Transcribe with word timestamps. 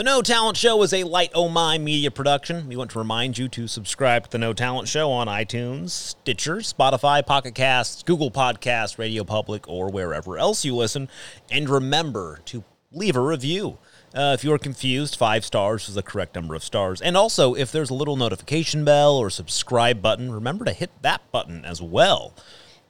The 0.00 0.04
No 0.04 0.22
Talent 0.22 0.56
Show 0.56 0.82
is 0.82 0.94
a 0.94 1.04
Light 1.04 1.30
O 1.34 1.50
Mine 1.50 1.84
media 1.84 2.10
production. 2.10 2.66
We 2.66 2.74
want 2.74 2.90
to 2.92 2.98
remind 2.98 3.36
you 3.36 3.48
to 3.48 3.68
subscribe 3.68 4.24
to 4.24 4.30
The 4.30 4.38
No 4.38 4.54
Talent 4.54 4.88
Show 4.88 5.10
on 5.10 5.26
iTunes, 5.26 5.90
Stitcher, 5.90 6.56
Spotify, 6.60 7.26
Pocket 7.26 7.54
Casts, 7.54 8.02
Google 8.02 8.30
Podcasts, 8.30 8.96
Radio 8.96 9.24
Public, 9.24 9.68
or 9.68 9.90
wherever 9.90 10.38
else 10.38 10.64
you 10.64 10.74
listen. 10.74 11.10
And 11.50 11.68
remember 11.68 12.40
to 12.46 12.64
leave 12.90 13.14
a 13.14 13.20
review. 13.20 13.76
Uh, 14.14 14.32
if 14.32 14.42
you're 14.42 14.56
confused, 14.56 15.16
five 15.16 15.44
stars 15.44 15.86
is 15.86 15.96
the 15.96 16.02
correct 16.02 16.34
number 16.34 16.54
of 16.54 16.64
stars. 16.64 17.02
And 17.02 17.14
also, 17.14 17.52
if 17.52 17.70
there's 17.70 17.90
a 17.90 17.94
little 17.94 18.16
notification 18.16 18.86
bell 18.86 19.18
or 19.18 19.28
subscribe 19.28 20.00
button, 20.00 20.32
remember 20.32 20.64
to 20.64 20.72
hit 20.72 20.92
that 21.02 21.30
button 21.30 21.66
as 21.66 21.82
well. 21.82 22.32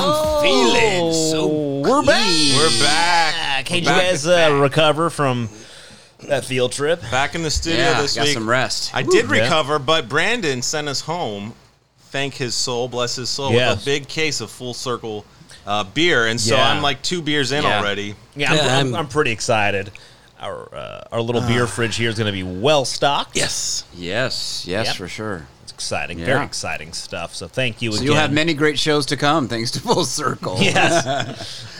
I'm 0.00 0.42
feeling 0.42 1.12
so 1.12 1.50
Oh, 1.50 1.80
we're 1.82 2.02
back. 2.02 2.26
We're 2.56 2.80
back. 2.84 3.66
Can 3.66 3.78
you 3.80 3.84
Back 3.84 4.02
guys 4.02 4.26
uh, 4.26 4.58
recover 4.62 5.10
from 5.10 5.48
that 6.28 6.44
field 6.44 6.70
trip? 6.72 7.00
Back 7.10 7.34
in 7.34 7.42
the 7.42 7.50
studio 7.50 7.80
Yeah, 7.80 8.00
this 8.02 8.14
got 8.14 8.24
week. 8.26 8.34
some 8.34 8.48
rest. 8.48 8.94
I 8.94 9.02
did 9.02 9.26
yeah. 9.26 9.42
recover, 9.42 9.78
but 9.78 10.08
Brandon 10.08 10.62
sent 10.62 10.88
us 10.88 11.00
home. 11.00 11.52
Thank 12.10 12.34
his 12.34 12.54
soul, 12.54 12.88
bless 12.88 13.16
his 13.16 13.28
soul, 13.28 13.52
Yes. 13.52 13.76
with 13.76 13.82
a 13.82 13.84
big 13.84 14.08
case 14.08 14.40
of 14.40 14.50
Full 14.50 14.72
Circle 14.72 15.24
uh, 15.66 15.84
beer, 15.84 16.26
and 16.26 16.40
so 16.40 16.54
Yeah. 16.56 16.70
I'm 16.70 16.80
like 16.82 17.02
two 17.02 17.20
beers 17.20 17.50
in 17.52 17.64
Yeah. 17.64 17.78
already. 17.78 18.14
Yeah, 18.36 18.50
I'm, 18.52 18.56
Yeah, 18.56 18.62
I'm, 18.62 18.70
I'm- 18.70 18.94
I'm 18.94 19.08
pretty 19.08 19.32
excited. 19.32 19.90
Our 20.40 20.72
uh, 20.74 21.04
our 21.10 21.20
little 21.20 21.40
beer 21.42 21.66
fridge 21.66 21.96
here 21.96 22.08
is 22.08 22.14
going 22.16 22.26
to 22.26 22.32
be 22.32 22.44
well 22.44 22.84
stocked. 22.84 23.36
Yes. 23.36 23.82
Yes, 23.92 24.64
yes, 24.68 24.86
Yep. 24.86 24.96
for 24.96 25.08
sure. 25.08 25.46
It's 25.78 25.84
exciting. 25.84 26.18
Yeah. 26.18 26.26
Very 26.26 26.44
exciting 26.44 26.92
stuff. 26.92 27.36
So 27.36 27.46
thank 27.46 27.80
you 27.80 27.92
So 27.92 27.98
again. 27.98 28.06
you'll 28.06 28.16
have 28.16 28.32
many 28.32 28.52
great 28.52 28.80
shows 28.80 29.06
to 29.06 29.16
come, 29.16 29.46
thanks 29.46 29.70
to 29.72 29.80
Full 29.80 30.04
Circle. 30.04 30.56
Yes. 30.68 31.06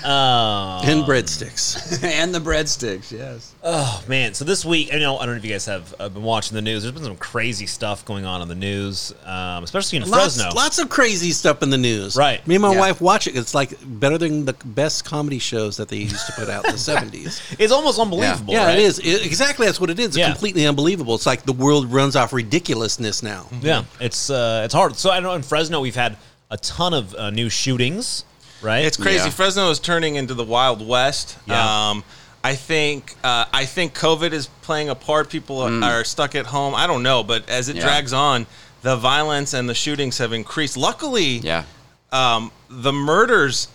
uh, 0.05 0.81
and 0.85 1.03
breadsticks. 1.03 2.03
and 2.05 2.33
the 2.33 2.39
breadsticks, 2.39 3.11
yes. 3.11 3.55
oh 3.65 4.03
man. 4.07 4.35
So 4.35 4.45
this 4.45 4.65
week, 4.65 4.95
I 4.95 4.99
know 5.01 5.19
I 5.19 5.27
don't 5.27 5.35
know 5.35 5.39
if 5.39 5.45
you 5.45 5.51
guys 5.51 5.67
have 5.67 5.95
uh, 5.99 6.09
been 6.09 6.23
watching 6.23 6.55
the 6.55 6.63
news. 6.63 6.85
There's 6.85 6.95
been 6.95 7.03
some 7.03 7.17
crazy 7.17 7.67
stuff 7.67 8.05
going 8.05 8.25
on 8.25 8.41
in 8.41 8.47
the 8.49 8.55
news, 8.55 9.13
um, 9.25 9.65
especially 9.65 9.99
in 9.99 10.09
lots, 10.09 10.37
Fresno. 10.37 10.55
lots 10.55 10.79
of 10.79 10.89
crazy 10.89 11.33
stuff 11.33 11.63
in 11.65 11.71
the 11.71 11.77
news. 11.79 12.15
Right. 12.17 12.47
Me 12.47 12.55
and 12.55 12.63
my 12.63 12.73
Yeah. 12.73 12.79
wife 12.79 13.01
watch 13.01 13.27
it. 13.27 13.37
It's 13.37 13.53
like 13.55 13.73
better 13.85 14.17
than 14.17 14.45
the 14.45 14.55
best 14.65 15.05
comedy 15.05 15.41
shows 15.41 15.77
that 15.79 15.89
they 15.89 15.97
used 15.97 16.25
to 16.27 16.33
put 16.35 16.49
out 16.49 16.65
in 16.67 16.73
the 16.73 16.79
70s. 16.79 17.41
It's 17.59 17.73
almost 17.73 17.99
unbelievable. 17.99 18.53
Yeah, 18.55 18.67
right? 18.67 18.79
it 18.79 18.83
is. 18.83 19.01
It- 19.01 19.27
exactly 19.27 19.67
that's 19.67 19.81
what 19.81 19.91
it 19.91 19.99
is. 19.99 20.07
It's 20.09 20.17
Yeah. 20.19 20.31
completely 20.31 20.67
unbelievable. 20.67 21.17
It's 21.17 21.27
like 21.27 21.45
the 21.45 21.53
world 21.53 21.93
runs 21.93 22.15
off 22.15 22.33
ridiculousness 22.33 23.23
now. 23.25 23.47
Yeah, 23.61 23.83
it's 24.01 24.31
uh, 24.31 24.63
it's 24.65 24.75
hard. 24.75 24.97
So 24.97 25.11
I 25.11 25.21
know 25.21 25.33
in 25.33 25.43
Fresno 25.43 25.81
we've 25.81 25.95
had 25.97 26.17
a 26.51 26.57
ton 26.57 26.95
of 26.95 27.15
uh, 27.15 27.31
new 27.31 27.49
shootings. 27.51 28.25
Right. 28.63 28.85
It's 28.85 28.97
crazy. 28.97 29.25
Yeah. 29.25 29.31
Fresno 29.31 29.71
is 29.71 29.79
turning 29.79 30.17
into 30.17 30.35
the 30.35 30.45
Wild 30.45 30.87
West. 30.87 31.39
Yeah. 31.47 31.91
Um, 31.91 32.05
I 32.43 32.55
think 32.55 33.15
uh, 33.25 33.45
I 33.53 33.65
think 33.67 33.95
COVID 33.95 34.33
is 34.33 34.47
playing 34.63 34.89
a 34.89 34.95
part. 34.95 35.29
People 35.31 35.61
are, 35.61 35.83
are 35.83 36.05
stuck 36.05 36.35
at 36.35 36.47
home. 36.47 36.75
I 36.75 36.87
don't 36.87 37.03
know, 37.03 37.23
but 37.23 37.49
as 37.49 37.69
it 37.69 37.77
Yeah. 37.77 37.83
drags 37.83 38.13
on, 38.13 38.47
the 38.83 38.97
violence 38.97 39.55
and 39.55 39.69
the 39.69 39.75
shootings 39.75 40.19
have 40.19 40.33
increased. 40.33 40.77
Luckily, 40.77 41.39
Yeah. 41.39 41.65
um, 42.13 42.51
the 42.71 42.93
murders, 42.93 43.69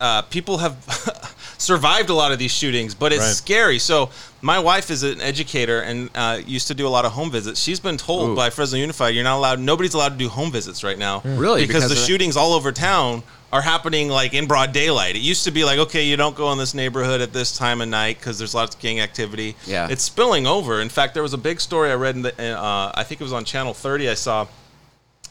uh, 0.00 0.22
people 0.22 0.58
have 0.58 0.74
survived 1.60 2.08
a 2.10 2.14
lot 2.14 2.32
of 2.32 2.38
these 2.38 2.50
shootings, 2.50 2.94
but 2.94 3.12
it's 3.12 3.22
Right. 3.22 3.34
scary. 3.36 3.78
So 3.78 4.10
my 4.40 4.58
wife 4.58 4.90
is 4.90 5.02
an 5.02 5.20
educator 5.20 5.80
and 5.80 6.08
uh, 6.14 6.40
used 6.46 6.68
to 6.68 6.74
do 6.74 6.86
a 6.86 6.88
lot 6.88 7.04
of 7.04 7.12
home 7.12 7.30
visits. 7.30 7.60
She's 7.60 7.80
been 7.80 7.96
told 7.98 8.30
Ooh. 8.30 8.36
by 8.36 8.50
Fresno 8.50 8.78
Unified, 8.78 9.14
you're 9.14 9.24
not 9.24 9.36
allowed. 9.36 9.60
Nobody's 9.60 9.94
allowed 9.94 10.10
to 10.10 10.16
do 10.16 10.28
home 10.28 10.50
visits 10.50 10.82
right 10.82 10.98
now. 10.98 11.20
Really? 11.24 11.66
Because, 11.66 11.84
Because 11.84 11.90
the 11.90 12.06
shootings 12.06 12.36
all 12.36 12.54
over 12.54 12.72
town 12.72 13.22
are 13.52 13.60
happening 13.62 14.08
like 14.08 14.32
in 14.32 14.46
broad 14.46 14.72
daylight. 14.72 15.16
It 15.16 15.22
used 15.22 15.44
to 15.44 15.50
be 15.50 15.64
like, 15.64 15.78
okay, 15.78 16.04
you 16.04 16.16
don't 16.16 16.36
go 16.36 16.50
in 16.52 16.58
this 16.58 16.72
neighborhood 16.72 17.20
at 17.20 17.32
this 17.32 17.56
time 17.56 17.80
of 17.80 17.88
night 17.88 18.18
because 18.18 18.38
there's 18.38 18.54
lots 18.54 18.74
of 18.76 18.80
gang 18.80 19.00
activity. 19.00 19.56
Yeah. 19.66 19.88
It's 19.90 20.04
spilling 20.04 20.46
over. 20.46 20.80
In 20.80 20.88
fact, 20.88 21.14
there 21.14 21.22
was 21.22 21.34
a 21.34 21.38
big 21.38 21.60
story 21.60 21.90
I 21.90 21.94
read 21.94 22.14
in 22.14 22.22
the, 22.22 22.58
uh, 22.58 22.92
I 22.94 23.02
think 23.02 23.20
it 23.20 23.24
was 23.24 23.32
on 23.32 23.44
Channel 23.44 23.74
30. 23.74 24.08
I 24.08 24.14
saw 24.14 24.46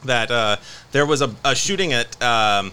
that 0.05 0.29
uh, 0.31 0.57
there 0.91 1.05
was 1.05 1.21
a, 1.21 1.33
a 1.43 1.55
shooting 1.55 1.93
at 1.93 2.21
um, 2.21 2.71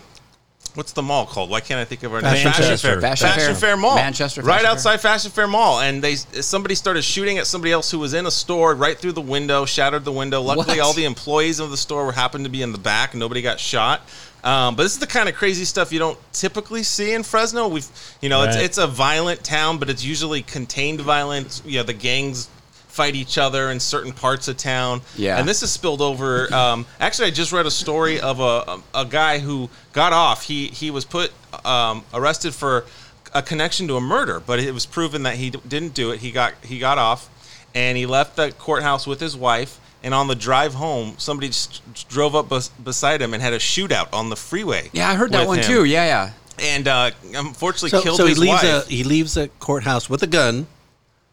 what's 0.77 0.93
the 0.93 1.03
mall 1.03 1.27
called? 1.27 1.51
Why 1.51 1.61
can't 1.61 1.81
I 1.81 1.85
think 1.85 2.03
of 2.03 2.13
our 2.15 2.21
name? 2.23 2.33
Fashion 2.45 2.53
Fashion, 2.77 3.35
Fair. 3.35 3.55
Fair 3.55 3.77
Mall. 3.77 3.97
Manchester 3.97 4.43
right 4.43 4.53
Fashion 4.53 4.65
Fair. 4.65 4.73
outside 4.73 5.01
Fashion 5.01 5.31
Fair 5.31 5.49
Mall, 5.49 5.81
and 5.81 6.03
they 6.03 6.15
somebody 6.17 6.75
started 6.75 7.03
shooting 7.03 7.39
at 7.39 7.47
somebody 7.47 7.73
else 7.73 7.91
who 7.91 7.99
was 7.99 8.15
in 8.15 8.27
a 8.27 8.31
store 8.31 8.75
right 8.75 8.97
through 8.99 9.13
the 9.13 9.21
window, 9.21 9.65
shattered 9.65 10.05
the 10.05 10.13
window. 10.13 10.41
Luckily, 10.43 10.79
What? 10.79 10.87
all 10.87 10.93
the 10.93 11.05
employees 11.05 11.59
of 11.59 11.71
the 11.71 11.77
store 11.77 12.05
were 12.07 12.13
happened 12.13 12.45
to 12.45 12.51
be 12.51 12.63
in 12.63 12.73
the 12.73 12.79
back, 12.79 13.15
nobody 13.15 13.43
got 13.43 13.59
shot. 13.59 14.03
Um, 14.45 14.77
but 14.77 14.85
this 14.85 14.93
is 14.93 14.99
the 15.01 15.09
kind 15.09 15.29
of 15.29 15.35
crazy 15.35 15.65
stuff 15.65 15.93
you 15.93 15.99
don't 15.99 16.19
typically 16.33 16.85
see 16.85 17.15
in 17.15 17.25
Fresno. 17.25 17.67
We've, 17.67 17.89
you 18.21 18.29
know, 18.29 18.45
it's 18.45 18.57
it's 18.57 18.79
a 18.79 18.87
violent 18.87 19.43
town, 19.43 19.79
but 19.79 19.91
it's 19.91 20.05
usually 20.05 20.43
contained 20.43 21.01
violence. 21.01 21.63
You 21.65 21.79
know, 21.79 21.83
the 21.83 21.95
gangs 21.95 22.49
fight 22.97 23.15
each 23.15 23.37
other 23.37 23.71
in 23.71 23.79
certain 23.79 24.13
parts 24.13 24.49
of 24.49 24.57
town. 24.57 25.03
Yeah. 25.17 25.39
And 25.39 25.47
this 25.47 25.61
has 25.61 25.71
spilled 25.71 26.01
over. 26.01 26.53
Um, 26.53 26.87
actually, 27.01 27.29
I 27.29 27.31
just 27.31 27.53
read 27.53 27.67
a 27.67 27.71
story 27.71 28.19
of 28.21 28.41
a, 28.41 28.81
a 28.95 29.05
guy 29.05 29.39
who 29.39 29.69
got 29.93 30.13
off. 30.13 30.45
He 30.45 30.69
he 30.69 30.91
was 30.91 31.05
put 31.05 31.31
um, 31.65 32.05
arrested 32.15 32.55
for 32.55 32.87
a 33.35 33.43
connection 33.43 33.87
to 33.89 33.97
a 33.97 34.01
murder, 34.01 34.41
but 34.41 34.59
it 34.59 34.73
was 34.73 34.87
proven 34.87 35.25
that 35.25 35.35
he 35.37 35.51
d- 35.51 35.61
didn't 35.69 35.93
do 35.95 36.11
it. 36.13 36.21
He 36.21 36.31
got 36.31 36.55
he 36.65 36.79
got 36.79 36.97
off, 36.97 37.29
and 37.75 37.99
he 37.99 38.07
left 38.07 38.37
the 38.37 38.51
courthouse 38.53 39.07
with 39.07 39.21
his 39.21 39.37
wife. 39.37 39.79
And 40.03 40.15
on 40.15 40.29
the 40.29 40.37
drive 40.37 40.75
home, 40.75 41.15
somebody 41.19 41.49
just 41.49 41.83
drove 42.09 42.37
up 42.37 42.49
bes- 42.49 42.69
beside 42.69 43.21
him 43.21 43.35
and 43.35 43.43
had 43.43 43.53
a 43.53 43.59
shootout 43.59 44.09
on 44.13 44.29
the 44.31 44.37
freeway. 44.37 44.89
Yeah, 44.93 45.11
I 45.11 45.15
heard 45.17 45.33
that 45.33 45.49
one 45.49 45.59
him. 45.59 45.65
too. 45.65 45.85
Yeah, 45.85 46.05
yeah. 46.07 46.31
And 46.61 46.87
uh, 46.87 47.11
unfortunately, 47.35 47.91
So, 47.91 48.03
killed 48.03 48.17
so 48.17 48.25
he 48.25 48.31
his 48.31 48.39
leaves 48.39 48.63
wife. 48.63 48.87
a 48.89 48.91
he 48.91 49.03
leaves 49.05 49.37
a 49.37 49.49
courthouse 49.59 50.09
with 50.09 50.23
a 50.23 50.27
gun 50.29 50.67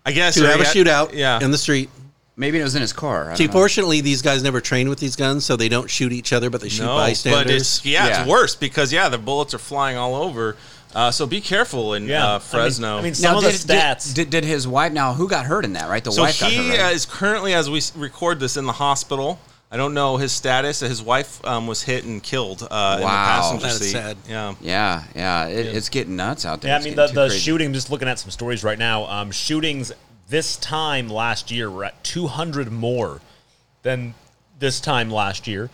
I 0.05 0.11
guess 0.11 0.35
to 0.35 0.43
or 0.45 0.47
have 0.47 0.59
a 0.61 0.65
he 0.65 0.83
shootout 0.83 1.13
Yeah, 1.13 1.39
in 1.43 1.51
the 1.51 1.57
street. 1.57 1.89
Maybe 2.35 2.59
it 2.59 2.63
was 2.63 2.73
in 2.75 2.81
his 2.81 2.93
car. 2.93 3.31
I 3.31 3.35
See, 3.35 3.45
know. 3.45 3.51
fortunately, 3.53 4.01
these 4.01 4.21
guys 4.23 4.41
never 4.41 4.59
train 4.59 4.89
with 4.89 4.99
these 4.99 5.15
guns, 5.15 5.45
so 5.45 5.55
they 5.55 5.69
don't 5.69 5.87
shoot 5.89 6.11
each 6.11 6.33
other, 6.33 6.49
but 6.49 6.61
they 6.61 6.69
shoot 6.69 6.83
no, 6.83 6.95
bystanders. 6.95 7.43
but 7.43 7.51
it's 7.53 7.85
yeah, 7.85 8.07
Yeah. 8.07 8.21
it's 8.21 8.29
worse 8.29 8.55
because 8.55 8.91
yeah, 8.91 9.07
the 9.07 9.19
bullets 9.19 9.53
are 9.53 9.59
flying 9.59 9.97
all 9.97 10.15
over. 10.15 10.55
Uh, 10.95 11.09
so 11.11 11.25
be 11.27 11.41
careful 11.41 11.93
in 11.93 12.07
Yeah. 12.07 12.25
uh, 12.35 12.39
Fresno. 12.39 12.87
I 12.87 12.91
mean, 12.95 12.99
I 12.99 13.03
mean 13.03 13.13
some 13.15 13.37
of 13.37 13.43
the 13.43 13.51
did, 13.51 13.59
stats. 13.59 14.13
Did, 14.13 14.29
did 14.31 14.43
his 14.43 14.67
wife 14.67 14.91
now? 14.93 15.13
Who 15.13 15.27
got 15.27 15.45
hurt 15.45 15.63
in 15.63 15.73
that? 15.73 15.89
Right, 15.89 16.03
the 16.03 16.11
so 16.11 16.23
wife 16.23 16.39
got 16.39 16.51
he 16.51 16.57
hurt. 16.69 16.77
Right? 16.79 16.91
uh, 16.91 16.95
is 16.95 17.05
currently, 17.05 17.53
as 17.53 17.69
we 17.69 17.81
record 17.95 18.39
this, 18.39 18.57
in 18.57 18.65
the 18.65 18.73
hospital. 18.73 19.39
I 19.73 19.77
don't 19.77 19.95
know 19.95 20.17
his 20.17 20.31
status. 20.31 20.81
His 20.81 21.01
wife 21.01 21.43
um, 21.43 21.65
was 21.65 21.81
hit 21.81 22.03
and 22.03 22.21
killed 22.21 22.61
uh, 22.69 22.91
in 22.93 22.99
the 22.99 23.05
Wow. 23.05 23.25
passenger 23.25 23.65
That's 23.65 23.79
seat. 23.79 23.91
sad. 23.91 24.17
Yeah. 24.29 24.53
yeah, 24.61 25.03
yeah, 25.15 25.47
it, 25.47 25.75
It's 25.75 25.89
getting 25.89 26.15
nuts 26.15 26.45
out 26.45 26.61
there. 26.61 26.69
Yeah, 26.69 26.77
I 26.77 26.83
mean 26.83 26.95
the, 26.95 27.07
the 27.07 27.27
crazy. 27.29 27.39
shooting. 27.39 27.73
Just 27.73 27.89
looking 27.89 28.07
at 28.07 28.19
some 28.19 28.29
stories 28.29 28.63
right 28.63 28.77
now. 28.77 29.05
Um, 29.07 29.31
shootings 29.31 29.91
this 30.29 30.57
time 30.57 31.09
last 31.09 31.49
year 31.49 31.71
were 31.71 31.85
at 31.85 32.03
200 32.03 32.71
more 32.71 33.19
than 33.81 34.13
this 34.59 34.79
time 34.79 35.09
last 35.09 35.47
year. 35.47 35.71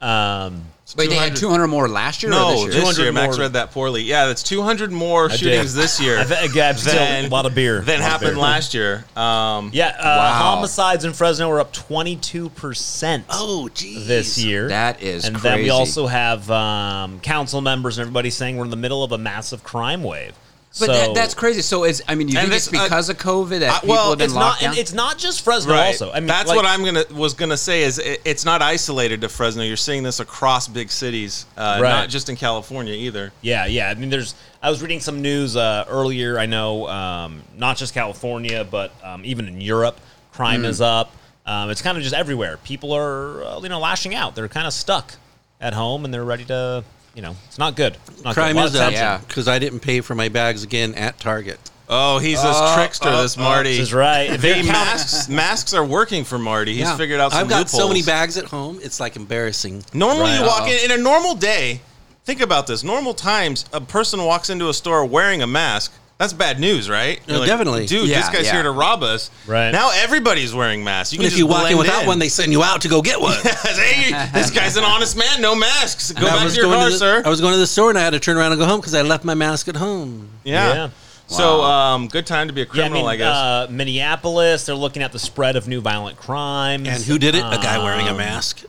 Um, 0.00 0.64
Wait, 0.96 1.08
they 1.10 1.16
had 1.16 1.34
200 1.34 1.40
200 1.40 1.66
more 1.66 1.88
last 1.88 2.22
year. 2.22 2.30
or 2.30 2.34
No, 2.36 2.50
this 2.50 2.60
year? 2.60 2.66
this 2.70 2.80
200 2.80 3.02
year. 3.02 3.12
Max 3.12 3.36
more. 3.36 3.42
read 3.44 3.52
that 3.54 3.72
poorly. 3.72 4.02
Yeah, 4.02 4.26
that's 4.26 4.42
200 4.44 4.92
more 4.92 5.24
I 5.24 5.28
did. 5.30 5.38
shootings 5.40 5.74
this 5.74 6.00
year 6.00 6.18
I 6.20 6.24
think- 6.24 6.54
yeah, 6.54 6.72
still 6.74 6.94
than 6.94 7.24
a 7.24 7.28
lot 7.28 7.44
of 7.44 7.54
beer. 7.56 7.80
than 7.80 7.98
A 7.98 8.02
lot 8.02 8.06
of 8.06 8.12
happened 8.12 8.30
beer. 8.34 8.42
last 8.42 8.72
year. 8.74 9.04
Um, 9.16 9.70
yeah, 9.72 9.88
uh, 9.98 10.04
Wow. 10.04 10.32
homicides 10.54 11.04
in 11.04 11.12
Fresno 11.12 11.48
were 11.48 11.58
up 11.58 11.72
22 11.72 12.50
percent. 12.50 13.24
oh, 13.30 13.68
geez. 13.74 14.06
this 14.06 14.38
year. 14.38 14.68
That 14.68 15.02
is 15.02 15.24
and 15.24 15.34
then 15.36 15.54
we 15.54 15.58
crazy. 15.62 15.70
also 15.70 16.06
have 16.06 16.48
um, 16.50 17.18
council 17.20 17.60
members 17.60 17.98
and 17.98 18.02
everybody 18.04 18.30
saying 18.30 18.56
we're 18.56 18.64
in 18.64 18.70
the 18.70 18.76
middle 18.76 19.02
of 19.02 19.10
a 19.12 19.18
massive 19.18 19.64
crime 19.64 20.04
wave. 20.04 20.34
But 20.78 20.86
so, 20.86 20.92
that, 20.92 21.14
that's 21.14 21.32
crazy. 21.34 21.62
So 21.62 21.84
is 21.84 22.02
I 22.06 22.14
mean, 22.14 22.28
you 22.28 22.38
And 22.38 22.48
think 22.48 22.56
it's 22.56 22.66
this, 22.68 22.78
uh, 22.80 22.84
because 22.84 23.08
of 23.08 23.16
COVID 23.18 23.60
that 23.60 23.70
uh, 23.70 23.80
people 23.80 23.88
well, 23.94 24.08
have 24.10 24.18
been 24.18 24.24
it's 24.26 24.34
locked 24.34 24.62
not. 24.62 24.72
Down? 24.74 24.78
it's 24.78 24.92
not 24.92 25.18
just 25.18 25.42
Fresno. 25.42 25.72
Right. 25.72 25.86
Also, 25.86 26.10
I 26.12 26.20
mean, 26.20 26.26
that's 26.26 26.48
like- 26.48 26.56
what 26.56 26.66
I'm 26.66 26.84
gonna 26.84 27.04
was 27.12 27.34
gonna 27.34 27.56
say 27.56 27.82
is 27.82 27.98
it, 27.98 28.20
it's 28.24 28.44
not 28.44 28.60
isolated 28.62 29.20
to 29.22 29.28
Fresno. 29.28 29.62
You're 29.62 29.76
seeing 29.76 30.02
this 30.02 30.20
across 30.20 30.68
big 30.68 30.90
cities, 30.90 31.46
uh, 31.56 31.78
Right. 31.80 31.88
not 31.90 32.08
just 32.10 32.28
in 32.28 32.36
California 32.36 32.92
either. 32.94 33.32
Yeah, 33.40 33.66
yeah. 33.66 33.88
I 33.88 33.94
mean, 33.94 34.10
there's. 34.10 34.34
I 34.62 34.70
was 34.70 34.82
reading 34.82 35.00
some 35.00 35.22
news 35.22 35.56
uh, 35.56 35.84
earlier. 35.88 36.38
I 36.38 36.46
know 36.46 36.88
um, 36.88 37.42
not 37.56 37.76
just 37.76 37.94
California, 37.94 38.66
but 38.68 38.92
um, 39.02 39.24
even 39.24 39.48
in 39.48 39.60
Europe, 39.60 40.00
crime 40.32 40.64
is 40.64 40.80
up. 40.80 41.12
Um, 41.46 41.70
it's 41.70 41.80
kind 41.80 41.96
of 41.96 42.02
just 42.02 42.14
everywhere. 42.14 42.56
People 42.64 42.92
are, 42.92 43.44
uh, 43.44 43.60
you 43.60 43.68
know, 43.68 43.78
lashing 43.78 44.14
out. 44.14 44.34
They're 44.34 44.48
kind 44.48 44.66
of 44.66 44.72
stuck 44.72 45.14
at 45.60 45.72
home, 45.72 46.04
and 46.04 46.12
they're 46.12 46.24
ready 46.24 46.44
to 46.46 46.82
you 47.16 47.22
know, 47.22 47.34
it's 47.46 47.58
not 47.58 47.74
good. 47.74 47.96
It's 48.08 48.22
Not 48.22 48.34
Crime 48.34 48.54
good. 48.56 48.66
Is 48.66 48.76
up. 48.76 48.92
Yeah. 48.92 49.18
because 49.26 49.48
I 49.48 49.58
didn't 49.58 49.80
pay 49.80 50.02
for 50.02 50.14
my 50.14 50.28
bags 50.28 50.62
again 50.62 50.94
at 50.94 51.18
Target. 51.18 51.58
Oh, 51.88 52.18
he's 52.18 52.42
this 52.42 52.56
oh, 52.56 52.74
trickster, 52.76 53.08
oh, 53.08 53.22
this 53.22 53.38
oh, 53.38 53.42
Marty. 53.42 53.70
This 53.70 53.88
is 53.88 53.94
right. 53.94 54.30
If 54.30 54.42
They 54.42 54.48
they're 54.54 54.64
counting- 54.64 54.72
masks 54.72 55.28
masks 55.28 55.72
are 55.72 55.84
working 55.84 56.24
for 56.24 56.38
Marty. 56.38 56.72
He's 56.72 56.80
Yeah. 56.82 56.96
figured 56.96 57.18
out 57.20 57.32
some 57.32 57.40
I've 57.40 57.48
got 57.48 57.70
so 57.70 57.88
many 57.88 58.02
bags 58.02 58.36
at 58.36 58.44
home. 58.44 58.78
It's 58.82 59.00
like 59.00 59.16
embarrassing. 59.16 59.84
Normally, 59.94 60.24
Right. 60.32 60.40
you 60.40 60.46
walk 60.46 60.68
in 60.68 60.90
in 60.90 61.00
a 61.00 61.02
normal 61.02 61.34
day. 61.34 61.80
Think 62.24 62.40
about 62.40 62.66
this. 62.66 62.82
Normal 62.82 63.14
times, 63.14 63.64
a 63.72 63.80
person 63.80 64.22
walks 64.24 64.50
into 64.50 64.68
a 64.68 64.74
store 64.74 65.04
wearing 65.06 65.42
a 65.42 65.46
mask. 65.46 65.92
That's 66.18 66.32
bad 66.32 66.58
news, 66.58 66.88
right? 66.88 67.20
No, 67.28 67.44
definitely. 67.44 67.84
Dude, 67.86 68.08
Yeah, 68.08 68.20
this 68.20 68.30
guy's 68.30 68.46
yeah. 68.46 68.52
here 68.54 68.62
to 68.62 68.70
rob 68.70 69.02
us. 69.02 69.30
Right. 69.46 69.70
Now 69.70 69.90
everybody's 69.92 70.54
wearing 70.54 70.82
masks. 70.82 71.12
You 71.12 71.18
And 71.18 71.24
can 71.24 71.26
if 71.26 71.30
just 71.32 71.38
you 71.38 71.46
walk 71.46 71.70
in 71.70 71.76
blend 71.76 71.78
without 71.80 72.06
one, 72.06 72.18
they 72.18 72.30
send 72.30 72.52
you 72.52 72.62
out 72.62 72.80
to 72.82 72.88
go 72.88 73.02
get 73.02 73.20
one. 73.20 73.36
hey, 73.44 74.12
this 74.32 74.50
guy's 74.50 74.78
an 74.78 74.84
honest 74.84 75.16
man. 75.16 75.42
No 75.42 75.54
masks. 75.54 76.12
Go 76.12 76.26
I 76.26 76.30
back 76.30 76.48
to 76.48 76.54
your 76.54 76.64
going 76.64 76.78
car, 76.80 76.90
the, 76.90 76.96
sir. 76.96 77.22
I 77.24 77.28
was 77.28 77.42
going 77.42 77.52
to 77.52 77.58
the 77.58 77.66
store 77.66 77.90
and 77.90 77.98
I 77.98 78.02
had 78.02 78.10
to 78.14 78.20
turn 78.20 78.38
around 78.38 78.52
and 78.52 78.58
go 78.58 78.64
home 78.66 78.80
because 78.80 78.94
I 78.94 79.02
left 79.02 79.24
my 79.24 79.34
mask 79.34 79.68
at 79.68 79.76
home. 79.76 80.30
yeah. 80.44 80.74
Yeah. 80.74 80.90
So, 81.28 81.60
um, 81.64 82.06
good 82.06 82.24
time 82.24 82.46
to 82.46 82.52
be 82.54 82.62
a 82.62 82.64
Yeah, 82.66 82.70
I 82.70 82.74
criminal, 82.74 83.02
mean, 83.02 83.10
I, 83.10 83.16
guess. 83.16 83.36
Uh, 83.36 83.66
Minneapolis, 83.68 84.64
they're 84.64 84.76
looking 84.76 85.02
at 85.02 85.10
the 85.10 85.18
spread 85.18 85.56
of 85.56 85.66
new 85.66 85.80
violent 85.80 86.16
crimes. 86.16 86.86
And 86.86 87.02
who 87.02 87.18
did 87.18 87.34
it? 87.34 87.40
A 87.40 87.58
guy 87.60 87.78
wearing 87.82 88.06
a 88.06 88.12
Um, 88.12 88.16
mask. 88.18 88.62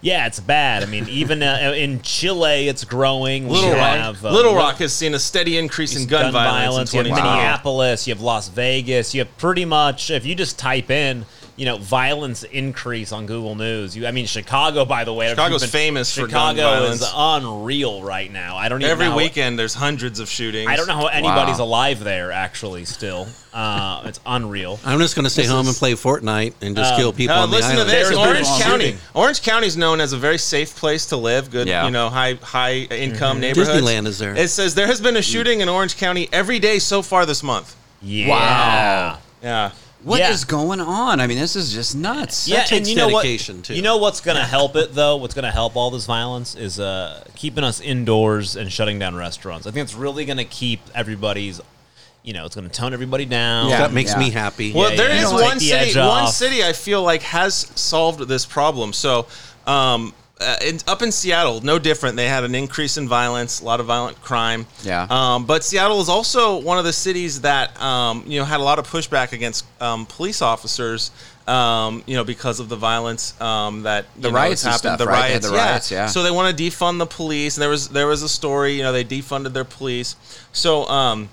Yeah, 0.00 0.26
it's 0.26 0.40
bad. 0.40 0.82
I 0.82 0.86
mean, 0.86 1.08
even 1.08 1.42
uh, 1.42 1.72
in 1.76 2.00
Chile, 2.02 2.68
it's 2.68 2.84
growing. 2.84 3.48
We 3.48 3.54
Little 3.54 3.72
Rock, 3.72 3.96
have, 3.98 4.24
uh, 4.24 4.30
Little 4.30 4.54
Rock 4.54 4.76
has 4.76 4.92
seen 4.92 5.14
a 5.14 5.18
steady 5.18 5.58
increase 5.58 5.96
in 5.96 6.06
gun, 6.06 6.32
violence, 6.32 6.94
You 6.94 7.00
in 7.00 7.06
have 7.06 7.16
2020. 7.16 7.36
Minneapolis. 7.36 8.06
You 8.06 8.14
have 8.14 8.22
Las 8.22 8.48
Vegas. 8.48 9.14
You 9.14 9.20
have 9.20 9.36
pretty 9.38 9.64
much. 9.64 10.10
If 10.10 10.24
you 10.24 10.34
just 10.34 10.58
type 10.58 10.90
in, 10.90 11.26
you 11.58 11.64
know, 11.66 11.76
violence 11.76 12.44
increase 12.44 13.10
on 13.10 13.26
Google 13.26 13.56
News. 13.56 13.96
You, 13.96 14.06
I 14.06 14.12
mean, 14.12 14.26
Chicago, 14.26 14.84
by 14.84 15.02
the 15.02 15.12
way. 15.12 15.26
if 15.26 15.32
Chicago's 15.32 15.62
been- 15.62 15.70
famous 15.70 16.14
for 16.14 16.28
gun 16.28 16.54
Chicago 16.56 16.84
is 16.84 17.04
unreal 17.14 18.00
right 18.02 18.32
now. 18.32 18.56
I 18.56 18.68
don't 18.68 18.80
even 18.80 18.90
Every 18.92 19.06
know 19.06 19.10
how- 19.10 19.16
weekend, 19.16 19.58
there's 19.58 19.74
hundreds 19.74 20.20
of 20.20 20.28
shootings. 20.28 20.70
I 20.70 20.76
don't 20.76 20.86
know 20.86 20.94
how 20.94 21.06
anybody's 21.08 21.58
Wow. 21.58 21.64
alive 21.64 22.04
there. 22.04 22.30
Actually, 22.30 22.84
still, 22.84 23.26
uh, 23.52 24.02
it's 24.04 24.20
unreal. 24.24 24.78
I'm 24.84 25.00
just 25.00 25.16
going 25.16 25.24
to 25.24 25.30
stay 25.30 25.46
home 25.46 25.62
is- 25.62 25.68
and 25.68 25.76
play 25.76 25.94
Fortnite 25.94 26.54
and 26.62 26.76
just 26.76 26.94
kill 26.94 27.12
people 27.12 27.34
Uh, 27.36 27.40
on 27.42 27.50
the 27.50 27.56
listen 27.56 27.72
to 27.74 27.82
island. 27.82 27.90
this. 27.90 28.08
There's 28.08 28.18
Orange 28.18 28.46
County. 28.62 28.84
shooting. 28.84 28.98
Orange 29.14 29.42
County 29.42 29.66
is 29.66 29.76
known 29.76 30.00
as 30.00 30.12
a 30.12 30.16
very 30.16 30.38
safe 30.38 30.76
place 30.76 31.06
to 31.06 31.16
live. 31.16 31.50
Good, 31.50 31.66
Yeah. 31.66 31.84
you 31.86 31.90
know, 31.90 32.08
high 32.08 32.38
high 32.40 32.86
income 32.90 33.32
Mm-hmm. 33.32 33.40
neighborhoods. 33.40 33.70
Disneyland 33.82 34.06
is 34.06 34.18
there. 34.18 34.36
It 34.36 34.50
says 34.50 34.76
there 34.76 34.86
has 34.86 35.00
been 35.00 35.16
a 35.16 35.22
shooting 35.22 35.60
in 35.60 35.68
Orange 35.68 35.96
County 35.96 36.28
every 36.32 36.60
day 36.60 36.78
so 36.78 37.02
far 37.02 37.26
this 37.26 37.42
month. 37.42 37.74
Yeah. 38.00 38.28
Wow. 38.28 39.18
Yeah. 39.42 39.70
What 40.04 40.20
is 40.20 40.42
Yeah. 40.42 40.48
going 40.50 40.80
on? 40.80 41.20
I 41.20 41.26
mean, 41.26 41.38
this 41.38 41.56
is 41.56 41.72
just 41.72 41.96
nuts. 41.96 42.46
Yeah, 42.46 42.58
takes 42.60 42.70
and 42.72 42.86
you 42.86 42.94
know 42.96 43.08
what? 43.08 43.24
too. 43.24 43.74
You 43.74 43.82
know 43.82 43.96
what's 43.96 44.20
going 44.20 44.36
to 44.36 44.44
help 44.44 44.76
it 44.76 44.94
though? 44.94 45.16
What's 45.16 45.34
going 45.34 45.44
to 45.44 45.50
help 45.50 45.74
all 45.76 45.90
this 45.90 46.06
violence 46.06 46.54
is 46.54 46.78
uh, 46.78 47.24
keeping 47.34 47.64
us 47.64 47.80
indoors 47.80 48.54
and 48.56 48.72
shutting 48.72 48.98
down 48.98 49.16
restaurants. 49.16 49.66
I 49.66 49.70
think 49.72 49.82
it's 49.84 49.94
really 49.94 50.24
going 50.24 50.38
to 50.38 50.44
keep 50.44 50.80
everybody's. 50.94 51.60
You 52.24 52.34
know, 52.34 52.44
it's 52.44 52.54
going 52.54 52.68
to 52.68 52.74
tone 52.74 52.92
everybody 52.92 53.24
down. 53.24 53.70
Yeah. 53.70 53.78
that 53.78 53.92
makes 53.92 54.14
me 54.16 54.30
happy. 54.30 54.72
Well, 54.72 54.90
Yeah, 54.90 54.96
there 54.96 55.08
yeah. 55.08 55.26
is 55.26 55.32
one 55.32 55.60
city. 55.60 55.98
One 55.98 56.06
off. 56.24 56.30
city 56.34 56.62
I 56.62 56.74
feel 56.74 57.02
like 57.02 57.22
has 57.22 57.54
solved 57.74 58.20
this 58.28 58.44
problem. 58.44 58.92
So, 58.92 59.26
um, 59.66 60.12
uh, 60.40 60.56
in, 60.64 60.78
up 60.86 61.02
in 61.02 61.10
Seattle, 61.12 61.60
no 61.62 61.78
different. 61.78 62.16
They 62.16 62.28
had 62.28 62.44
an 62.44 62.54
increase 62.54 62.96
in 62.96 63.08
violence, 63.08 63.60
a 63.60 63.64
lot 63.64 63.80
of 63.80 63.86
violent 63.86 64.20
crime. 64.22 64.66
Yeah. 64.82 65.06
Um, 65.10 65.46
but 65.46 65.64
Seattle 65.64 66.00
is 66.00 66.08
also 66.08 66.60
one 66.60 66.78
of 66.78 66.84
the 66.84 66.92
cities 66.92 67.40
that 67.42 67.80
um, 67.80 68.22
you 68.26 68.38
know 68.38 68.44
had 68.44 68.60
a 68.60 68.62
lot 68.62 68.78
of 68.78 68.86
pushback 68.88 69.32
against 69.32 69.64
um, 69.80 70.06
police 70.06 70.40
officers. 70.42 71.10
Um, 71.48 72.02
you 72.06 72.14
know, 72.14 72.24
because 72.24 72.60
of 72.60 72.68
the 72.68 72.76
violence 72.76 73.32
um, 73.40 73.84
that 73.84 74.04
The 74.16 74.28
know, 74.28 74.34
riots 74.34 74.62
happened. 74.64 74.78
stuff, 74.80 74.98
the 74.98 75.06
right? 75.06 75.30
Riots, 75.30 75.48
the 75.48 75.56
riots, 75.56 75.90
yeah. 75.90 76.06
So 76.06 76.22
they 76.22 76.30
want 76.30 76.54
to 76.54 76.62
defund 76.62 76.98
the 76.98 77.06
police. 77.06 77.56
And 77.56 77.62
there 77.62 77.70
was 77.70 77.88
there 77.88 78.06
was 78.06 78.22
a 78.22 78.28
story. 78.28 78.74
You 78.74 78.82
know, 78.82 78.92
they 78.92 79.02
defunded 79.02 79.54
their 79.54 79.64
police. 79.64 80.14
So 80.52 80.84
um, 80.88 81.30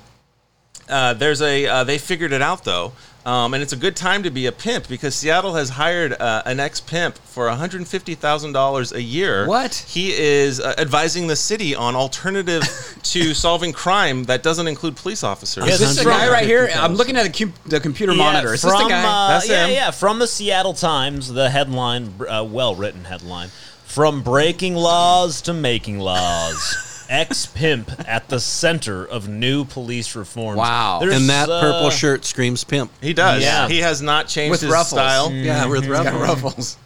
uh, 0.88 1.16
there's 1.16 1.42
a 1.42 1.68
uh, 1.68 1.84
they 1.84 1.98
figured 1.98 2.32
it 2.32 2.42
out 2.42 2.64
though, 2.64 2.94
um, 3.26 3.54
and 3.54 3.64
it's 3.64 3.74
a 3.74 3.78
good 3.78 3.96
time 3.96 4.24
to 4.24 4.30
be 4.30 4.46
a 4.46 4.52
pimp 4.52 4.88
because 4.88 5.16
Seattle 5.16 5.56
has 5.56 5.70
hired 5.70 6.14
uh, 6.14 6.44
an 6.46 6.60
ex 6.60 6.80
pimp 6.80 7.18
for 7.18 7.48
150 7.48 8.16
thousand 8.16 8.52
dollars 8.54 8.92
a 8.92 9.02
year. 9.02 9.48
What? 9.48 9.74
He 9.74 10.14
is 10.14 10.60
uh, 10.60 10.76
advising 10.78 11.28
the 11.28 11.36
city 11.36 11.74
on 11.76 11.96
alternative 11.96 12.64
to 13.04 13.34
solving 13.34 13.74
crime 13.74 14.26
that 14.26 14.44
doesn't 14.44 14.68
include 14.68 14.96
police 14.96 15.24
officers. 15.24 15.66
Yeah, 15.66 15.74
Is 15.74 15.80
this 15.80 15.96
the 15.98 16.04
From- 16.04 16.12
guy 16.12 16.30
right 16.30 16.46
here? 16.46 16.70
I'm 16.76 16.94
looking 16.96 17.16
at 17.18 17.24
the, 17.34 17.46
com- 17.46 17.54
the 17.66 17.80
computer 17.80 18.12
Yeah, 18.14 18.18
monitor. 18.24 18.54
Is 18.54 18.62
this 18.62 18.72
from, 18.72 18.84
the 18.84 18.90
guy? 18.90 19.04
Uh, 19.04 19.28
That's 19.30 19.50
yeah, 19.50 19.66
him. 19.68 19.74
yeah. 19.74 19.92
From 19.92 20.20
the 20.20 20.28
Seattle 20.28 20.74
Times, 20.74 21.34
the 21.34 21.50
headline, 21.50 22.14
uh, 22.30 22.44
well-written 22.44 23.06
headline: 23.06 23.50
"From 23.86 24.22
breaking 24.22 24.76
laws 24.76 25.42
to 25.42 25.54
making 25.54 26.00
laws." 26.00 26.85
Ex 27.10 27.46
pimp 27.46 27.92
at 28.08 28.30
the 28.30 28.40
center 28.40 29.06
of 29.06 29.28
new 29.28 29.66
police 29.66 30.16
reforms. 30.16 30.58
Wow. 30.58 31.00
There's, 31.00 31.16
and 31.16 31.30
that 31.30 31.50
uh, 31.50 31.62
purple 31.62 31.90
shirt 31.90 32.26
screams 32.26 32.64
pimp. 32.64 32.92
He 33.02 33.14
does. 33.14 33.42
Yeah. 33.44 33.68
He 33.68 33.80
has 33.80 34.02
not 34.02 34.28
changed 34.28 34.52
With 34.52 34.62
his 34.62 34.72
ruffles. 34.72 35.00
style. 35.00 35.32
Yeah, 35.32 35.66
with 35.68 35.84
He's 35.84 35.92
got 35.92 36.06
ruffles. 36.06 36.22
ruffles. 36.44 36.78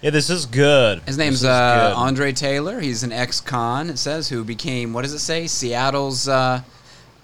Yeah, 0.00 0.10
this 0.10 0.30
is 0.30 0.46
good. 0.46 1.00
His 1.06 1.18
name's 1.18 1.44
uh, 1.44 1.88
good. 1.88 1.96
Andre 1.96 2.32
Taylor. 2.32 2.78
He's 2.80 3.02
an 3.02 3.10
ex-con. 3.12 3.90
It 3.90 3.98
says 3.98 4.28
who 4.28 4.44
became 4.44 4.92
what 4.92 5.02
does 5.02 5.12
it 5.12 5.18
say? 5.18 5.46
Seattle's 5.48 6.28
uh, 6.28 6.62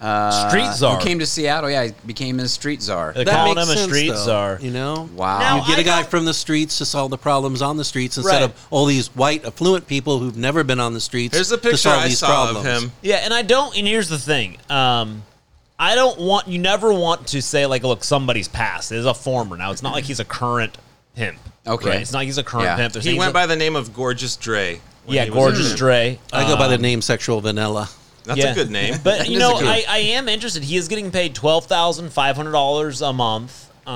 uh, 0.05 0.49
Street 0.49 0.71
czar. 0.73 0.97
Who 0.99 1.03
came 1.05 1.19
to 1.19 1.25
Seattle? 1.25 1.69
Yeah, 1.69 1.85
he 1.85 1.91
became 2.05 2.39
a 2.39 2.47
street 2.47 2.81
czar. 2.81 3.13
They're 3.13 3.25
That 3.25 3.33
calling 3.33 3.55
makes 3.55 3.67
him 3.69 3.73
a 3.73 3.77
sense, 3.77 3.91
street 3.91 4.09
though, 4.09 4.25
czar. 4.25 4.59
You 4.61 4.71
know? 4.71 5.09
Wow. 5.15 5.39
Now, 5.39 5.55
You 5.61 5.67
get 5.67 5.77
I 5.77 5.81
a 5.81 5.83
guy 5.83 6.01
don't- 6.01 6.09
from 6.11 6.25
the 6.25 6.33
streets 6.33 6.77
to 6.77 6.85
solve 6.85 7.09
the 7.11 7.17
problems 7.17 7.61
on 7.61 7.77
the 7.77 7.83
streets 7.85 8.17
instead 8.17 8.33
Right. 8.33 8.43
of 8.43 8.53
all 8.69 8.85
these 8.85 9.07
white 9.15 9.45
affluent 9.45 9.87
people 9.87 10.19
who've 10.19 10.37
never 10.37 10.63
been 10.63 10.79
on 10.79 10.93
the 10.93 11.01
streets. 11.01 11.35
Here's 11.35 11.49
the 11.49 11.57
to 11.57 11.61
picture 11.61 11.77
solve 11.77 12.03
I 12.03 12.07
these 12.07 12.19
saw 12.19 12.27
problems. 12.27 12.65
of 12.67 12.83
him. 12.83 12.91
Yeah, 13.01 13.17
and 13.17 13.33
I 13.33 13.41
don't. 13.41 13.75
And 13.77 13.87
here's 13.87 14.09
the 14.09 14.19
thing. 14.19 14.57
Um, 14.69 15.23
I 15.77 15.95
don't 15.95 16.19
want 16.19 16.47
you 16.47 16.57
never 16.59 16.93
want 16.93 17.27
to 17.27 17.41
say 17.41 17.65
like, 17.65 17.83
look, 17.83 18.03
somebody's 18.03 18.47
past. 18.47 18.91
It 18.91 18.97
is 18.97 19.05
a 19.05 19.13
former 19.13 19.57
now. 19.57 19.71
It's 19.71 19.83
not 19.83 19.93
like 19.93 20.05
he's 20.05 20.19
a 20.21 20.25
current 20.25 20.77
pimp. 21.15 21.37
Okay. 21.67 21.89
right? 21.89 22.01
It's 22.01 22.11
not 22.13 22.19
like 22.19 22.27
he's 22.27 22.37
a 22.37 22.43
current 22.43 22.65
Yeah. 22.65 22.75
pimp. 22.77 22.93
They're 22.93 23.01
He 23.01 23.07
saying 23.09 23.17
went 23.17 23.29
he's 23.29 23.33
by 23.33 23.45
the 23.47 23.55
name 23.55 23.75
of 23.75 23.93
Gorgeous 23.93 24.35
Dre. 24.35 24.79
when 25.05 25.15
yeah, 25.15 25.23
he 25.25 25.31
was 25.31 25.35
gorgeous 25.37 25.71
in- 25.71 25.77
Dre. 25.77 26.19
I 26.31 26.45
go 26.47 26.55
by 26.57 26.67
the 26.67 26.75
Um, 26.75 26.81
name 26.81 27.01
Sexual 27.01 27.41
Vanilla. 27.41 27.89
That's 28.25 28.39
yeah. 28.39 28.51
a 28.51 28.55
good 28.55 28.69
name. 28.71 28.95
But 29.03 29.29
you 29.29 29.39
know, 29.39 29.55
I, 29.55 29.83
I 29.87 29.97
am 29.99 30.27
interested. 30.27 30.63
He 30.63 30.75
is 30.77 30.87
getting 30.87 31.11
paid 31.11 31.35
twelve 31.35 31.65
thousand 31.65 32.11
five 32.11 32.35
hundred 32.35 32.51
dollars 32.51 33.01
a 33.01 33.13
month. 33.13 33.69
Um, 33.87 33.93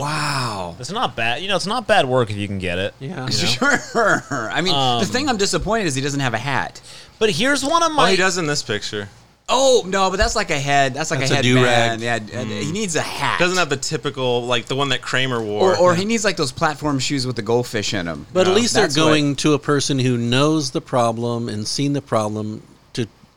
Wow. 0.00 0.76
It's 0.78 0.92
not 0.92 1.16
bad. 1.16 1.42
You 1.42 1.48
know, 1.48 1.56
it's 1.56 1.66
not 1.66 1.86
bad 1.88 2.06
work 2.06 2.30
if 2.30 2.36
you 2.36 2.46
can 2.46 2.58
get 2.58 2.78
it. 2.78 2.94
Yeah. 3.00 3.28
Sure. 3.30 4.22
I 4.30 4.60
mean, 4.60 4.72
the 4.72 4.78
Um, 4.78 5.04
thing 5.04 5.28
I'm 5.28 5.36
disappointed 5.36 5.86
is 5.86 5.94
he 5.94 6.00
doesn't 6.00 6.20
have 6.20 6.34
a 6.34 6.38
hat. 6.38 6.80
But 7.18 7.30
here's 7.30 7.64
one 7.64 7.82
of 7.82 7.90
oh, 7.90 7.94
my. 7.94 8.10
he 8.12 8.16
does 8.16 8.38
in 8.38 8.46
this 8.46 8.62
picture. 8.62 9.08
Oh 9.50 9.82
no, 9.86 10.10
but 10.10 10.18
that's 10.18 10.36
like 10.36 10.50
a 10.50 10.58
head. 10.58 10.92
That's 10.92 11.10
like 11.10 11.20
That's 11.20 11.30
a 11.30 11.34
a 11.34 11.36
headband. 11.38 12.00
do-rag. 12.02 12.30
Yeah, 12.32 12.40
uh, 12.40 12.44
he 12.44 12.70
needs 12.70 12.96
a 12.96 13.00
hat. 13.00 13.38
Doesn't 13.40 13.56
have 13.56 13.70
the 13.70 13.78
typical 13.78 14.44
like 14.46 14.66
the 14.66 14.76
one 14.76 14.90
that 14.90 15.00
Kramer 15.00 15.42
wore. 15.42 15.72
or, 15.74 15.78
or 15.78 15.94
he 15.94 16.04
needs 16.04 16.22
like 16.22 16.36
those 16.36 16.52
platform 16.52 16.98
shoes 16.98 17.26
with 17.26 17.34
the 17.36 17.42
goldfish 17.42 17.94
in 17.94 18.04
them. 18.04 18.26
But 18.34 18.46
at 18.46 18.54
least 18.54 18.74
they're 18.74 18.84
That's 18.84 18.96
what- 18.98 19.04
going 19.06 19.36
to 19.36 19.54
a 19.54 19.58
person 19.58 19.98
who 19.98 20.18
knows 20.18 20.70
the 20.72 20.82
problem 20.82 21.48
and 21.48 21.66
seen 21.66 21.94
the 21.94 22.02
problem 22.02 22.60
to 22.60 22.67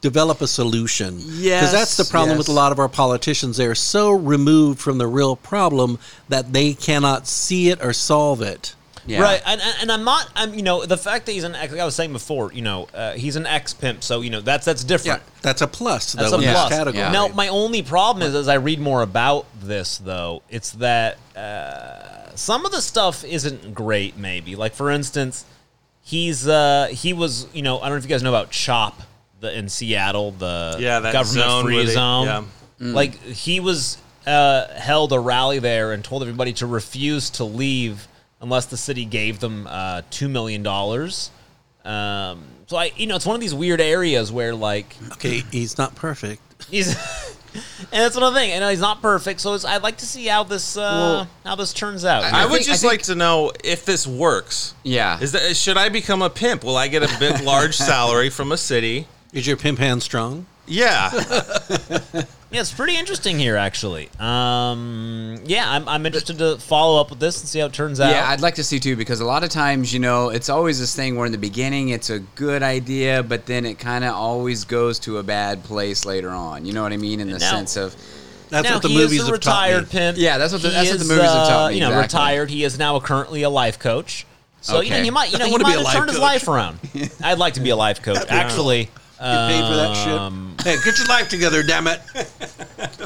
develop 0.02 0.42
a 0.42 0.48
solution. 0.48 1.18
Yes, 1.20 1.62
Because 1.62 1.72
that's 1.72 1.98
the 1.98 2.06
problem 2.06 2.38
with 2.38 2.50
a 2.50 2.52
lot 2.52 2.72
of 2.72 2.80
our 2.80 2.90
politicians. 2.90 3.58
They're 3.58 3.76
so 3.76 4.12
removed 4.12 4.80
from 4.80 4.98
the 4.98 5.08
real 5.08 5.36
problem 5.36 6.00
that 6.28 6.54
they 6.54 6.74
cannot 6.74 7.28
see 7.28 7.70
it 7.70 7.84
or 7.84 7.94
solve 7.94 8.42
it. 8.42 8.76
Yeah. 9.06 9.22
Right, 9.22 9.42
and, 9.46 9.60
and 9.60 9.76
and 9.82 9.92
I'm 9.92 10.04
not. 10.04 10.30
I'm 10.36 10.54
you 10.54 10.62
know 10.62 10.86
the 10.86 10.98
fact 10.98 11.26
that 11.26 11.32
he's 11.32 11.44
an 11.44 11.56
ex. 11.56 11.72
Like 11.72 11.82
I 11.82 11.86
was 11.86 11.96
saying 11.96 12.14
before, 12.14 12.54
you 12.54 12.62
know, 12.62 12.88
uh, 12.94 13.14
he's 13.14 13.36
an 13.36 13.48
ex 13.48 13.74
pimp, 13.74 14.04
so 14.04 14.22
you 14.22 14.30
know 14.30 14.42
that's 14.42 14.64
that's 14.64 14.84
different. 14.84 15.24
That's 15.42 15.62
a 15.62 15.68
plus. 15.68 16.14
That's 16.14 16.30
though, 16.30 16.38
a 16.38 16.42
in 16.42 16.52
plus. 16.52 16.70
category. 16.70 17.00
Yeah. 17.00 17.12
Now, 17.12 17.30
my 17.30 17.48
only 17.48 17.82
problem 17.82 18.28
is 18.28 18.36
as 18.36 18.48
I 18.48 18.56
read 18.56 18.80
more 18.80 19.02
about 19.02 19.48
this, 19.60 19.98
though, 19.98 20.44
it's 20.50 20.74
that 20.74 21.18
uh, 21.36 22.36
some 22.36 22.64
of 22.64 22.72
the 22.72 22.82
stuff 22.82 23.24
isn't 23.24 23.74
great. 23.74 24.18
Maybe, 24.18 24.56
like 24.56 24.76
for 24.76 24.92
instance, 24.92 25.46
he's 26.04 26.48
uh, 26.48 26.90
he 26.92 27.12
was 27.12 27.48
you 27.56 27.64
know 27.64 27.80
I 27.80 27.90
don't 27.90 27.94
know 27.94 27.98
if 27.98 28.04
you 28.04 28.10
guys 28.10 28.22
know 28.22 28.30
about 28.30 28.52
CHOP 28.52 29.02
the, 29.42 29.58
in 29.58 29.68
Seattle, 29.70 30.32
the 30.32 30.78
Yeah, 30.80 31.00
that 31.02 31.12
government 31.14 31.46
zone 31.50 31.64
free 31.66 31.86
they- 31.86 31.94
zone. 31.94 32.26
yeah. 32.26 32.44
Like 32.80 33.22
he 33.22 33.60
was 33.60 33.98
uh, 34.26 34.68
held 34.70 35.12
a 35.14 35.20
rally 35.20 35.60
there 35.60 35.92
and 35.92 36.04
told 36.04 36.22
everybody 36.24 36.54
to 36.54 36.66
refuse 36.66 37.30
to 37.32 37.44
leave 37.44 38.08
unless 38.40 38.66
the 38.68 38.78
city 38.78 39.06
gave 39.06 39.40
them 39.40 39.68
uh, 39.70 40.02
two 40.10 40.28
million 40.30 40.64
dollars. 40.64 41.30
Um, 41.86 42.44
so 42.68 42.78
I, 42.78 42.92
you 42.96 43.08
know, 43.08 43.16
it's 43.16 43.26
one 43.26 43.36
of 43.36 43.42
these 43.42 43.54
weird 43.54 43.82
areas 43.82 44.32
where 44.32 44.56
like 44.56 44.96
Okay, 45.14 45.44
he's 45.52 45.78
not 45.78 45.96
perfect. 45.96 46.42
He's, 46.70 46.96
and 47.54 47.64
that's 47.92 48.16
another 48.16 48.36
thing. 48.36 48.52
And 48.52 48.64
he's 48.70 48.80
not 48.80 49.02
perfect, 49.02 49.42
so 49.42 49.54
it's, 49.54 49.66
I'd 49.66 49.84
like 49.84 49.98
to 49.98 50.06
see 50.06 50.26
how 50.28 50.44
this 50.44 50.78
uh, 50.78 50.80
Well, 50.82 51.28
how 51.46 51.56
this 51.56 51.74
turns 51.74 52.06
out. 52.06 52.24
I, 52.24 52.44
I 52.44 52.46
would 52.46 52.54
think- 52.58 52.66
just 52.68 52.84
I 52.84 52.90
think- 52.90 53.00
like 53.02 53.06
to 53.08 53.16
know 53.16 53.52
if 53.64 53.86
this 53.86 54.06
works. 54.08 54.74
Yeah. 54.84 55.20
Is 55.20 55.32
that 55.34 55.56
should 55.56 55.78
I 55.78 55.90
become 55.90 56.22
a 56.22 56.30
pimp? 56.30 56.64
Will 56.64 56.78
I 56.78 56.88
get 56.88 57.04
a 57.04 57.20
big 57.20 57.42
large 57.44 57.76
salary 57.78 58.30
from 58.30 58.52
a 58.52 58.58
city? 58.58 59.08
Is 59.34 59.48
your 59.48 59.58
pimp 59.58 59.80
hand 59.80 60.04
strong? 60.04 60.46
Yeah. 60.68 61.10
Yeah, 62.54 62.60
it's 62.60 62.74
pretty 62.74 62.98
interesting 62.98 63.40
here, 63.40 63.56
actually. 63.56 64.10
Um, 64.20 65.38
yeah, 65.46 65.72
I'm, 65.72 65.88
I'm 65.88 66.06
interested 66.06 66.38
to 66.40 66.58
follow 66.58 67.00
up 67.00 67.10
with 67.10 67.18
this 67.22 67.40
and 67.40 67.48
see 67.48 67.60
how 67.60 67.68
it 67.68 67.72
turns 67.72 68.02
out. 68.02 68.10
Yeah, 68.12 68.28
I'd 68.30 68.42
like 68.42 68.56
to 68.56 68.64
see 68.66 68.78
too 68.78 68.98
because 68.98 69.22
a 69.22 69.26
lot 69.26 69.46
of 69.46 69.50
times, 69.50 69.94
you 69.94 70.02
know, 70.02 70.32
it's 70.32 70.50
always 70.50 70.78
this 70.78 70.94
thing 70.94 71.16
where 71.16 71.26
in 71.26 71.32
the 71.32 71.38
beginning 71.38 71.90
it's 71.90 72.10
a 72.10 72.20
good 72.20 72.62
idea, 72.62 73.24
but 73.24 73.46
then 73.46 73.66
it 73.66 73.80
kind 73.80 74.04
of 74.04 74.14
always 74.16 74.66
goes 74.66 75.00
to 75.00 75.20
a 75.20 75.24
bad 75.24 75.64
place 75.64 76.04
later 76.04 76.32
on. 76.32 76.66
You 76.66 76.74
know 76.74 76.84
what 76.84 76.92
I 76.92 76.98
mean? 76.98 77.22
In 77.22 77.30
the 77.32 77.40
Now- 77.40 77.52
sense 77.52 77.78
of, 77.78 77.96
That's 78.50 78.68
now, 78.68 78.74
what 78.74 78.82
the 78.84 78.90
he 78.90 78.98
movies 78.98 79.22
is 79.22 79.30
a 79.30 79.32
have 79.32 79.40
taught 79.40 79.68
me. 79.70 79.74
retired 79.76 79.90
pimp. 79.90 80.18
Yeah, 80.18 80.38
that's 80.38 80.52
what 80.52 80.62
the- 80.62 80.68
He 80.72 80.74
that's 80.76 80.90
what 80.90 80.98
the 81.00 81.04
is, 81.06 81.10
movies 81.10 81.24
have 81.24 81.48
taught 81.48 81.66
uh, 81.66 81.70
me, 81.70 81.76
You 81.76 81.80
know, 81.80 81.88
exactly. 81.92 82.18
retired. 82.20 82.50
He 82.50 82.64
is 82.66 82.78
now 82.78 83.00
currently 83.00 83.44
a 83.44 83.50
life 83.50 83.80
coach. 83.80 84.26
So 84.60 84.82
you 84.82 84.90
know, 84.90 84.96
Okay. 84.98 85.06
you 85.06 85.12
might, 85.14 85.32
you 85.32 85.38
know, 85.38 85.46
I 85.46 85.48
he 85.48 85.52
wanna 85.54 85.64
might 85.64 85.70
be 85.70 85.76
have 85.78 85.86
life 85.86 85.96
turned 85.96 86.10
his 86.10 86.20
life 86.20 86.48
around. 86.50 86.80
I'd 87.24 87.38
like 87.40 87.54
to 87.54 87.62
be 87.62 87.70
a 87.70 87.78
life 87.78 88.02
coach. 88.02 88.18
Actually, 88.30 88.84
Get 88.86 88.92
paid 89.22 89.62
for 89.68 89.76
that 89.76 90.08
um, 90.08 90.56
shit. 90.58 90.68
Hey, 90.68 90.84
get 90.84 90.98
your 90.98 91.08
life 91.08 91.30
together, 91.30 91.64
damn 91.64 91.88
it! 91.88 92.02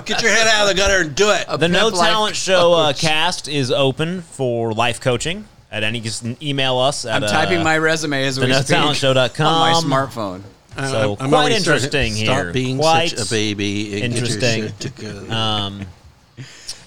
Get 0.05 0.21
your 0.21 0.31
head 0.31 0.47
out 0.47 0.63
of 0.63 0.67
the 0.69 0.73
gutter 0.75 1.01
and 1.01 1.15
do 1.15 1.29
it. 1.31 1.45
A 1.47 1.57
The 1.57 1.67
No 1.67 1.85
pimp 1.89 1.97
life 1.97 2.09
Talent 2.11 2.35
Show 2.35 2.73
uh, 2.73 2.87
coach. 2.93 3.01
cast 3.01 3.47
is 3.47 3.71
open 3.71 4.21
for 4.21 4.73
life 4.73 4.99
coaching. 5.01 5.45
At 5.71 5.83
any, 5.83 5.99
just 5.99 6.23
email 6.41 6.77
us. 6.77 7.05
At, 7.05 7.15
I'm 7.17 7.23
uh, 7.23 7.27
typing 7.27 7.61
my 7.63 7.77
resume 7.77 8.23
as 8.25 8.39
we 8.39 8.45
speak 8.53 8.65
thenotalentshow.com. 8.77 9.45
on 9.47 9.89
my 9.89 9.95
smartphone. 9.97 10.41
So 10.77 11.17
I'm 11.19 11.29
quite 11.29 11.37
already 11.39 11.55
starting- 11.59 11.83
interesting 11.83 12.13
here. 12.13 12.25
Stop 12.43 12.53
being 12.53 12.77
Quite 12.77 13.09
such 13.11 13.27
a 13.27 13.29
baby. 13.29 13.95
And 14.01 14.13
interesting. 14.13 14.39
Get 14.41 14.55
your 14.61 14.67
shit 14.67 14.79
together. 14.79 15.31
Um, 15.33 15.85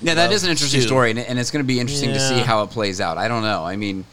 Yeah, 0.00 0.14
that 0.14 0.30
is 0.32 0.44
an 0.44 0.50
interesting 0.50 0.80
too. 0.80 0.86
story, 0.86 1.10
and, 1.10 1.18
and 1.18 1.38
it's 1.38 1.50
going 1.50 1.62
to 1.62 1.66
be 1.66 1.80
interesting 1.80 2.12
to 2.12 2.20
see 2.20 2.36
Yeah. 2.36 2.44
how 2.44 2.62
it 2.62 2.70
plays 2.70 3.00
out. 3.00 3.18
I 3.18 3.26
don't 3.28 3.42
know. 3.42 3.64
I 3.64 3.76
mean, 3.76 4.04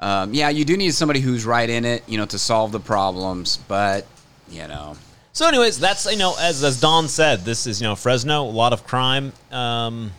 um, 0.00 0.32
yeah, 0.32 0.48
you 0.48 0.64
do 0.64 0.76
need 0.76 0.94
somebody 0.94 1.20
who's 1.20 1.44
right 1.44 1.68
in 1.68 1.84
it, 1.84 2.02
you 2.08 2.16
know, 2.18 2.24
to 2.26 2.38
solve 2.38 2.72
the 2.72 2.80
problems. 2.80 3.58
But 3.68 4.06
you 4.50 4.66
know, 4.68 4.96
so, 5.36 5.46
anyways, 5.46 5.78
that's 5.78 6.10
you 6.10 6.16
know, 6.16 6.34
as 6.40 6.64
as 6.64 6.80
Don 6.80 7.08
said, 7.08 7.44
this 7.44 7.66
is 7.66 7.78
you 7.82 7.86
know 7.86 7.94
Fresno, 7.94 8.42
a 8.42 8.48
lot 8.48 8.72
of 8.72 8.86
crime. 8.86 9.34
Um, 9.50 10.10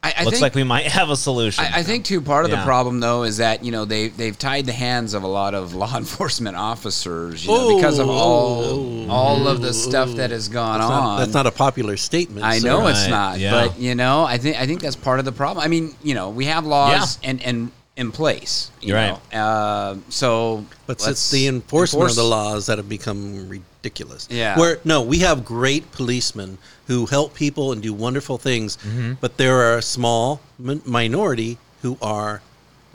I, 0.00 0.14
I 0.18 0.24
looks 0.24 0.36
think 0.36 0.42
like 0.42 0.54
we 0.54 0.62
might 0.62 0.86
have 0.86 1.10
a 1.10 1.16
solution. 1.16 1.64
I, 1.64 1.80
I 1.80 1.82
think 1.82 2.04
too 2.04 2.20
part 2.20 2.44
of 2.44 2.52
Yeah. 2.52 2.60
the 2.60 2.64
problem 2.64 3.00
though 3.00 3.24
is 3.24 3.38
that 3.38 3.64
you 3.64 3.72
know 3.72 3.84
they 3.84 4.08
they've 4.08 4.38
tied 4.38 4.66
the 4.66 4.72
hands 4.72 5.12
of 5.12 5.24
a 5.24 5.26
lot 5.26 5.54
of 5.54 5.74
law 5.82 5.96
enforcement 5.96 6.56
officers, 6.56 7.44
you 7.44 7.50
know, 7.50 7.74
because 7.74 7.98
of 7.98 8.08
all 8.08 9.10
all 9.10 9.48
of 9.48 9.60
the 9.60 9.74
stuff 9.74 10.12
that 10.12 10.30
has 10.30 10.48
gone 10.48 10.78
that's, 10.78 10.90
on. 10.90 11.02
not, 11.04 11.18
that's 11.18 11.34
not 11.34 11.46
a 11.48 11.50
popular 11.50 11.96
statement. 11.96 12.46
I 12.46 12.60
sir. 12.60 12.68
know 12.68 12.86
it's 12.86 13.08
not, 13.08 13.40
yeah. 13.40 13.50
but 13.50 13.76
you 13.76 13.96
know, 13.96 14.22
I 14.22 14.38
think 14.38 14.56
I 14.56 14.66
think 14.66 14.82
that's 14.82 14.94
part 14.94 15.18
of 15.18 15.24
the 15.24 15.32
problem. 15.32 15.64
I 15.64 15.66
mean, 15.66 15.96
you 16.00 16.14
know, 16.14 16.30
we 16.30 16.44
have 16.44 16.64
laws 16.64 17.18
and 17.24 17.42
and 17.42 17.72
in 17.96 18.12
place, 18.12 18.70
you 18.80 18.90
You're 18.94 18.98
know. 18.98 19.20
Uh, 19.38 19.96
so, 20.10 20.64
But 20.86 21.04
it's 21.08 21.30
the 21.32 21.48
enforcement 21.48 22.02
enforce- 22.04 22.12
of 22.12 22.16
the 22.16 22.22
laws 22.22 22.66
that 22.66 22.78
have 22.78 22.88
become 22.88 23.48
ridiculous. 23.84 24.28
Yeah. 24.30 24.58
Where 24.58 24.78
no, 24.84 25.02
we 25.02 25.18
have 25.20 25.44
great 25.44 25.90
policemen 25.92 26.58
who 26.86 27.06
help 27.06 27.34
people 27.34 27.72
and 27.72 27.82
do 27.82 27.92
wonderful 27.94 28.38
things, 28.38 28.76
Mm-hmm. 28.78 29.14
but 29.20 29.36
there 29.36 29.56
are 29.56 29.78
a 29.78 29.82
small 29.82 30.40
min- 30.58 30.82
minority 30.84 31.58
who 31.82 31.96
are 32.02 32.42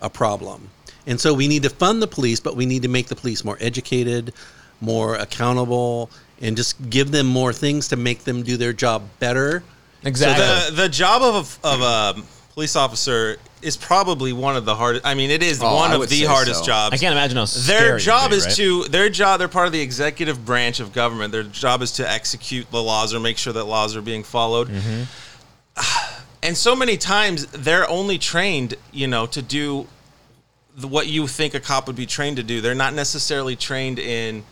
a 0.02 0.10
problem. 0.10 0.70
And 1.08 1.20
so 1.20 1.34
we 1.34 1.48
need 1.48 1.64
to 1.64 1.70
fund 1.70 2.02
the 2.02 2.08
police, 2.08 2.40
but 2.40 2.56
we 2.56 2.66
need 2.66 2.82
to 2.84 2.88
make 2.88 3.08
the 3.08 3.16
police 3.16 3.44
more 3.44 3.58
educated, 3.62 4.34
more 4.82 5.16
accountable, 5.16 6.10
and 6.42 6.58
just 6.58 6.90
give 6.90 7.12
them 7.12 7.26
more 7.28 7.54
things 7.54 7.88
to 7.90 7.96
make 7.96 8.24
them 8.24 8.44
do 8.44 8.58
their 8.58 8.74
job 8.74 9.04
better. 9.20 9.64
exactly. 10.04 10.46
The 10.76 10.84
the 10.84 10.90
job 10.90 11.22
of 11.22 11.60
a, 11.64 11.68
of 11.68 11.82
a 11.82 12.22
police 12.54 12.76
officer 12.76 13.38
is 13.66 13.76
probably 13.78 14.32
one 14.32 14.56
of 14.56 14.64
the 14.66 14.76
hardest. 14.76 15.06
I 15.06 15.14
mean, 15.16 15.32
it 15.32 15.42
is 15.44 15.60
Oh, 15.62 15.76
one 15.76 15.92
I 15.92 15.96
of 15.96 16.08
the 16.10 16.24
hardest 16.24 16.60
so. 16.62 16.66
jobs. 16.66 16.94
I 16.94 16.98
can't 16.98 17.12
imagine 17.14 17.38
how 17.38 17.46
their 17.46 17.96
it'd 17.96 18.02
job 18.06 18.30
be, 18.32 18.38
is 18.38 18.46
right? 18.46 18.56
to 18.56 18.84
their 18.86 19.10
job 19.10 19.40
they're 19.40 19.48
part 19.48 19.66
of 19.68 19.74
the 19.74 19.82
executive 19.82 20.46
branch 20.46 20.80
of 20.80 20.94
government 20.94 21.32
their 21.32 21.44
job 21.44 21.82
is 21.82 21.92
to 21.94 22.10
execute 22.10 22.70
the 22.72 22.82
laws 22.82 23.14
or 23.14 23.20
make 23.20 23.38
sure 23.38 23.52
that 23.54 23.66
laws 23.66 23.96
are 23.96 24.02
being 24.02 24.24
followed 24.24 24.70
Mm-hmm. 24.70 25.04
and 26.44 26.56
so 26.56 26.76
many 26.76 26.98
times 26.98 27.46
they're 27.48 27.90
only 27.90 28.18
trained 28.18 28.76
you 28.92 29.08
know 29.08 29.26
to 29.28 29.42
do 29.42 29.88
the, 30.78 30.88
what 30.88 31.08
you 31.08 31.28
think 31.28 31.54
a 31.54 31.60
cop 31.60 31.88
would 31.88 31.96
be 31.96 32.06
trained 32.06 32.38
to 32.38 32.44
do 32.44 32.62
they're 32.62 32.76
not 32.76 32.94
necessarily 32.94 33.56
trained 33.56 34.00
in 34.00 34.44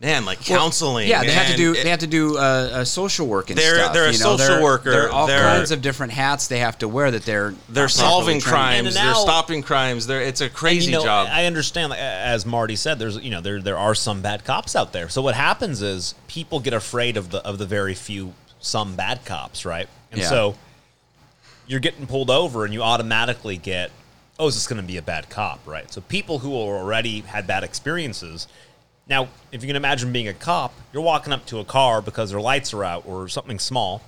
man 0.00 0.24
like 0.24 0.40
counseling 0.44 1.08
Yeah, 1.08 1.22
they 1.24 1.32
have 1.32 1.48
to 1.50 1.56
do 1.56 1.72
it- 1.74 1.82
they 1.82 1.90
have 1.90 1.98
to 2.00 2.06
do 2.06 2.38
uh, 2.38 2.70
a 2.72 2.86
social 2.86 3.26
work 3.26 3.50
and 3.50 3.58
They're- 3.58 3.74
stuff. 3.78 3.92
they're 3.92 4.04
a 4.04 4.12
you 4.12 4.18
know, 4.18 4.36
social 4.36 4.54
they're- 4.54 4.62
worker. 4.62 4.90
There 4.92 5.06
are 5.08 5.10
all 5.10 5.26
They're- 5.26 5.42
kinds 5.42 5.72
of 5.72 5.82
different 5.82 6.12
hats 6.12 6.46
they 6.46 6.60
have 6.60 6.78
to 6.78 6.88
wear 6.88 7.10
that 7.10 7.24
they're 7.24 7.54
they're 7.68 7.88
solving 7.88 8.40
crimes 8.40 8.94
And 8.94 9.06
they're 9.06 9.14
stopping 9.16 9.62
crimes 9.62 10.06
they're 10.06 10.22
it's 10.22 10.40
a 10.40 10.48
crazy 10.48 10.92
you 10.92 10.98
know, 10.98 11.02
job 11.04 11.28
I 11.30 11.46
understand, 11.46 11.90
like, 11.90 11.98
as 11.98 12.46
Marty 12.46 12.76
said, 12.76 12.98
there's 13.00 13.16
you 13.16 13.30
know 13.30 13.40
there 13.40 13.60
there 13.60 13.78
are 13.78 13.94
some 13.94 14.22
bad 14.22 14.44
cops 14.44 14.76
out 14.76 14.92
there. 14.92 15.08
So 15.08 15.20
what 15.20 15.34
happens 15.34 15.82
is 15.82 16.14
people 16.28 16.60
get 16.60 16.72
afraid 16.74 17.16
of 17.16 17.30
the 17.30 17.38
of 17.44 17.58
the 17.58 17.66
very 17.66 17.94
few 17.94 18.34
some 18.60 18.94
bad 18.94 19.24
cops, 19.24 19.64
right? 19.64 19.88
And 20.12 20.20
Yeah. 20.20 20.28
so 20.28 20.54
you're 21.66 21.80
getting 21.80 22.06
pulled 22.06 22.30
over, 22.30 22.64
and 22.64 22.72
you 22.72 22.82
automatically 22.82 23.56
get, 23.58 23.90
oh, 24.38 24.46
is 24.46 24.54
this 24.54 24.66
going 24.66 24.80
to 24.80 24.86
be 24.86 24.96
a 24.96 25.02
bad 25.02 25.28
cop, 25.28 25.60
right? 25.66 25.92
So 25.92 26.00
people 26.00 26.38
who 26.38 26.54
already 26.54 27.20
had 27.20 27.46
bad 27.46 27.62
experiences. 27.64 28.46
Now, 29.08 29.28
if 29.52 29.62
you 29.62 29.66
can 29.66 29.76
imagine 29.76 30.12
being 30.12 30.28
a 30.28 30.34
cop, 30.34 30.74
you're 30.92 31.02
walking 31.02 31.32
up 31.32 31.46
to 31.46 31.58
a 31.58 31.64
car 31.64 32.02
because 32.02 32.30
their 32.30 32.40
lights 32.40 32.74
are 32.74 32.84
out 32.84 33.04
or 33.06 33.28
something 33.28 33.58
small. 33.58 34.02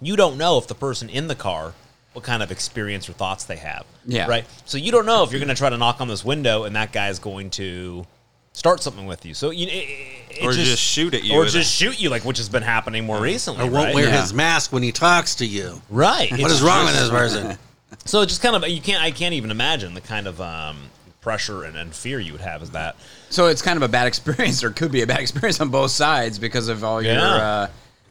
You 0.00 0.16
don't 0.16 0.36
know 0.36 0.58
if 0.58 0.66
the 0.66 0.74
person 0.74 1.08
in 1.08 1.28
the 1.28 1.34
car 1.34 1.74
what 2.12 2.24
kind 2.24 2.42
of 2.42 2.50
experience 2.50 3.08
or 3.08 3.12
thoughts 3.12 3.44
they 3.44 3.56
have. 3.56 3.84
Yeah. 4.04 4.26
Right. 4.26 4.44
So 4.64 4.78
you 4.78 4.90
don't 4.90 5.06
know 5.06 5.22
if 5.22 5.30
you're 5.30 5.38
going 5.38 5.48
to 5.48 5.54
try 5.54 5.70
to 5.70 5.78
knock 5.78 6.00
on 6.00 6.08
this 6.08 6.24
window 6.24 6.64
and 6.64 6.74
that 6.74 6.92
guy 6.92 7.08
is 7.08 7.18
going 7.18 7.50
to 7.50 8.04
start 8.52 8.82
something 8.82 9.06
with 9.06 9.24
you. 9.24 9.32
So 9.32 9.50
you 9.50 9.68
it, 9.68 9.88
it 10.30 10.44
Or 10.44 10.52
just 10.52 10.82
shoot 10.82 11.14
at 11.14 11.22
you 11.22 11.34
or 11.34 11.40
with 11.44 11.52
just 11.52 11.72
shoot 11.72 12.00
you, 12.00 12.10
like 12.10 12.24
which 12.24 12.38
has 12.38 12.48
been 12.48 12.64
happening 12.64 13.04
more 13.04 13.20
recently. 13.20 13.62
Or 13.68 13.70
won't 13.70 13.86
right? 13.86 13.94
wear 13.94 14.08
Yeah. 14.08 14.20
his 14.20 14.34
mask 14.34 14.72
when 14.72 14.82
he 14.82 14.90
talks 14.92 15.36
to 15.36 15.46
you. 15.46 15.80
Right. 15.88 16.30
What 16.32 16.40
It's 16.40 16.54
is 16.54 16.62
wrong 16.62 16.84
with 16.84 16.94
this 16.98 17.10
person? 17.10 17.56
So 18.04 18.20
it's 18.22 18.30
just 18.30 18.40
kind 18.40 18.54
of 18.54 18.66
you 18.68 18.80
can't 18.80 19.02
I 19.02 19.10
can't 19.10 19.34
even 19.34 19.50
imagine 19.50 19.94
the 19.94 20.00
kind 20.00 20.28
of 20.28 20.40
um, 20.40 20.78
pressure 21.20 21.64
and, 21.64 21.76
and 21.76 21.94
fear 21.94 22.18
you 22.18 22.32
would 22.32 22.40
have 22.40 22.62
is 22.62 22.70
that. 22.70 22.96
So 23.28 23.46
it's 23.46 23.62
kind 23.62 23.76
of 23.76 23.82
a 23.82 23.88
bad 23.88 24.06
experience, 24.12 24.62
or 24.64 24.70
could 24.70 24.92
be 24.92 25.02
a 25.02 25.06
bad 25.06 25.20
experience 25.20 25.60
on 25.60 25.68
both 25.68 25.90
sides 25.90 26.38
because 26.38 26.68
of 26.68 26.82
all 26.84 27.02
your. 27.02 27.18
Uh, 27.18 27.68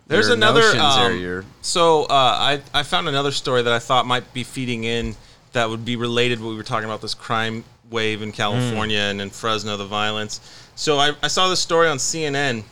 There's 0.07 0.27
your 0.27 0.35
another. 0.37 0.61
notions 0.61 0.81
or 0.97 1.11
Um, 1.11 1.19
your- 1.19 1.45
so 1.61 2.03
uh, 2.03 2.07
I 2.11 2.61
I 2.73 2.83
found 2.83 3.07
another 3.07 3.31
story 3.31 3.61
that 3.63 3.73
I 3.73 3.79
thought 3.79 4.05
might 4.05 4.33
be 4.33 4.43
feeding 4.43 4.83
in 4.83 5.15
that 5.53 5.69
would 5.69 5.83
be 5.85 5.95
related. 5.95 6.39
What 6.41 6.49
we 6.51 6.55
were 6.55 6.63
talking 6.63 6.85
about 6.85 7.01
this 7.01 7.13
crime 7.13 7.63
wave 7.89 8.21
in 8.21 8.31
California 8.31 8.99
and 8.99 9.19
in 9.19 9.29
Fresno, 9.31 9.75
the 9.77 9.85
violence. 9.85 10.39
So 10.75 10.99
I, 10.99 11.13
I 11.23 11.27
saw 11.27 11.49
this 11.49 11.59
story 11.59 11.87
on 11.89 11.97
CNN, 11.97 12.63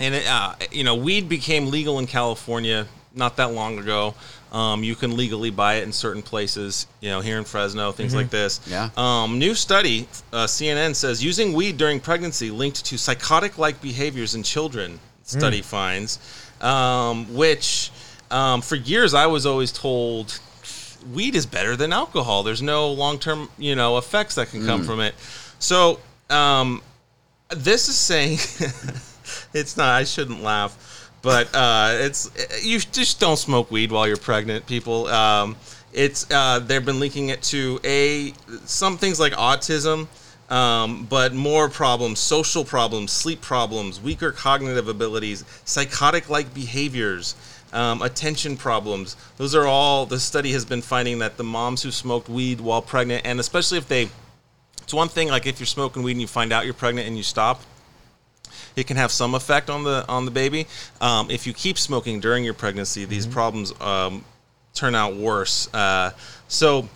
and 0.00 0.14
it, 0.14 0.26
uh, 0.26 0.54
you 0.72 0.82
know, 0.84 0.94
weed 0.96 1.28
became 1.28 1.70
legal 1.70 1.98
in 2.00 2.06
California 2.06 2.86
not 3.14 3.36
that 3.36 3.52
long 3.52 3.78
ago. 3.78 4.14
Um, 4.52 4.84
you 4.84 4.94
can 4.94 5.16
legally 5.16 5.50
buy 5.50 5.74
it 5.74 5.82
in 5.82 5.92
certain 5.92 6.22
places, 6.22 6.86
you 7.00 7.10
know, 7.10 7.20
here 7.20 7.36
in 7.36 7.44
Fresno, 7.44 7.92
things 7.92 8.14
like 8.14 8.30
this. 8.30 8.60
Yeah. 8.66 8.90
Um, 8.96 9.38
new 9.38 9.54
study, 9.54 10.08
uh, 10.32 10.46
CNN 10.46 10.94
says 10.94 11.22
using 11.22 11.52
weed 11.52 11.76
during 11.76 12.00
pregnancy 12.00 12.50
linked 12.50 12.84
to 12.86 12.96
psychotic-like 12.96 13.82
behaviors 13.82 14.34
in 14.34 14.42
children. 14.42 15.00
Study 15.24 15.60
finds, 15.60 16.20
um, 16.60 17.34
which 17.34 17.90
um, 18.30 18.62
for 18.62 18.76
years 18.76 19.12
I 19.12 19.26
was 19.26 19.44
always 19.44 19.72
told 19.72 20.38
weed 21.12 21.34
is 21.34 21.46
better 21.46 21.76
than 21.76 21.92
alcohol. 21.92 22.42
There's 22.44 22.62
no 22.62 22.90
long-term, 22.90 23.48
you 23.58 23.74
know, 23.74 23.98
effects 23.98 24.36
that 24.36 24.50
can 24.50 24.64
come 24.64 24.84
from 24.84 25.00
it. 25.00 25.14
So 25.58 25.98
um, 26.30 26.82
this 27.50 27.88
is 27.88 27.96
saying 27.96 28.34
it's 29.54 29.76
not. 29.76 29.88
I 29.88 30.04
shouldn't 30.04 30.42
laugh, 30.42 30.95
but 31.26 31.52
uh, 31.56 31.88
it's 31.94 32.30
you 32.62 32.78
just 32.78 33.18
don't 33.18 33.36
smoke 33.36 33.68
weed 33.68 33.90
while 33.90 34.06
you're 34.06 34.16
pregnant, 34.16 34.64
people. 34.64 35.08
Um, 35.08 35.56
it's 35.92 36.30
uh, 36.30 36.60
they've 36.60 36.84
been 36.84 37.00
linking 37.00 37.30
it 37.30 37.42
to 37.50 37.80
a 37.82 38.32
some 38.64 38.96
things 38.96 39.18
like 39.18 39.32
autism. 39.32 40.06
Um, 40.48 41.06
but 41.10 41.34
more 41.34 41.68
problems, 41.68 42.20
social 42.20 42.64
problems, 42.64 43.10
sleep 43.10 43.40
problems, 43.40 44.00
weaker 44.00 44.30
cognitive 44.30 44.86
abilities, 44.86 45.44
psychotic 45.64 46.30
like 46.30 46.54
behaviors, 46.54 47.34
um, 47.72 48.00
attention 48.02 48.56
problems. 48.56 49.16
Those 49.36 49.56
are 49.56 49.66
all 49.66 50.06
the 50.06 50.20
study 50.20 50.52
has 50.52 50.64
been 50.64 50.82
finding 50.82 51.18
that 51.18 51.36
the 51.38 51.42
moms 51.42 51.82
who 51.82 51.90
smoked 51.90 52.28
weed 52.28 52.60
while 52.60 52.80
pregnant, 52.80 53.26
and 53.26 53.40
especially 53.40 53.78
if 53.78 53.88
they 53.88 54.10
it's 54.80 54.94
one 54.94 55.08
thing 55.08 55.26
like 55.26 55.46
if 55.46 55.58
you're 55.58 55.66
smoking 55.66 56.04
weed 56.04 56.12
and 56.12 56.20
you 56.20 56.28
find 56.28 56.52
out 56.52 56.66
you're 56.66 56.74
pregnant 56.74 57.08
and 57.08 57.16
you 57.16 57.24
stop, 57.24 57.60
it 58.76 58.86
can 58.86 58.96
have 58.96 59.10
some 59.10 59.34
effect 59.34 59.70
on 59.70 59.84
the 59.84 60.04
on 60.08 60.24
the 60.24 60.30
baby. 60.30 60.66
Um, 61.00 61.30
if 61.30 61.46
you 61.46 61.52
keep 61.52 61.78
smoking 61.78 62.20
during 62.20 62.44
your 62.44 62.54
pregnancy, 62.54 63.04
these 63.04 63.26
problems 63.26 63.72
um, 63.80 64.24
turn 64.74 64.94
out 64.94 65.16
worse. 65.16 65.72
Uh, 65.74 66.10
so 66.48 66.88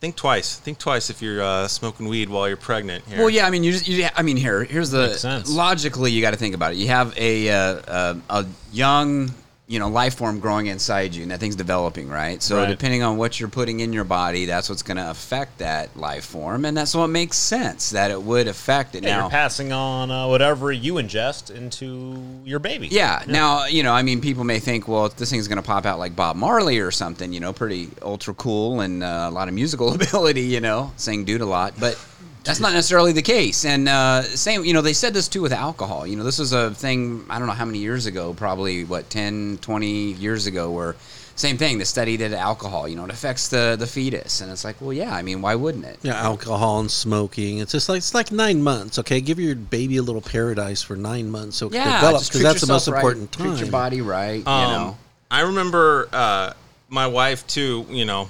think 0.00 0.16
twice. 0.16 0.58
Think 0.58 0.78
twice 0.78 1.10
if 1.10 1.22
you're 1.22 1.42
uh, 1.42 1.66
smoking 1.66 2.08
weed 2.08 2.28
while 2.28 2.46
you're 2.46 2.56
pregnant. 2.56 3.04
Here. 3.06 3.18
Well, 3.18 3.30
yeah, 3.30 3.46
I 3.46 3.50
mean, 3.50 3.64
you 3.64 3.72
just, 3.72 3.88
you, 3.88 4.06
I 4.14 4.22
mean, 4.22 4.36
here, 4.36 4.62
here's 4.64 4.90
the 4.90 5.08
Makes 5.08 5.20
sense. 5.20 5.50
logically, 5.50 6.10
you 6.10 6.20
got 6.20 6.32
to 6.32 6.36
think 6.36 6.54
about 6.54 6.72
it. 6.72 6.76
You 6.76 6.88
have 6.88 7.16
a 7.16 7.48
uh, 7.48 7.56
uh, 7.56 8.14
a 8.28 8.46
young 8.72 9.30
you 9.66 9.78
know 9.78 9.88
life 9.88 10.14
form 10.16 10.40
growing 10.40 10.66
inside 10.66 11.14
you 11.14 11.22
and 11.22 11.30
that 11.30 11.40
thing's 11.40 11.56
developing 11.56 12.06
right 12.08 12.42
so 12.42 12.58
Right. 12.58 12.68
depending 12.68 13.02
on 13.02 13.16
what 13.16 13.40
you're 13.40 13.48
putting 13.48 13.80
in 13.80 13.94
your 13.94 14.04
body 14.04 14.44
that's 14.44 14.68
what's 14.68 14.82
going 14.82 14.98
to 14.98 15.08
affect 15.10 15.56
that 15.58 15.96
life 15.96 16.26
form 16.26 16.66
and 16.66 16.76
that's 16.76 16.94
what 16.94 17.06
makes 17.06 17.38
sense 17.38 17.88
that 17.90 18.10
it 18.10 18.22
would 18.22 18.46
affect 18.46 18.94
it 18.94 19.02
Yeah, 19.04 19.16
now 19.16 19.20
you're 19.22 19.30
passing 19.30 19.72
on 19.72 20.10
uh, 20.10 20.28
whatever 20.28 20.70
you 20.70 20.94
ingest 20.94 21.50
into 21.50 22.14
your 22.44 22.58
baby. 22.58 22.88
yeah, 22.88 23.22
Now, 23.26 23.64
you 23.64 23.82
know, 23.82 23.92
I 23.94 24.02
mean, 24.02 24.20
people 24.20 24.44
may 24.44 24.58
think, 24.58 24.86
well, 24.86 25.08
this 25.08 25.30
thing's 25.30 25.48
going 25.48 25.56
to 25.56 25.62
pop 25.66 25.86
out 25.86 25.98
like 25.98 26.14
Bob 26.14 26.36
Marley 26.36 26.78
or 26.78 26.90
something, 26.90 27.32
you 27.32 27.40
know, 27.40 27.54
pretty 27.54 27.88
ultra 28.02 28.34
cool 28.34 28.82
and 28.82 29.02
uh, 29.02 29.28
a 29.28 29.30
lot 29.30 29.48
of 29.48 29.54
musical 29.54 29.94
ability, 30.00 30.42
you 30.42 30.60
know, 30.60 30.92
saying 30.96 31.24
dude 31.24 31.40
a 31.40 31.46
lot. 31.46 31.72
But 31.80 31.98
that's 32.44 32.60
not 32.60 32.72
necessarily 32.72 33.12
the 33.12 33.22
case. 33.22 33.64
And 33.64 33.88
uh, 33.88 34.22
same, 34.22 34.64
you 34.64 34.72
know, 34.74 34.82
they 34.82 34.92
said 34.92 35.14
this 35.14 35.28
too 35.28 35.42
with 35.42 35.52
alcohol. 35.52 36.06
You 36.06 36.16
know, 36.16 36.24
this 36.24 36.38
was 36.38 36.52
a 36.52 36.72
thing, 36.74 37.24
I 37.28 37.38
don't 37.38 37.48
know 37.48 37.54
how 37.54 37.64
many 37.64 37.78
years 37.78 38.06
ago, 38.06 38.34
probably, 38.34 38.84
what, 38.84 39.08
10, 39.10 39.58
20 39.62 40.12
years 40.12 40.46
ago, 40.46 40.70
where 40.70 40.94
same 41.36 41.56
thing, 41.56 41.78
the 41.78 41.84
study 41.84 42.16
did 42.16 42.32
alcohol, 42.32 42.86
you 42.86 42.94
know, 42.94 43.04
it 43.04 43.10
affects 43.10 43.48
the, 43.48 43.74
the 43.76 43.86
fetus. 43.86 44.40
And 44.40 44.52
it's 44.52 44.64
like, 44.64 44.80
well, 44.80 44.92
yeah, 44.92 45.12
I 45.12 45.22
mean, 45.22 45.42
why 45.42 45.54
wouldn't 45.56 45.84
it? 45.84 45.98
Yeah, 46.02 46.14
alcohol 46.14 46.78
and 46.80 46.90
smoking. 46.90 47.58
It's 47.58 47.72
just 47.72 47.88
like 47.88 47.98
it's 47.98 48.14
like 48.14 48.30
nine 48.30 48.62
months. 48.62 48.98
Okay, 49.00 49.20
give 49.20 49.40
your 49.40 49.56
baby 49.56 49.96
a 49.96 50.02
little 50.02 50.20
paradise 50.20 50.80
for 50.82 50.94
nine 50.96 51.30
months 51.30 51.56
so 51.56 51.66
it 51.66 51.72
can 51.72 51.80
Yeah, 51.80 52.00
develop 52.00 52.22
because 52.24 52.42
that's 52.42 52.60
the 52.60 52.66
most 52.68 52.86
yourself 52.86 52.94
right, 52.94 53.00
important 53.00 53.32
time. 53.32 53.46
Treat 53.48 53.60
your 53.62 53.72
body 53.72 54.00
right, 54.00 54.46
Um, 54.46 54.60
you 54.60 54.66
know. 54.68 54.96
I 55.30 55.40
remember 55.40 56.08
uh, 56.12 56.52
my 56.88 57.08
wife 57.08 57.44
too. 57.48 57.84
You 57.90 58.04
know, 58.04 58.28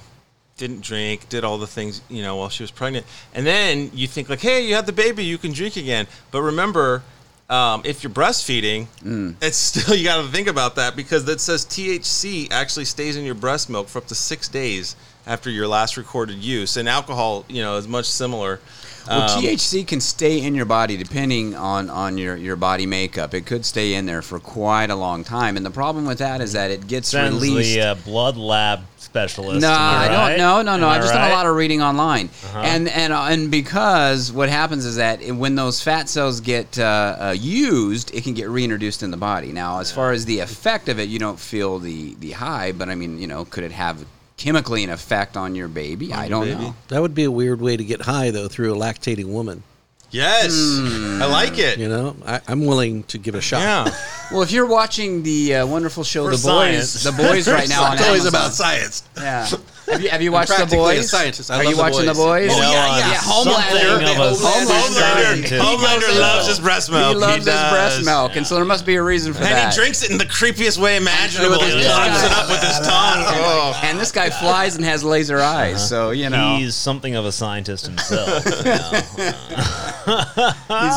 didn't 0.57 0.81
drink, 0.81 1.27
did 1.29 1.43
all 1.43 1.57
the 1.57 1.67
things 1.67 2.01
you 2.09 2.21
know 2.21 2.37
while 2.37 2.49
she 2.49 2.63
was 2.63 2.71
pregnant, 2.71 3.05
and 3.33 3.45
then 3.45 3.91
you 3.93 4.07
think 4.07 4.29
like, 4.29 4.39
hey, 4.39 4.65
you 4.65 4.75
had 4.75 4.85
the 4.85 4.93
baby, 4.93 5.23
you 5.23 5.37
can 5.37 5.51
drink 5.51 5.75
again. 5.75 6.07
But 6.31 6.41
remember, 6.43 7.03
um, 7.49 7.81
if 7.85 8.03
you're 8.03 8.11
breastfeeding, 8.13 8.87
Mm. 9.03 9.35
it's 9.41 9.57
still 9.71 9.95
you 9.95 10.05
got 10.05 10.21
to 10.25 10.31
think 10.31 10.47
about 10.47 10.75
that 10.75 10.95
because 10.95 11.25
that 11.25 11.41
says 11.41 11.65
THC 11.65 12.51
actually 12.51 12.85
stays 12.85 13.17
in 13.17 13.25
your 13.25 13.35
breast 13.35 13.69
milk 13.69 13.87
for 13.89 13.99
up 13.99 14.07
to 14.07 14.15
six 14.15 14.47
days 14.47 14.95
after 15.27 15.49
your 15.49 15.67
last 15.67 15.97
recorded 15.97 16.37
use, 16.37 16.77
and 16.77 16.87
alcohol, 16.87 17.45
you 17.49 17.61
know, 17.61 17.77
is 17.77 17.87
much 17.87 18.05
similar. 18.05 18.59
Well, 19.07 19.21
Um, 19.37 19.43
THC 19.43 19.85
can 19.85 20.01
stay 20.01 20.41
in 20.41 20.55
your 20.55 20.65
body 20.65 20.97
depending 20.97 21.55
on, 21.55 21.89
on 21.89 22.17
your, 22.17 22.35
your 22.35 22.55
body 22.55 22.85
makeup. 22.85 23.33
It 23.33 23.45
could 23.45 23.65
stay 23.65 23.93
in 23.93 24.05
there 24.05 24.21
for 24.21 24.39
quite 24.39 24.89
a 24.89 24.95
long 24.95 25.23
time, 25.23 25.57
and 25.57 25.65
the 25.65 25.71
problem 25.71 26.05
with 26.05 26.17
that 26.19 26.41
is 26.41 26.53
that 26.53 26.71
it 26.71 26.87
gets 26.87 27.09
Sends 27.09 27.41
released. 27.41 27.73
the 27.75 27.81
uh, 27.81 27.95
blood 27.95 28.37
lab 28.37 28.81
specialist. 28.97 29.61
no, 29.61 29.69
I 29.69 30.07
right? 30.09 30.35
don't. 30.35 30.37
No, 30.39 30.61
no, 30.61 30.77
no. 30.77 30.87
I 30.87 30.95
I've 30.95 31.01
just 31.01 31.13
done 31.13 31.29
a 31.29 31.33
lot 31.33 31.45
of 31.45 31.55
reading 31.55 31.81
online, 31.81 32.29
Uh-huh. 32.45 32.59
and 32.63 32.87
and 32.89 33.13
uh, 33.13 33.21
and 33.29 33.51
because 33.51 34.31
what 34.31 34.49
happens 34.49 34.85
is 34.85 34.95
that 34.97 35.21
when 35.31 35.55
those 35.55 35.81
fat 35.81 36.09
cells 36.09 36.41
get 36.41 36.77
uh, 36.79 36.83
uh, 37.19 37.35
used, 37.37 38.13
it 38.13 38.23
can 38.23 38.33
get 38.33 38.49
reintroduced 38.49 39.03
in 39.03 39.11
the 39.11 39.17
body. 39.17 39.51
Now, 39.51 39.79
as 39.79 39.91
far 39.91 40.11
as 40.11 40.25
the 40.25 40.39
effect 40.39 40.89
of 40.89 40.99
it, 40.99 41.07
you 41.09 41.19
don't 41.19 41.39
feel 41.39 41.79
the 41.79 42.15
the 42.19 42.31
high, 42.31 42.71
but 42.71 42.89
I 42.89 42.95
mean, 42.95 43.19
you 43.19 43.27
know, 43.27 43.45
could 43.45 43.63
it 43.63 43.71
have 43.71 44.03
chemically 44.45 44.83
an 44.83 44.91
effect 44.91 45.35
on 45.35 45.55
your 45.55 45.67
baby? 45.67 46.13
I 46.13 46.25
your 46.25 46.29
don't 46.29 46.45
baby? 46.45 46.61
know. 46.61 46.75
That 46.89 47.01
would 47.01 47.15
be 47.15 47.23
a 47.23 47.31
weird 47.31 47.59
way 47.59 47.75
to 47.75 47.83
get 47.83 48.01
high 48.01 48.29
though 48.31 48.47
through 48.47 48.73
a 48.75 48.77
lactating 48.77 49.25
woman. 49.25 49.63
yes, 50.11 50.53
Hmm. 50.53 51.19
I 51.21 51.25
like 51.25 51.57
it. 51.57 51.79
You 51.79 51.89
know, 51.89 52.15
I, 52.25 52.39
I'm 52.47 52.65
willing 52.65 53.03
to 53.05 53.17
give 53.17 53.33
it 53.35 53.39
a 53.39 53.41
shot. 53.41 53.61
Yeah. 53.61 53.95
Well, 54.31 54.43
if 54.43 54.51
you're 54.51 54.67
watching 54.67 55.23
the 55.23 55.55
uh, 55.55 55.67
wonderful 55.67 56.03
show 56.03 56.25
For 56.25 56.31
The 56.31 56.37
science. 56.37 56.93
Boys, 56.93 57.03
The 57.03 57.11
Boys 57.23 57.47
right 57.49 57.67
now 57.75 57.93
it's 57.93 58.01
always 58.03 58.21
Amazon. 58.21 58.27
about 58.41 58.53
science. 58.53 59.03
Yeah. 59.17 59.47
Have 59.91 60.01
you, 60.01 60.09
have 60.09 60.21
you 60.21 60.31
watched 60.31 60.49
The 60.49 60.55
practically 60.55 60.95
a 60.97 60.99
Boys? 60.99 61.09
scientist. 61.11 61.51
I 61.51 61.55
Are 61.55 61.57
love 61.63 61.69
you 61.69 61.75
The 61.75 61.81
watching 61.81 62.05
Boys. 62.05 62.17
The 62.17 62.23
Boys? 62.23 62.55
You 62.55 62.61
know, 62.61 62.71
yeah, 62.71 62.97
yeah. 62.97 63.17
Homelander. 63.17 64.01
Something 64.01 64.17
of 64.17 64.39
Homelander. 64.39 65.59
Homelander 65.59 66.19
loves 66.19 66.47
his 66.47 66.59
breast 66.59 66.89
milk. 66.91 67.13
He 67.13 67.21
loves 67.21 67.35
his 67.37 67.45
does. 67.45 67.71
breast 67.71 68.05
milk, 68.05 68.35
and 68.35 68.45
so 68.47 68.55
there 68.55 68.65
must 68.65 68.85
be 68.85 68.95
a 68.95 69.03
reason 69.03 69.33
for 69.33 69.39
And 69.39 69.47
that. 69.47 69.63
And 69.65 69.73
he 69.73 69.77
drinks 69.79 70.03
it 70.03 70.11
in 70.11 70.17
the 70.17 70.25
creepiest 70.25 70.77
way 70.79 70.97
imaginable. 70.97 71.59
He 71.59 71.65
his 71.71 71.85
it 71.85 72.31
up 72.31 72.49
with 72.49 72.61
his 72.63 72.79
tongue. 72.79 73.23
Oh. 73.27 73.79
And 73.83 73.99
this 73.99 74.11
guy 74.11 74.29
flies 74.29 74.75
and 74.75 74.83
has 74.85 75.03
laser 75.03 75.39
eyes, 75.39 75.87
so 75.87 76.11
you 76.11 76.29
know 76.29 76.57
He's 76.57 76.75
something 76.75 77.15
of 77.15 77.25
a 77.25 77.31
scientist 77.31 77.85
himself. 77.85 78.43
he's 78.45 78.55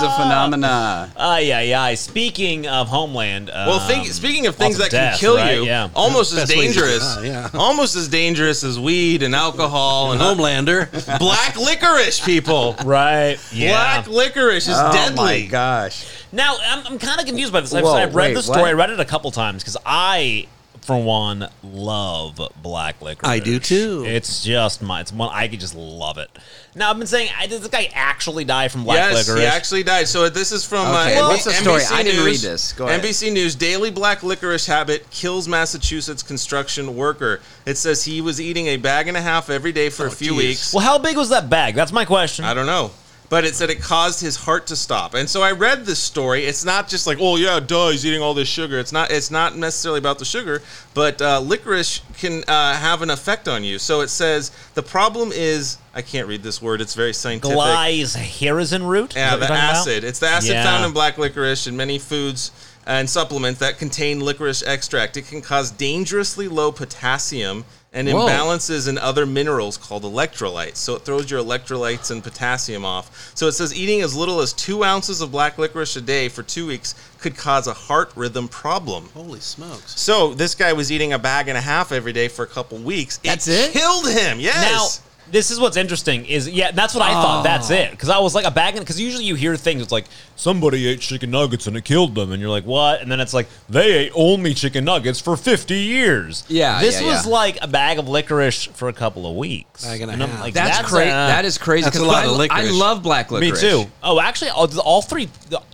a 0.03 0.11
phenomena. 0.17 1.11
Ay, 1.17 1.53
ay, 1.53 1.75
ay. 1.75 1.95
Speaking 1.95 2.67
of 2.67 2.89
Homeland. 2.89 3.51
Um, 3.51 3.69
Well, 3.69 3.81
think, 3.81 4.07
speaking 4.09 4.47
of 4.47 4.57
things 4.57 4.79
that 4.79 4.87
of 4.87 4.93
can 4.93 5.17
kill 5.19 5.37
right? 5.37 5.57
you, 5.57 5.65
Yeah. 5.65 5.89
almost 5.95 6.33
as 6.33 6.39
Best 6.41 6.57
way 6.57 6.69
to 6.69 6.75
get 6.75 6.81
dangerous, 6.81 7.19
yeah. 7.23 7.51
almost 7.55 7.97
as 7.97 8.09
dangerous 8.09 8.65
as 8.65 8.78
weed 8.79 9.23
and 9.23 9.35
alcohol 9.35 10.13
and 10.13 10.21
Homelander. 10.21 10.89
black 11.19 11.57
licorice, 11.57 12.21
people. 12.25 12.75
Right. 12.85 13.39
Yeah. 13.53 14.03
Black 14.03 14.09
licorice 14.09 14.69
is 14.69 14.77
Oh 14.77 14.85
my 14.89 14.93
deadly. 14.93 15.47
gosh! 15.49 16.07
Now, 16.33 16.57
I'm, 16.63 16.87
I'm 16.87 16.99
kind 16.99 17.21
of 17.21 17.27
confused 17.27 17.53
by 17.53 17.61
this. 17.61 17.75
I've, 17.75 17.85
Whoa, 17.85 17.93
I've 17.95 18.15
read 18.15 18.29
wait, 18.29 18.35
the 18.35 18.43
story. 18.43 18.61
what? 18.63 18.69
I 18.69 18.73
read 18.73 18.91
it 18.91 19.01
a 19.01 19.05
couple 19.05 19.31
times 19.31 19.63
because 19.63 19.77
I, 19.85 20.47
for 20.89 20.97
one, 20.97 21.47
love 21.63 22.41
black 22.63 23.03
licorice. 23.03 23.31
I 23.31 23.41
do 23.41 23.59
too. 23.59 24.05
It's 24.07 24.43
just 24.43 24.81
my. 24.81 25.03
It's 25.03 25.13
one. 25.13 25.29
I 25.31 25.47
could 25.47 25.61
just 25.61 25.75
love 25.75 26.17
it. 26.17 26.31
Now, 26.75 26.89
I've 26.89 26.97
been 26.97 27.07
saying, 27.07 27.31
I, 27.39 27.47
did 27.47 27.61
this 27.61 27.69
guy 27.69 27.91
actually 27.93 28.47
die 28.47 28.69
from 28.69 28.85
black 28.85 28.97
yes, 28.97 29.29
licorice? 29.29 29.43
he 29.43 29.47
actually 29.47 29.83
died. 29.83 30.09
So 30.09 30.31
this 30.31 30.51
is 30.51 30.65
from 30.65 30.87
Okay, 30.87 31.19
uh, 31.19 31.29
what's 31.29 31.45
the 31.45 31.51
NBC 31.51 31.61
story? 31.61 31.83
I 31.93 32.03
didn't 32.03 32.25
News. 32.25 32.43
read 32.43 32.51
this. 32.51 32.73
Go 32.73 32.87
ahead. 32.87 33.03
NBC 33.03 33.31
News: 33.31 33.55
Daily 33.55 33.91
black 33.91 34.23
licorice 34.23 34.65
habit 34.65 35.11
kills 35.11 35.47
Massachusetts 35.47 36.23
construction 36.23 36.97
worker. 36.97 37.43
It 37.67 37.77
says 37.77 38.07
he 38.07 38.23
was 38.23 38.41
eating 38.41 38.69
a 38.69 38.79
bag 38.79 39.09
and 39.09 39.17
a 39.17 39.21
half 39.21 39.51
every 39.51 39.73
day 39.73 39.91
for 39.91 40.07
a 40.07 40.11
few 40.11 40.31
geez. 40.31 40.39
weeks. 40.39 40.73
Well, 40.73 40.85
how 40.85 40.97
big 40.97 41.19
was 41.19 41.29
that 41.29 41.51
bag? 41.51 41.75
That's 41.75 41.93
my 41.93 42.07
question. 42.07 42.47
I 42.47 42.55
don't 42.55 42.65
know. 42.65 42.93
But 43.31 43.45
it 43.45 43.55
said 43.55 43.69
it 43.69 43.83
caused 43.83 44.23
his 44.23 44.37
heart 44.37 44.67
to 44.69 44.77
stop. 44.77 45.13
And 45.13 45.29
so 45.29 45.43
I 45.43 45.53
read 45.53 45.85
this 45.85 45.99
story. 45.99 46.45
It's 46.47 46.65
not 46.65 46.89
just 46.89 47.07
like, 47.07 47.19
oh 47.21 47.37
yeah, 47.37 47.61
duh, 47.61 47.91
he's 47.91 48.07
eating 48.07 48.23
all 48.23 48.33
this 48.33 48.49
sugar. 48.49 48.79
It's 48.79 48.91
not. 48.93 49.11
It's 49.11 49.31
not 49.31 49.55
necessarily 49.55 49.99
about 49.99 50.19
the 50.19 50.25
sugar, 50.25 50.63
but 50.95 51.21
uh, 51.21 51.41
licorice 51.41 52.01
can 52.19 52.43
uh, 52.49 52.75
have 52.75 53.03
an 53.03 53.11
effect 53.11 53.47
on 53.47 53.65
you. 53.65 53.79
So 53.79 54.01
it 54.01 54.09
says 54.09 54.51
the 54.73 54.83
problem 54.83 55.31
is 55.33 55.77
I 55.95 56.01
can't 56.01 56.27
read 56.27 56.43
this 56.43 56.63
word. 56.63 56.81
It's 56.81 56.95
very 56.95 57.13
scientific. 57.13 57.59
Glycyrrhizin 57.59 58.89
root? 58.89 59.15
Yeah, 59.15 59.37
the 59.37 59.41
you're 59.41 59.45
about? 59.47 59.77
acid. 59.77 60.05
It's 60.05 60.21
the 60.21 60.29
acid 60.29 60.53
Yeah. 60.53 60.65
found 60.65 60.87
in 60.87 60.93
black 60.93 61.19
licorice 61.19 61.67
and 61.67 61.77
many 61.77 61.99
foods 61.99 62.51
and 62.87 63.11
supplements 63.11 63.61
that 63.61 63.79
contain 63.79 64.21
licorice 64.21 64.63
extract. 64.63 65.19
It 65.19 65.27
can 65.29 65.43
cause 65.43 65.71
dangerously 65.71 66.49
low 66.49 66.73
potassium 66.73 67.67
and 67.93 68.07
Whoa. 68.09 68.27
imbalances 68.27 68.89
in 68.89 68.99
other 68.99 69.25
minerals 69.25 69.77
called 69.77 70.03
electrolytes. 70.03 70.77
So 70.77 70.95
it 70.95 71.03
throws 71.03 71.31
your 71.31 71.43
electrolytes 71.43 72.11
and 72.11 72.23
potassium 72.23 72.85
off. 72.85 73.33
So 73.35 73.47
it 73.47 73.53
says 73.53 73.75
eating 73.75 74.03
as 74.03 74.15
little 74.15 74.41
as 74.41 74.53
two 74.53 74.85
ounces 74.85 75.21
of 75.21 75.33
black 75.33 75.59
licorice 75.59 75.97
a 75.97 76.01
day 76.01 76.29
for 76.29 76.43
two 76.43 76.67
weeks 76.67 76.95
could 77.19 77.37
cause 77.37 77.67
a 77.67 77.73
heart 77.73 78.13
rhythm 78.15 78.49
problem. 78.49 79.09
Holy 79.15 79.41
smokes! 79.41 79.99
So 79.99 80.35
this 80.35 80.55
guy 80.55 80.73
was 80.73 80.93
eating 80.93 81.13
a 81.13 81.19
bag 81.19 81.49
and 81.49 81.57
a 81.57 81.63
half 81.63 81.93
every 81.93 82.13
day 82.13 82.29
for 82.29 82.45
a 82.45 82.49
couple 82.49 82.79
weeks. 82.79 83.19
That's 83.19 83.49
it? 83.49 83.73
Killed 83.73 84.09
him. 84.09 84.39
Yes. 84.39 85.03
Now, 85.03 85.05
this 85.31 85.51
is 85.51 85.61
what's 85.61 85.77
interesting 85.77 86.25
is 86.27 86.49
yeah, 86.49 86.71
that's 86.71 86.95
what 86.95 87.03
I 87.03 87.13
thought. 87.13 87.43
That's 87.43 87.71
it 87.71 87.91
because 87.91 88.09
I 88.09 88.19
was 88.19 88.35
like 88.35 88.45
a 88.47 88.51
bag 88.51 88.79
because 88.79 89.01
usually 89.01 89.25
you 89.25 89.35
hear 89.35 89.57
things 89.57 89.83
it's 89.83 89.93
like 89.93 90.07
somebody 90.37 90.87
ate 90.87 91.01
chicken 91.01 91.31
nuggets 91.31 91.67
and 91.67 91.77
it 91.77 91.85
killed 91.85 92.15
them 92.15 92.33
and 92.33 92.41
you're 92.41 92.51
like 92.51 92.65
what 92.65 93.01
and 93.01 93.11
then 93.11 93.21
it's 93.21 93.35
like 93.35 93.49
they 93.69 93.93
ate 93.93 94.13
only 94.15 94.55
chicken 94.55 94.85
nuggets 94.85 95.21
for 95.21 95.37
50 95.37 95.75
years. 95.75 96.45
Yeah, 96.49 96.81
this 96.81 97.01
yeah, 97.01 97.07
was 97.09 97.27
yeah. 97.27 97.33
like 97.33 97.59
a 97.63 97.69
bag 97.69 97.99
of 97.99 98.09
licorice 98.09 98.65
for 98.67 98.89
a 98.89 98.93
couple 98.93 99.29
of 99.31 99.37
weeks. 99.37 99.85
Bag 99.85 100.01
and 100.01 100.11
a 100.11 100.15
I'm 100.15 100.21
half. 100.21 100.41
like, 100.41 100.55
That's, 100.55 100.89
crazy. 100.89 101.11
uh, 101.11 101.27
that 101.29 101.45
is 101.45 101.59
crazy. 101.59 101.85
that's 101.85 101.97
a 101.97 101.99
'cause 102.01 102.09
lot 102.09 102.25
I, 102.51 102.63
of 102.65 102.69
I 102.69 102.71
love 102.71 103.03
black 103.03 103.31
licorice. 103.31 103.41
me 103.41 103.53
licorice. 103.69 103.85
too. 103.87 103.91
Oh, 104.03 104.21
actually, 104.21 104.51
all, 104.51 104.69
all 104.81 105.03
three, 105.03 105.29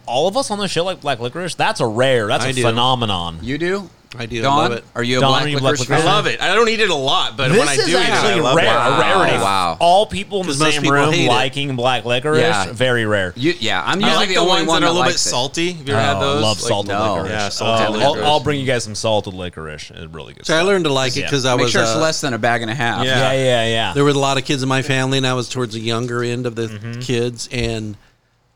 all 0.06 0.28
of 0.28 0.36
us 0.36 0.50
on 0.50 0.58
the 0.58 0.68
show 0.68 0.84
like 0.84 1.00
black 1.00 1.20
licorice. 1.20 1.54
That's 1.54 1.80
a 1.80 1.86
rare. 1.86 2.26
That's 2.28 2.44
I 2.44 2.48
a 2.48 2.52
do. 2.52 2.62
phenomenon. 2.62 3.38
You 3.42 3.58
do? 3.58 3.90
I 4.16 4.26
do 4.26 4.42
Don, 4.42 4.56
love 4.56 4.72
it. 4.72 4.84
are 4.94 5.02
you 5.02 5.18
a 5.18 5.20
Don, 5.20 5.30
black 5.30 5.44
are 5.44 5.48
you 5.48 5.56
licorice 5.58 5.86
black 5.86 5.90
I 5.90 6.02
licorice? 6.02 6.04
fan? 6.04 6.14
love 6.14 6.26
it. 6.26 6.40
I 6.40 6.54
don't 6.54 6.68
eat 6.68 6.80
it 6.80 6.90
a 6.90 6.94
lot, 6.94 7.36
but 7.36 7.48
this 7.48 7.58
when 7.58 7.68
I 7.68 7.76
do 7.76 7.82
eat 7.82 7.88
it, 7.90 7.96
I 7.96 8.02
actually 8.04 8.40
love 8.42 8.56
rare. 8.56 8.66
it. 8.66 8.70
A 8.70 8.98
rarity. 9.00 9.36
Wow. 9.38 9.76
All 9.80 10.06
people 10.06 10.40
in 10.42 10.46
the 10.46 10.54
same 10.54 10.82
room 10.90 11.12
hate 11.12 11.26
it. 11.26 11.28
liking 11.28 11.76
black 11.76 12.04
licorice. 12.04 12.40
Yeah. 12.40 12.72
Very 12.72 13.06
rare. 13.06 13.32
You, 13.36 13.54
yeah, 13.58 13.82
I'm 13.84 14.00
usually 14.00 14.16
like 14.16 14.28
the, 14.28 14.34
the, 14.34 14.40
only 14.40 14.52
ones 14.54 14.68
one 14.68 14.80
that 14.82 14.86
are 14.86 14.90
a 14.90 14.92
little 14.92 15.06
likes 15.06 15.22
bit 15.24 15.28
it. 15.28 15.30
salty. 15.30 15.72
Have 15.72 15.88
you 15.88 15.94
ever 15.94 16.02
had 16.02 16.16
Oh, 16.16 16.20
those? 16.20 16.42
love 16.42 16.56
Like, 16.60 16.68
salted 16.68 16.88
no. 16.92 17.14
licorice. 17.14 17.30
Yeah, 17.30 17.48
salted 17.48 17.86
Oh, 17.86 17.92
I'll, 18.00 18.08
licorice. 18.12 18.26
I'll 18.26 18.40
bring 18.40 18.60
you 18.60 18.66
guys 18.66 18.84
some 18.84 18.94
salted 18.94 19.34
licorice. 19.34 19.90
It's 19.90 20.12
really 20.14 20.34
good. 20.34 20.46
So 20.46 20.56
I 20.56 20.62
learned 20.62 20.84
to 20.84 20.92
like 20.92 21.16
it 21.16 21.20
Yeah. 21.20 21.26
because 21.26 21.44
I 21.46 21.54
Make 21.56 21.62
was. 21.64 21.72
sure 21.72 21.82
it's 21.82 21.90
uh, 21.92 22.00
less 22.00 22.20
than 22.20 22.34
a 22.34 22.38
bag 22.38 22.62
and 22.62 22.70
a 22.70 22.74
half. 22.74 23.04
Yeah. 23.04 23.32
Yeah, 23.32 23.32
yeah, 23.32 23.66
yeah. 23.66 23.92
there 23.94 24.04
were 24.04 24.10
a 24.10 24.14
lot 24.14 24.38
of 24.38 24.44
kids 24.44 24.62
in 24.62 24.68
my 24.68 24.82
family, 24.82 25.18
and 25.18 25.26
I 25.26 25.34
was 25.34 25.48
towards 25.48 25.74
the 25.74 25.80
younger 25.80 26.22
end 26.22 26.46
of 26.46 26.54
the 26.54 26.64
Mm-hmm. 26.68 27.00
kids, 27.00 27.48
and 27.52 27.96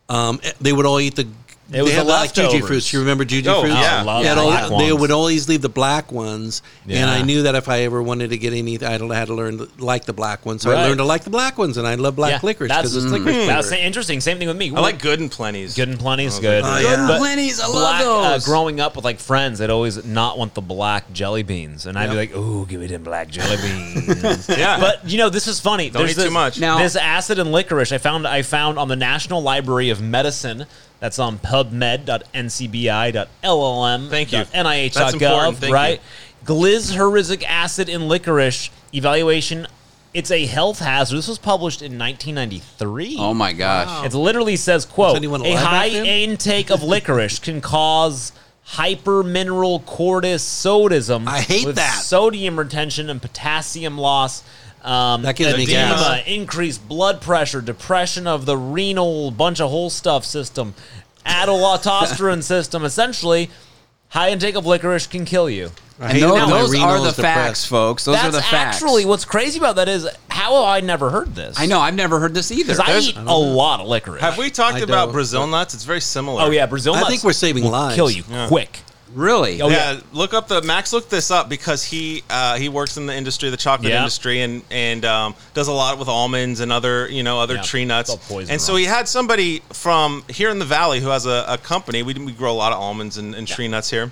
um, 0.09 0.40
they 0.61 0.73
would 0.73 0.87
all 0.87 0.99
eat 1.01 1.14
the. 1.16 1.29
It 1.70 1.83
was 1.83 1.90
they 1.90 1.96
had 1.98 2.07
the 2.07 2.11
like 2.11 2.33
juju 2.33 2.46
leftovers. 2.48 2.66
fruits. 2.68 2.92
You 2.94 3.00
remember 3.00 3.24
juju 3.26 3.50
Oh, 3.50 3.61
fruits? 3.61 3.74
yeah. 3.76 3.98
I 4.00 4.02
love 4.02 4.22
They 4.22 4.28
the 4.35 4.40
all- 4.40 4.46
black 4.68 4.78
they 4.81 4.92
would 4.92 5.11
always 5.11 5.48
leave 5.50 5.61
the 5.61 5.68
black 5.68 6.11
ones, 6.11 6.62
and 6.88 7.11
I 7.11 7.20
knew 7.20 7.42
that 7.42 7.54
if 7.54 7.68
I 7.68 7.81
ever 7.81 8.02
wanted 8.02 8.31
to 8.31 8.38
get 8.38 8.54
any, 8.54 8.83
I 8.83 8.92
had 8.92 9.26
to 9.26 9.35
learn 9.35 9.59
to 9.59 9.68
like 9.78 10.07
the 10.07 10.14
black 10.14 10.46
ones. 10.46 10.62
So 10.62 10.70
Right. 10.70 10.78
I 10.81 10.87
learned 10.87 10.98
to 10.98 11.04
like 11.04 11.24
the 11.24 11.31
black 11.31 11.59
ones, 11.59 11.76
and 11.76 11.87
I 11.87 11.94
love 11.96 12.16
black 12.16 12.33
Yeah, 12.33 12.38
licorice 12.42 12.68
that's- 12.70 12.92
because 12.92 13.04
it's 13.04 13.12
licorice 13.12 13.46
That's 13.46 13.70
interesting. 13.72 14.20
Same 14.22 14.38
thing 14.38 14.48
with 14.48 14.57
me. 14.57 14.72
I 14.74 14.81
like 14.81 14.98
good 15.02 15.20
and 15.20 15.31
plenty's. 15.31 15.74
good 15.74 15.88
and 15.90 15.98
plenty's 15.98 16.38
Oh, 16.38 16.40
good. 16.40 16.62
Oh, 16.64 16.76
yeah. 16.76 16.83
Good 16.83 16.98
and 17.00 17.09
But 17.09 17.18
Plenty's, 17.18 17.61
I 17.61 17.66
love 17.66 17.72
black, 17.74 18.00
Uh, 18.02 18.31
those. 18.31 18.44
growing 18.46 18.81
up 18.81 18.96
with 18.96 19.04
like 19.04 19.20
friends, 19.20 19.59
they'd 19.59 19.68
always 19.68 20.02
not 20.07 20.38
want 20.38 20.54
the 20.54 20.62
black 20.62 21.12
jelly 21.12 21.42
beans, 21.42 21.85
and 21.85 21.98
I'd 21.98 22.09
be 22.11 22.16
like, 22.16 22.35
"Ooh, 22.35 22.64
give 22.66 22.81
me 22.81 22.87
them 22.87 23.02
black 23.02 23.28
jelly 23.28 23.57
beans." 23.62 24.48
Yeah. 24.59 24.81
But 24.81 25.09
you 25.09 25.18
know, 25.18 25.28
this 25.28 25.46
is 25.46 25.61
funny. 25.61 25.90
Don't 25.90 26.00
There's 26.00 26.12
eat 26.12 26.14
too 26.14 26.22
this- 26.24 26.33
much. 26.33 26.59
Now- 26.59 26.78
this 26.78 26.96
acid 26.96 27.38
and 27.38 27.52
licorice 27.52 27.92
I 27.92 27.98
found 27.98 28.26
I 28.26 28.40
found 28.40 28.78
on 28.78 28.88
the 28.88 28.96
National 28.96 29.42
Library 29.42 29.90
of 29.90 30.00
Medicine 30.00 30.64
That's 31.01 31.19
on 31.19 31.39
pubmed.ncbi.nlm. 31.39 34.11
Thank 34.11 34.33
you. 34.33 34.39
NIH.gov, 34.39 34.95
That's 34.95 35.15
important. 35.15 35.57
Thank 35.59 35.75
right? 35.75 36.01
Glycyrrhizic 36.45 37.43
acid 37.45 37.89
in 37.89 38.09
licorice 38.09 38.71
evaluation. 38.93 39.67
It's 40.15 40.31
a 40.31 40.47
health 40.47 40.79
hazard. 40.81 41.17
This 41.17 41.29
was 41.29 41.39
published 41.39 41.83
in 41.83 41.99
1993. 41.99 43.17
Oh 43.19 43.35
my 43.35 43.53
gosh. 43.53 44.07
It 44.07 44.15
literally 44.15 44.57
says, 44.57 44.87
"quote 44.87 45.23
A 45.23 45.55
high 45.55 45.89
intake 45.89 46.71
of 46.71 46.83
licorice 46.83 47.39
can 47.39 47.61
cause 47.61 48.33
hypermineralocorticoidism. 48.73 51.27
I 51.27 51.41
hate 51.41 51.67
with 51.67 51.77
that. 51.77 52.01
Sodium 52.03 52.59
retention 52.59 53.09
and 53.11 53.21
potassium 53.23 53.99
loss. 53.99 54.43
Um, 54.88 55.22
That 55.22 55.37
gives 55.37 55.55
me 55.57 55.64
edema, 55.64 55.94
gas. 55.96 56.22
increased 56.27 56.88
blood 56.88 57.20
pressure, 57.20 57.61
depression 57.61 58.27
of 58.27 58.46
the 58.46 58.57
renal, 58.57 59.31
bunch 59.31 59.61
of 59.61 59.70
whole 59.70 59.90
stuff 59.90 60.24
system, 60.24 60.74
adolautosterone 61.27 62.42
system. 62.55 62.85
Essentially, 62.85 63.51
high 64.09 64.31
intake 64.31 64.55
of 64.55 64.66
licorice 64.66 65.07
can 65.07 65.24
kill 65.24 65.48
you. 65.51 65.70
I 66.01 66.12
And 66.12 66.22
those, 66.22 66.42
it 66.42 66.48
those 66.48 66.74
are 66.77 67.01
the 67.01 67.09
is 67.09 67.16
facts, 67.16 67.64
folks. 67.64 68.05
Those 68.05 68.14
That's 68.14 68.29
are 68.29 68.31
the 68.31 68.40
facts. 68.42 68.77
actually 68.77 69.05
what's 69.05 69.24
crazy 69.24 69.59
about 69.59 69.77
that 69.77 69.88
is 69.88 70.09
how 70.29 70.55
have 70.55 70.64
I 70.64 70.81
never 70.81 71.11
heard 71.11 71.35
this? 71.35 71.59
I 71.59 71.66
know. 71.66 71.81
I've 71.81 71.96
never 71.96 72.20
heard 72.20 72.35
this 72.35 72.53
either. 72.53 72.62
because 72.72 72.79
I 72.79 72.87
There's- 72.87 73.09
eat 73.09 73.16
a 73.16 73.35
lot 73.37 73.81
of 73.81 73.88
licorice. 73.88 74.20
Have 74.20 74.38
we 74.38 74.48
talked 74.51 74.77
I 74.77 74.81
about 74.81 75.07
don't. 75.07 75.12
Brazil 75.14 75.46
nuts? 75.48 75.74
It's 75.74 75.83
very 75.85 76.01
similar. 76.01 76.42
Oh 76.44 76.51
yeah, 76.51 76.66
Brazil 76.66 76.92
nuts. 76.94 76.98
I 76.98 77.09
nuts. 77.09 77.11
think 77.14 77.24
we're 77.24 77.33
saving 77.33 77.64
will 77.64 77.72
lives. 77.72 77.96
Kill 77.96 78.11
you 78.11 78.22
Yeah. 78.31 78.46
quick. 78.46 78.79
Really? 79.14 79.61
Oh, 79.62 79.68
yeah, 79.68 79.92
yeah. 79.92 80.01
look 80.12 80.35
up 80.35 80.49
the 80.49 80.62
Max. 80.62 80.92
Looked 80.92 81.11
this 81.11 81.31
up 81.31 81.49
because 81.49 81.83
he 81.85 82.23
uh, 82.31 82.57
he 82.57 82.68
works 82.68 82.97
in 82.97 83.07
the 83.07 83.14
industry, 83.14 83.51
the 83.51 83.57
chocolate 83.57 83.90
Yeah. 83.90 83.99
industry, 83.99 84.42
and 84.42 84.62
and 84.71 85.05
um, 85.05 85.35
does 85.55 85.68
a 85.68 85.73
lot 85.73 85.99
with 85.99 86.09
almonds 86.09 86.61
and 86.61 86.73
other 86.73 87.09
you 87.09 87.23
know 87.23 87.40
other 87.40 87.55
Yeah, 87.57 87.62
tree 87.62 87.85
nuts. 87.85 88.11
all 88.11 88.18
poison 88.18 88.53
And 88.53 88.61
so 88.61 88.77
he 88.77 88.85
had 88.85 89.09
somebody 89.09 89.61
from 89.73 90.25
here 90.29 90.51
in 90.51 90.59
the 90.59 90.64
valley 90.64 91.01
who 91.01 91.09
has 91.09 91.27
a, 91.27 91.44
a 91.49 91.59
company. 91.59 92.03
We 92.03 92.14
we 92.14 92.33
grow 92.33 92.53
a 92.53 92.55
lot 92.55 92.73
of 92.73 92.79
almonds 92.79 93.16
and, 93.18 93.35
and 93.35 93.47
tree 93.49 93.68
nuts 93.68 93.90
here, 93.90 94.11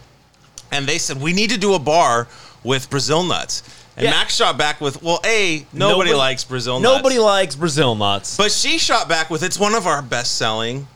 and 0.73 0.87
they 0.87 0.99
said 0.99 1.21
we 1.21 1.33
need 1.33 1.51
to 1.51 1.59
do 1.59 1.75
a 1.75 1.79
bar 1.79 2.29
with 2.65 2.91
Brazil 2.91 3.23
nuts. 3.23 3.63
And 3.97 4.05
Yeah. 4.05 4.11
Max 4.11 4.35
shot 4.37 4.59
back 4.59 4.79
with, 4.83 5.03
well, 5.03 5.21
a 5.25 5.65
nobody, 5.73 6.11
Nobody- 6.11 6.15
likes 6.15 6.45
Brazil 6.45 6.81
nuts. 6.81 6.97
Nobody 6.97 7.19
likes 7.19 7.55
Brazil 7.55 7.95
nuts. 7.95 8.37
But 8.37 8.53
she 8.53 8.77
shot 8.77 9.09
back 9.09 9.31
with 9.31 9.43
it's 9.43 9.59
one 9.59 9.75
of 9.75 9.87
our 9.87 10.03
best 10.03 10.37
selling 10.37 10.87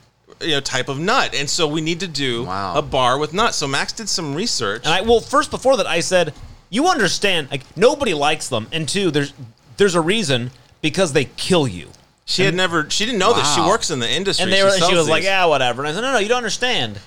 you 0.41 0.51
know 0.51 0.61
type 0.61 0.89
of 0.89 0.99
nut. 0.99 1.35
And 1.35 1.49
so 1.49 1.67
we 1.69 1.81
need 1.81 2.01
to 2.01 2.09
do 2.09 2.45
Wow. 2.45 2.75
a 2.77 2.83
bar 2.83 3.19
with 3.19 3.33
nuts. 3.33 3.57
So 3.57 3.67
Max 3.67 3.93
did 3.93 4.09
some 4.09 4.35
research. 4.35 4.83
and 4.85 4.93
I 4.95 5.01
well, 5.03 5.21
first 5.21 5.51
before 5.51 5.77
that, 5.77 5.87
I 5.87 6.01
said 6.01 6.35
you 6.69 6.87
understand 6.89 7.51
like 7.51 7.63
nobody 7.77 8.15
likes 8.15 8.49
them, 8.49 8.67
and 8.73 8.89
two, 8.89 9.11
there's 9.11 9.33
there's 9.77 9.95
a 9.95 10.01
reason 10.01 10.51
because 10.83 11.13
they 11.13 11.25
kill 11.37 11.67
you. 11.69 11.89
she 12.25 12.43
had 12.45 12.55
never 12.55 12.89
she 12.91 13.05
didn't 13.05 13.19
know 13.19 13.35
this. 13.35 13.55
She 13.55 13.61
works 13.61 13.91
in 13.91 13.99
the 13.99 14.11
industry. 14.11 14.45
And 14.45 14.53
they 14.53 14.63
were, 14.63 14.71
and 14.71 14.83
she 14.85 14.95
was 14.95 15.09
like, 15.09 15.25
yeah, 15.25 15.45
whatever. 15.47 15.83
And 15.83 15.89
I 15.91 15.95
said, 15.95 16.03
no, 16.03 16.13
no, 16.13 16.19
you 16.19 16.29
don't 16.29 16.39
understand. 16.39 16.99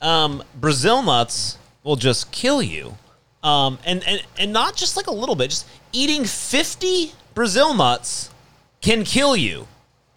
Um, 0.00 0.42
Brazil 0.54 1.02
nuts 1.02 1.58
will 1.82 1.96
just 1.96 2.30
kill 2.30 2.62
you. 2.62 2.96
Um, 3.42 3.78
and, 3.84 4.06
and, 4.06 4.22
and 4.38 4.52
not 4.52 4.76
just 4.76 4.96
like 4.96 5.06
a 5.08 5.12
little 5.12 5.34
bit, 5.34 5.50
just 5.50 5.66
eating 5.92 6.24
50 6.24 7.12
Brazil 7.34 7.74
nuts 7.74 8.30
can 8.80 9.04
kill 9.04 9.36
you. 9.36 9.66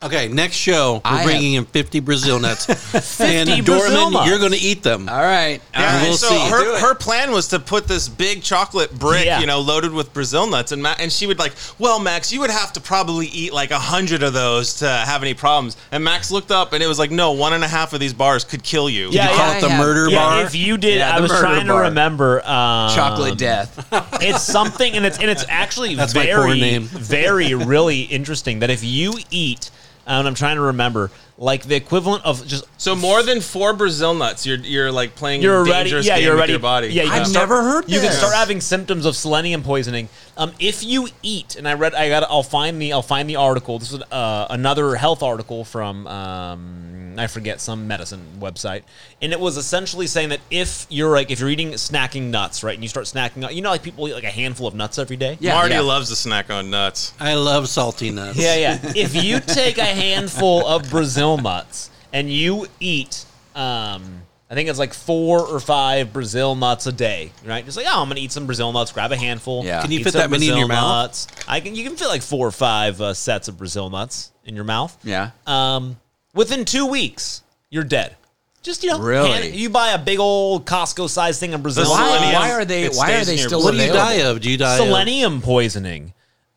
Okay, 0.03 0.29
next 0.29 0.55
show 0.55 0.95
we're 0.95 1.01
I 1.11 1.17
have- 1.17 1.25
bringing 1.25 1.53
in 1.53 1.65
50 1.65 1.99
Brazil 1.99 2.39
nuts, 2.39 2.65
50 2.65 3.23
and 3.23 3.63
Brazil 3.63 3.89
Dorman, 3.91 4.13
nuts. 4.13 4.27
you're 4.29 4.39
going 4.39 4.51
to 4.51 4.57
eat 4.57 4.81
them. 4.81 5.07
All 5.07 5.15
right. 5.21 5.61
All 5.75 5.81
Yeah, 5.81 5.95
right. 5.97 6.03
we'll 6.07 6.17
so 6.17 6.27
see. 6.29 6.49
Her 6.49 6.79
her 6.79 6.95
plan 6.95 7.29
was 7.31 7.49
to 7.49 7.59
put 7.59 7.87
this 7.87 8.09
big 8.09 8.41
chocolate 8.41 8.97
brick, 8.97 9.25
Yeah. 9.25 9.39
you 9.41 9.45
know, 9.45 9.59
loaded 9.59 9.93
with 9.93 10.11
Brazil 10.11 10.47
nuts, 10.47 10.71
and 10.71 10.81
Ma- 10.81 10.95
and 10.97 11.11
she 11.11 11.27
would 11.27 11.37
like, 11.37 11.53
well, 11.77 11.99
Max, 11.99 12.33
you 12.33 12.39
would 12.39 12.49
have 12.49 12.73
to 12.73 12.81
probably 12.81 13.27
eat 13.27 13.53
like 13.53 13.69
a 13.69 13.77
hundred 13.77 14.23
of 14.23 14.33
those 14.33 14.73
to 14.79 14.89
have 14.89 15.21
any 15.21 15.35
problems. 15.35 15.77
And 15.91 16.03
Max 16.03 16.31
looked 16.31 16.49
up, 16.49 16.73
and 16.73 16.81
it 16.81 16.87
was 16.87 16.97
like, 16.97 17.11
no, 17.11 17.33
one 17.33 17.53
and 17.53 17.63
a 17.63 17.67
half 17.67 17.93
of 17.93 17.99
these 17.99 18.13
bars 18.13 18.43
could 18.43 18.63
kill 18.63 18.89
you. 18.89 19.09
Yeah, 19.11 19.25
you 19.25 19.29
yeah. 19.29 19.35
call 19.37 19.51
it 19.57 19.61
the 19.61 19.67
I 19.67 19.69
have- 19.69 19.79
murder 19.85 20.09
Yeah, 20.09 20.17
bar? 20.17 20.41
if 20.45 20.55
you 20.55 20.77
did, 20.79 20.97
Yeah, 20.97 21.15
I 21.15 21.19
was 21.19 21.29
murder 21.29 21.41
trying 21.43 21.67
to 21.67 21.75
remember. 21.75 22.39
Um, 22.39 22.89
Chocolate 22.95 23.37
death. 23.37 23.87
It's 24.19 24.41
something, 24.41 24.93
and 24.95 25.05
it's 25.05 25.19
and 25.19 25.29
it's 25.29 25.45
actually 25.47 25.93
That's 25.93 26.13
very, 26.13 26.33
porn 26.43 26.59
name. 26.59 26.83
very, 26.85 27.53
really 27.53 28.01
interesting 28.01 28.59
that 28.59 28.71
if 28.71 28.83
you 28.83 29.13
eat, 29.29 29.69
and 30.19 30.27
I'm 30.27 30.35
trying 30.35 30.57
to 30.57 30.61
remember, 30.61 31.09
like 31.37 31.63
the 31.63 31.75
equivalent 31.75 32.25
of 32.25 32.45
just 32.45 32.65
So 32.77 32.95
more 32.95 33.23
than 33.23 33.41
four 33.41 33.73
Brazil 33.73 34.13
nuts, 34.13 34.45
you're 34.45 34.57
you're 34.57 34.91
like 34.91 35.15
playing 35.15 35.41
you're 35.41 35.55
a 35.55 35.59
already, 35.59 35.83
dangerous 35.83 36.05
yeah, 36.05 36.15
game 36.15 36.25
you're 36.25 36.33
with 36.33 36.39
already, 36.39 36.53
your 36.53 36.59
body. 36.59 36.87
Yeah, 36.89 37.03
you 37.03 37.11
I've 37.11 37.27
start- 37.27 37.49
never 37.49 37.61
heard 37.63 37.89
You 37.89 37.99
can 37.99 38.11
start 38.11 38.33
having 38.33 38.61
symptoms 38.61 39.05
of 39.05 39.15
selenium 39.15 39.63
poisoning. 39.63 40.09
Um, 40.37 40.51
if 40.59 40.83
you 40.83 41.07
eat, 41.23 41.55
and 41.55 41.67
I 41.67 41.73
read, 41.73 41.93
I 41.95 42.09
got, 42.09 42.23
I'll 42.23 42.43
find 42.43 42.81
the, 42.81 42.93
I'll 42.93 43.01
find 43.01 43.29
the 43.29 43.35
article. 43.37 43.79
This 43.79 43.91
is 43.93 44.01
uh, 44.11 44.47
another 44.49 44.95
health 44.95 45.23
article 45.23 45.63
from, 45.65 46.07
um, 46.07 47.00
I 47.19 47.27
forget 47.27 47.61
some 47.61 47.87
medicine 47.87 48.25
website, 48.39 48.83
and 49.21 49.31
it 49.31 49.39
was 49.39 49.57
essentially 49.57 50.07
saying 50.07 50.29
that 50.29 50.39
if 50.49 50.85
you're 50.89 51.11
like, 51.11 51.31
if 51.31 51.39
you're 51.39 51.49
eating 51.49 51.71
snacking 51.71 52.29
nuts, 52.29 52.63
right, 52.63 52.73
and 52.73 52.83
you 52.83 52.89
start 52.89 53.05
snacking, 53.05 53.53
you 53.53 53.61
know, 53.61 53.69
like 53.69 53.83
people 53.83 54.07
eat 54.07 54.13
like 54.13 54.23
a 54.23 54.31
handful 54.31 54.67
of 54.67 54.75
nuts 54.75 54.97
every 54.99 55.17
day. 55.17 55.37
Yeah, 55.39 55.55
Marty 55.55 55.75
yeah. 55.75 55.81
loves 55.81 56.09
to 56.09 56.15
snack 56.15 56.49
on 56.49 56.69
nuts. 56.69 57.13
I 57.19 57.35
love 57.35 57.67
salty 57.67 58.11
nuts. 58.11 58.37
Yeah, 58.37 58.55
yeah. 58.55 58.79
if 58.95 59.15
you 59.15 59.39
take 59.39 59.77
a 59.77 59.85
handful 59.85 60.65
of 60.65 60.89
Brazil 60.89 61.37
nuts 61.37 61.89
and 62.13 62.29
you 62.29 62.67
eat, 62.79 63.25
um, 63.55 64.21
I 64.51 64.53
think 64.53 64.67
it's 64.67 64.79
like 64.79 64.93
four 64.93 65.47
or 65.47 65.61
five 65.61 66.11
Brazil 66.11 66.55
nuts 66.55 66.85
a 66.85 66.91
day, 66.91 67.31
right? 67.45 67.63
Just 67.63 67.77
like, 67.77 67.85
oh, 67.87 68.01
I'm 68.01 68.09
gonna 68.09 68.19
eat 68.19 68.33
some 68.33 68.45
Brazil 68.45 68.73
nuts. 68.73 68.91
Grab 68.91 69.13
a 69.13 69.15
handful. 69.15 69.63
Yeah. 69.63 69.81
Can 69.81 69.91
you 69.91 70.03
fit 70.03 70.13
that 70.13 70.29
many 70.29 70.49
in 70.49 70.57
your 70.57 70.67
mouth? 70.67 71.03
Nuts. 71.03 71.27
I 71.47 71.61
can. 71.61 71.73
You 71.73 71.85
can 71.85 71.95
fit 71.95 72.09
like 72.09 72.21
four 72.21 72.47
or 72.47 72.51
five 72.51 72.99
uh, 72.99 73.13
sets 73.13 73.47
of 73.47 73.57
Brazil 73.57 73.89
nuts 73.89 74.31
in 74.43 74.55
your 74.55 74.65
mouth. 74.65 74.97
Yeah. 75.03 75.31
Um, 75.47 75.95
within 76.33 76.65
two 76.65 76.85
weeks, 76.85 77.41
you're 77.69 77.83
dead. 77.83 78.15
Just 78.63 78.83
you 78.83 78.91
know, 78.91 78.99
Really? 78.99 79.29
hand- 79.31 79.55
you 79.55 79.69
buy 79.71 79.89
a 79.91 79.97
big 79.97 80.19
old 80.19 80.65
Costco 80.67 81.09
sized 81.09 81.39
thing 81.39 81.53
of 81.55 81.63
Brazil 81.63 81.89
Why- 81.89 82.07
selenium, 82.17 82.41
Why 82.41 82.51
are 82.51 82.63
they? 82.65 82.83
it 82.83 82.93
Why 82.93 83.05
are 83.11 83.15
stays 83.15 83.27
they 83.27 83.33
in 83.33 83.39
your 83.39 83.47
still 83.47 83.63
What 83.63 83.71
do 83.71 83.77
you 83.77 83.83
available? 83.85 84.05
die 84.05 84.13
of? 84.29 84.41
Do 84.41 84.51
you 84.51 84.57
die 84.57 84.73
of? 84.77 84.85
Selenium 84.85 85.41
poisoning. 85.41 86.13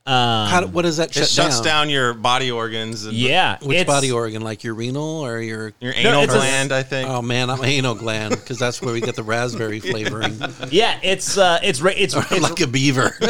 Um, 0.06 0.12
How, 0.48 0.66
what 0.66 0.82
does 0.82 0.98
that 0.98 1.08
It 1.08 1.14
shut 1.14 1.28
shuts 1.30 1.56
down? 1.60 1.64
down 1.86 1.88
your 1.88 2.12
body 2.12 2.50
organs. 2.50 3.06
And 3.06 3.14
yeah. 3.14 3.56
Which 3.62 3.78
it's- 3.78 3.86
body 3.86 4.12
organ? 4.12 4.42
Like 4.42 4.62
your 4.62 4.74
renal 4.74 5.24
or 5.24 5.40
your? 5.40 5.72
Your 5.80 5.94
anal 5.96 6.24
it's 6.24 6.34
a- 6.34 6.36
gland, 6.36 6.72
I 6.72 6.82
think. 6.82 7.08
Oh 7.08 7.22
man, 7.22 7.48
I'm 7.48 7.64
anal 7.64 7.94
gland 7.94 8.32
because 8.34 8.58
that's 8.58 8.82
where 8.82 8.92
we 8.92 9.00
get 9.00 9.16
the 9.16 9.22
raspberry 9.22 9.80
flavoring. 9.90 10.38
Yeah, 10.70 10.98
it's 11.02 11.38
uh, 11.38 11.58
it's 11.62 11.80
ra- 11.80 11.92
it's 11.96 12.14
it's, 12.30 12.42
like 12.42 12.60
a 12.60 12.66
beaver. 12.66 13.16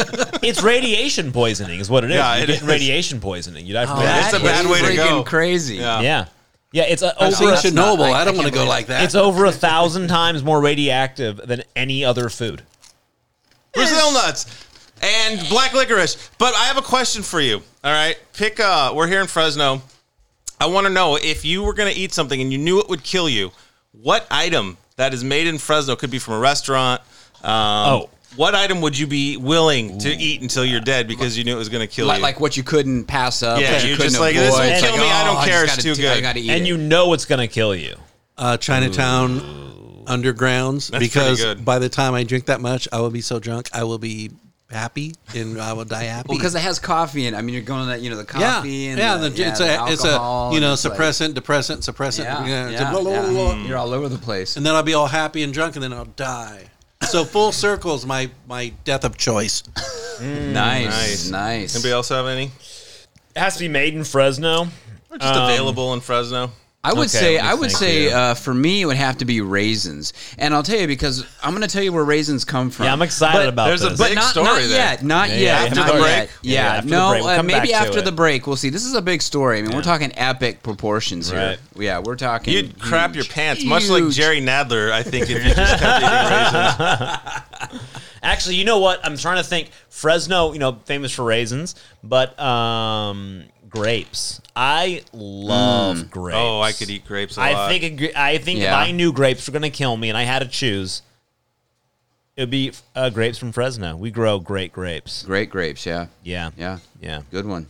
it's 0.43 0.61
radiation 0.61 1.31
poisoning 1.31 1.79
is 1.79 1.89
what 1.89 2.03
it 2.03 2.11
is. 2.11 2.17
Yeah, 2.17 2.35
you 2.35 2.43
it 2.43 2.47
get 2.47 2.55
is. 2.57 2.63
radiation 2.63 3.21
poisoning. 3.21 3.65
You 3.65 3.71
die 3.71 3.85
from 3.85 3.99
Oh, 3.99 4.01
that. 4.01 4.33
It's 4.33 4.41
a 4.41 4.43
bad 4.43 4.65
way 4.69 4.79
to 4.81 4.85
freaking 4.87 4.95
go. 4.97 5.23
Crazy. 5.23 5.75
Yeah. 5.77 6.01
Yeah, 6.01 6.25
yeah. 6.75 6.83
It's 6.83 7.01
uh, 7.01 7.13
I've 7.19 7.33
over. 7.41 7.51
that's 7.51 7.71
not- 7.71 7.97
Chernobyl. 7.97 8.03
I- 8.11 8.11
I, 8.11 8.21
I 8.21 8.25
don't 8.25 8.35
want 8.35 8.47
to 8.47 8.53
go 8.53 8.65
like 8.65 8.87
that. 8.87 9.03
It's 9.03 9.15
over 9.15 9.45
a 9.45 9.51
thousand 9.51 10.07
times 10.07 10.43
more 10.43 10.59
radioactive 10.61 11.37
than 11.37 11.63
any 11.75 12.03
other 12.05 12.29
food. 12.29 12.61
Brazil 13.73 14.13
nuts 14.13 14.45
and 15.01 15.47
black 15.49 15.73
licorice. 15.73 16.29
But 16.37 16.53
I 16.55 16.65
have 16.65 16.77
a 16.77 16.81
question 16.81 17.23
for 17.23 17.41
you. 17.41 17.57
All 17.83 17.91
right, 17.91 18.17
pick. 18.33 18.59
Uh, 18.59 18.93
we're 18.95 19.07
here 19.07 19.21
in 19.21 19.27
Fresno. 19.27 19.81
I 20.59 20.67
want 20.67 20.87
to 20.87 20.93
know 20.93 21.17
if 21.17 21.43
you 21.43 21.63
were 21.63 21.73
going 21.73 21.93
to 21.93 21.99
eat 21.99 22.13
something 22.13 22.39
and 22.41 22.51
you 22.51 22.57
knew 22.57 22.79
it 22.79 22.87
would 22.89 23.03
kill 23.03 23.27
you. 23.27 23.51
What 23.91 24.25
item 24.31 24.77
that 24.95 25.13
is 25.13 25.23
made 25.23 25.47
in 25.47 25.57
Fresno 25.57 25.95
could 25.95 26.09
be 26.11 26.19
from 26.19 26.35
a 26.35 26.39
restaurant. 26.39 27.01
Um, 27.43 27.51
Oh. 27.51 28.09
What 28.35 28.53
item 28.55 28.81
would 28.81 28.97
you 28.97 29.07
be 29.07 29.37
willing 29.37 29.97
to 29.99 30.09
eat 30.09 30.41
until 30.41 30.65
you're 30.65 30.79
dead 30.81 31.07
because 31.07 31.37
you 31.37 31.43
knew 31.43 31.55
it 31.55 31.57
was 31.59 31.69
going 31.69 31.87
to 31.87 31.93
kill 31.93 32.07
Like, 32.07 32.17
you? 32.17 32.23
like 32.23 32.39
what 32.39 32.55
you 32.57 32.63
couldn't 32.63 33.05
pass 33.05 33.41
up. 33.43 33.59
Yeah, 33.59 33.73
what 33.73 33.83
you 33.83 33.89
you're 33.89 33.97
couldn't 33.97 34.11
just 34.11 34.19
like, 34.21 34.35
avoid. 34.35 34.47
this 34.47 34.55
will 34.55 34.61
It's 34.65 34.81
kill 34.81 34.91
like, 34.91 34.99
me, 35.01 35.07
I 35.09 35.23
don't 35.23 35.35
just 35.35 35.47
care, 35.47 35.63
it's 35.63 35.71
gotta 35.75 35.81
too 35.83 35.95
do- 35.95 36.01
good. 36.01 36.21
Gotta 36.21 36.39
eat 36.39 36.49
And 36.49 36.63
it. 36.63 36.67
you 36.67 36.77
know 36.77 37.13
it's 37.13 37.25
gonna 37.25 37.47
kill 37.47 37.75
you. 37.75 37.95
uh, 38.37 38.57
Chinatown 38.57 39.39
undergrounds 40.05 40.91
That's 40.91 41.03
because 41.03 41.41
good. 41.41 41.65
by 41.65 41.79
the 41.79 41.89
time 41.89 42.13
I 42.13 42.23
drink 42.23 42.45
that 42.45 42.61
much, 42.61 42.87
I 42.91 42.99
will 42.99 43.09
be 43.09 43.21
so 43.21 43.39
drunk, 43.39 43.69
I 43.73 43.83
will 43.83 43.97
be 43.97 44.31
happy 44.69 45.13
and 45.35 45.59
I 45.61 45.73
will 45.73 45.85
die 45.85 46.03
happy. 46.03 46.27
Well, 46.29 46.37
because 46.37 46.55
it 46.55 46.59
has 46.61 46.79
coffee 46.79 47.25
in. 47.27 47.33
It. 47.33 47.37
I 47.37 47.41
mean, 47.41 47.53
you're 47.53 47.63
going 47.63 47.81
to 47.81 47.85
that, 47.87 48.01
you 48.01 48.09
know, 48.09 48.17
the 48.17 48.39
yeah, 48.39 48.55
coffee 48.55 48.87
and 48.87 48.97
yeah, 48.99 49.17
the, 49.17 49.29
the, 49.29 49.37
yeah, 49.37 49.49
it's 49.49 49.59
the 49.59 49.65
a 49.65 49.91
it's 49.91 50.03
a 50.03 50.07
alcohol, 50.09 50.49
you 50.51 50.57
and 50.57 50.63
know 50.63 50.73
it's 50.73 50.85
like- 50.85 50.97
suppressant, 50.97 51.33
depressant, 51.33 51.81
suppressant, 51.81 52.23
yeah, 52.25 52.45
yeah, 52.45 52.69
yeah, 52.69 52.91
blah, 52.91 53.01
blah, 53.01 53.11
yeah. 53.11 53.21
blah, 53.21 53.31
blah. 53.53 53.65
You're 53.65 53.77
all 53.77 53.93
over 53.93 54.09
the 54.09 54.17
place. 54.17 54.57
and 54.57 54.65
then 54.65 54.75
I'll 54.75 54.83
be 54.83 54.93
all 54.93 55.07
happy 55.07 55.43
and 55.43 55.53
drunk, 55.53 55.75
and 55.75 55.83
then 55.83 55.93
I'll 55.93 56.05
die. 56.05 56.69
So 57.05 57.23
full 57.23 57.51
circle 57.51 57.95
is 57.95 58.05
my 58.05 58.29
my 58.47 58.73
death 58.83 59.05
of 59.05 59.17
choice. 59.17 59.61
Mm, 60.19 60.51
nice, 60.53 60.85
Nice. 60.85 61.29
nice. 61.29 61.75
Anybody 61.75 61.91
else 61.93 62.09
have 62.09 62.25
any? 62.27 62.45
It 62.45 63.39
has 63.39 63.53
to 63.55 63.59
be 63.61 63.67
made 63.67 63.93
in 63.93 64.03
Fresno. 64.03 64.63
Or 65.11 65.17
just 65.17 65.33
um, 65.33 65.43
available 65.43 65.93
in 65.93 66.01
Fresno? 66.01 66.51
I 66.85 66.93
would 66.93 67.07
Okay, 67.07 67.07
say 67.07 67.37
I 67.39 67.53
would 67.53 67.71
say 67.71 68.11
uh, 68.11 68.35
for 68.35 68.53
me 68.53 68.81
it 68.83 68.85
would 68.85 68.97
have 68.97 69.17
to 69.17 69.25
be 69.25 69.41
raisins, 69.41 70.13
and 70.37 70.53
I'll 70.53 70.63
tell 70.63 70.79
you 70.79 70.87
because 70.87 71.25
I'm 71.43 71.51
going 71.55 71.61
to 71.63 71.67
tell 71.67 71.81
you 71.83 71.91
where 71.91 72.03
raisins 72.03 72.45
come 72.45 72.69
from. 72.69 72.85
Yeah, 72.85 72.93
I'm 72.93 73.01
excited 73.01 73.37
But- 73.39 73.47
about 73.49 73.67
there's 73.67 73.83
a 73.83 73.89
this. 73.89 73.97
But 73.97 74.07
Big 74.09 74.15
not, 74.15 74.29
story 74.31 74.45
not 74.45 74.55
there. 74.59 74.69
yet, 74.69 75.03
not 75.03 75.29
Yeah, 75.29 75.35
yet, 75.37 75.61
after 75.69 75.75
not 75.79 75.87
the 75.87 75.93
break? 75.93 76.05
yet. 76.05 76.29
Yeah, 76.43 76.75
Yeah, 76.75 76.81
no, 76.85 77.09
break. 77.09 77.23
We'll 77.23 77.39
uh, 77.39 77.43
maybe 77.43 77.73
after 77.73 78.01
the 78.01 78.11
break. 78.11 78.45
We'll 78.47 78.55
see. 78.55 78.69
This 78.69 78.85
is 78.85 78.93
a 78.93 79.01
big 79.01 79.21
story. 79.21 79.57
I 79.59 79.61
mean, 79.63 79.75
we're 79.75 79.81
talking 79.81 80.11
epic 80.15 80.61
proportions 80.63 81.29
here. 81.31 81.39
Right. 81.39 81.59
Yeah, 81.83 81.99
we're 81.99 82.15
talking. 82.15 82.53
You'd 82.53 82.79
crap 82.79 83.15
your 83.15 83.23
huge. 83.23 83.33
pants, 83.33 83.65
much 83.65 83.89
like 83.89 84.07
Jerry 84.11 84.41
Nadler, 84.41 84.91
I 84.91 85.01
think, 85.03 85.29
if 85.29 85.43
you 85.43 85.53
just 85.53 85.79
kept 85.79 86.03
eating 86.03 87.69
raisins. 87.71 87.81
Actually, 88.23 88.55
you 88.55 88.65
know 88.65 88.79
what? 88.79 88.99
I'm 89.05 89.17
trying 89.17 89.37
to 89.37 89.43
think. 89.43 89.69
Fresno, 89.89 90.53
you 90.53 90.59
know, 90.59 90.73
famous 90.85 91.11
for 91.11 91.23
raisins, 91.23 91.75
but 92.03 92.37
um, 92.39 93.43
grapes. 93.69 94.41
I 94.55 95.03
love 95.11 96.09
grapes. 96.09 96.37
Oh, 96.39 96.61
I 96.61 96.71
could 96.71 96.89
eat 96.89 97.05
grapes 97.05 97.37
a 97.37 97.41
I 97.41 97.53
lot. 97.53 97.69
think 97.69 97.83
a 97.83 97.89
gr- 97.89 98.17
I 98.17 98.37
think 98.37 98.59
Yeah. 98.59 98.81
if 98.81 98.87
I 98.87 98.91
knew 98.91 99.11
grapes 99.11 99.47
were 99.47 99.51
going 99.51 99.63
to 99.63 99.69
kill 99.69 99.97
me 99.97 100.09
and 100.09 100.17
I 100.17 100.23
had 100.23 100.39
to 100.39 100.47
choose, 100.47 101.01
it 102.37 102.43
would 102.43 102.49
be 102.49 102.71
uh, 102.95 103.09
grapes 103.09 103.37
from 103.37 103.51
Fresno. 103.51 103.95
We 103.97 104.11
grow 104.11 104.39
great 104.39 104.71
grapes. 104.71 105.23
Great 105.23 105.49
grapes, 105.49 105.85
yeah. 105.85 106.07
Yeah, 106.23 106.51
Yeah. 106.57 106.79
yeah. 107.01 107.21
Good 107.31 107.45
one. 107.45 107.67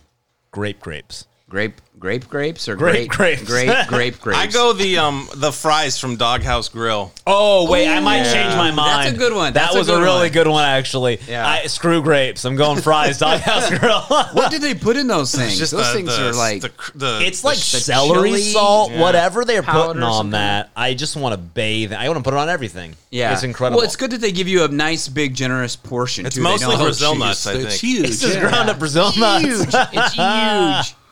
Grape 0.52 0.80
grapes. 0.80 1.26
Grape 1.48 1.80
grape 1.98 2.28
grapes 2.28 2.68
or 2.68 2.74
Grape 2.76 3.08
grape 3.08 3.38
grapes. 3.38 3.48
Grape 3.48 3.86
grape 3.88 4.20
grapes. 4.20 4.38
I 4.40 4.46
go 4.48 4.72
the 4.72 4.98
um 4.98 5.28
the 5.36 5.52
fries 5.52 5.96
from 5.96 6.16
Doghouse 6.16 6.68
Grill. 6.68 7.12
Oh 7.24 7.70
wait, 7.70 7.86
I 7.88 8.00
might 8.00 8.22
Ooh, 8.26 8.32
change 8.32 8.54
my 8.56 8.72
mind. 8.72 9.06
that's 9.06 9.14
a 9.14 9.16
good 9.18 9.32
one. 9.32 9.52
That 9.52 9.60
That's 9.66 9.74
a 9.76 9.78
was 9.78 9.88
a, 9.88 9.92
good 9.92 10.02
really 10.02 10.18
one. 10.26 10.32
good 10.32 10.48
one, 10.48 10.64
actually. 10.64 11.20
Yeah. 11.28 11.46
I, 11.48 11.66
screw 11.68 12.02
grapes. 12.02 12.44
I'm 12.44 12.56
going 12.56 12.82
fries. 12.82 13.18
Doghouse 13.20 13.70
Grill. 13.78 14.00
What 14.00 14.50
did 14.50 14.60
they 14.60 14.74
put 14.74 14.96
in 14.96 15.06
those 15.06 15.32
things? 15.32 15.56
Just 15.56 15.70
those 15.70 15.86
the- 15.86 15.92
things 15.94 16.16
the- 16.16 16.30
are 16.30 16.32
like 16.34 16.62
the, 16.62 16.72
the 16.96 17.20
It's 17.22 17.44
like 17.44 17.58
sh- 17.58 17.76
celery 17.76 18.30
chili, 18.30 18.42
salt, 18.42 18.90
yeah, 18.90 19.00
whatever 19.00 19.44
they're 19.44 19.62
powder 19.62 19.86
putting 19.90 20.02
or 20.02 20.06
on 20.06 20.12
something. 20.14 20.30
that. 20.32 20.70
I 20.74 20.94
just 20.94 21.14
want 21.16 21.32
to 21.32 21.38
bathe. 21.38 21.92
I 21.92 22.08
want 22.08 22.18
to 22.18 22.24
put 22.24 22.34
it 22.34 22.40
on 22.40 22.48
everything. 22.48 22.96
yeah, 23.12 23.32
it's 23.32 23.44
incredible. 23.44 23.76
Well, 23.78 23.86
it's 23.86 23.94
good 23.96 24.10
that 24.10 24.20
they 24.20 24.32
give 24.32 24.48
you 24.48 24.64
a 24.64 24.68
nice, 24.68 25.06
big, 25.06 25.32
generous 25.34 25.76
portion. 25.76 26.26
It's 26.26 26.34
too. 26.34 26.42
They 26.42 26.48
mostly 26.50 26.74
don't- 26.74 26.82
Brazil 26.84 27.14
nuts, 27.14 27.46
I 27.46 27.52
It's 27.52 27.80
think. 27.80 27.94
huge. 27.98 28.08
It's 28.10 28.20
just 28.20 28.40
ground 28.40 28.68
up 28.68 28.80
Brazil 28.80 29.12
nuts. 29.16 29.44
huge. 29.44 29.68
It's 29.92 30.12
huge. 30.14 30.96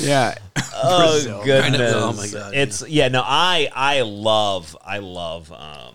yeah. 0.00 0.34
Oh 0.80 1.10
Brazil. 1.10 1.44
goodness! 1.44 1.92
Oh, 1.96 2.12
my 2.12 2.28
God, 2.28 2.54
It's 2.54 2.88
yeah. 2.88 3.08
No, 3.08 3.20
I 3.24 3.68
I 3.74 4.02
love 4.02 4.76
I 4.86 4.98
love 4.98 5.50
um, 5.50 5.94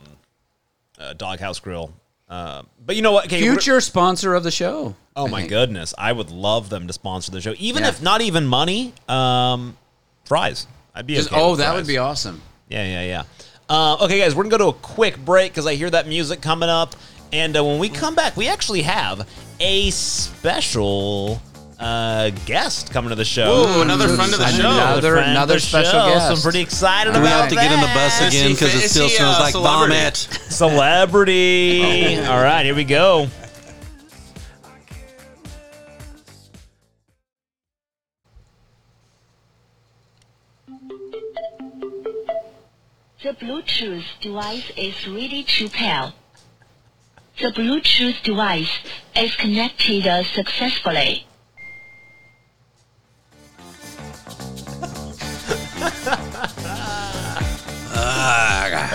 uh, 0.99 1.13
Doghouse 1.13 1.59
Grill. 1.61 1.93
Uh, 2.27 2.63
but 2.85 2.97
you 2.97 3.01
know 3.01 3.13
what? 3.13 3.25
Okay, 3.27 3.39
Future 3.39 3.79
sponsor 3.79 4.33
of 4.33 4.43
the 4.43 4.51
show. 4.51 4.93
Oh 5.15 5.27
I 5.27 5.29
my 5.29 5.39
think. 5.41 5.51
goodness, 5.51 5.93
I 5.97 6.11
would 6.11 6.31
love 6.31 6.69
them 6.69 6.87
to 6.87 6.93
sponsor 6.93 7.31
the 7.31 7.39
show, 7.39 7.53
even 7.59 7.83
Yeah. 7.83 7.89
if 7.89 8.01
not 8.01 8.19
even 8.21 8.45
money. 8.45 8.93
Um, 9.07 9.77
fries. 10.25 10.67
I'd 10.93 11.07
be 11.07 11.15
Just- 11.15 11.31
okay 11.31 11.39
oh, 11.41 11.51
with 11.51 11.59
that 11.59 11.67
fries. 11.67 11.75
would 11.77 11.87
be 11.87 11.97
awesome. 11.97 12.41
Yeah, 12.67 12.83
yeah, 12.85 13.03
yeah. 13.05 13.23
Uh, 13.69 13.97
okay, 14.01 14.19
guys, 14.19 14.35
we're 14.35 14.43
gonna 14.43 14.57
go 14.57 14.71
to 14.71 14.77
a 14.77 14.81
quick 14.81 15.17
break 15.23 15.53
because 15.53 15.65
I 15.65 15.75
hear 15.75 15.89
that 15.91 16.07
music 16.09 16.41
coming 16.41 16.67
up, 16.69 16.93
and 17.31 17.55
uh, 17.55 17.63
when 17.63 17.79
we 17.79 17.87
come 17.87 18.15
back, 18.15 18.35
we 18.35 18.49
actually 18.49 18.81
have 18.81 19.25
a 19.61 19.91
special 19.91 21.41
uh, 21.83 22.29
guest 22.45 22.91
coming 22.91 23.09
to 23.09 23.15
the 23.15 23.25
show. 23.25 23.65
Ooh, 23.67 23.81
another 23.81 24.07
friend 24.07 24.31
of 24.33 24.39
the 24.39 24.47
show. 24.47 24.71
Another- 24.71 25.11
friend 25.13 25.31
of 25.31 25.35
another 25.35 25.53
the 25.55 25.59
special 25.59 25.91
show, 25.91 26.05
guest. 26.13 26.27
So 26.27 26.33
I'm 26.35 26.41
pretty 26.41 26.61
excited 26.61 27.13
Do 27.13 27.21
we 27.21 27.27
have 27.27 27.49
to 27.49 27.55
get 27.55 27.71
in 27.71 27.81
the 27.81 27.87
bus 27.87 28.19
that. 28.19 28.29
again 28.29 28.47
he- 28.47 28.53
because 28.53 28.73
it 28.73 28.83
is 28.85 28.91
still 28.91 29.07
he, 29.09 29.15
smells 29.15 29.37
uh, 29.37 29.41
like 29.41 29.51
celebrity? 29.51 29.95
vomit? 29.95 30.15
Celebrity. 30.17 32.17
All 32.25 32.41
right, 32.41 32.63
here 32.65 32.75
we 32.75 32.85
go. 32.85 33.27
The 43.21 43.33
Bluetooth 43.33 44.03
device 44.21 44.71
is 44.75 45.07
ready 45.07 45.43
to 45.43 45.69
pair. 45.69 46.13
The 47.39 47.51
Bluetooth 47.51 48.21
device 48.23 48.79
is 49.15 49.35
connected 49.35 50.03
successfully. 50.25 51.25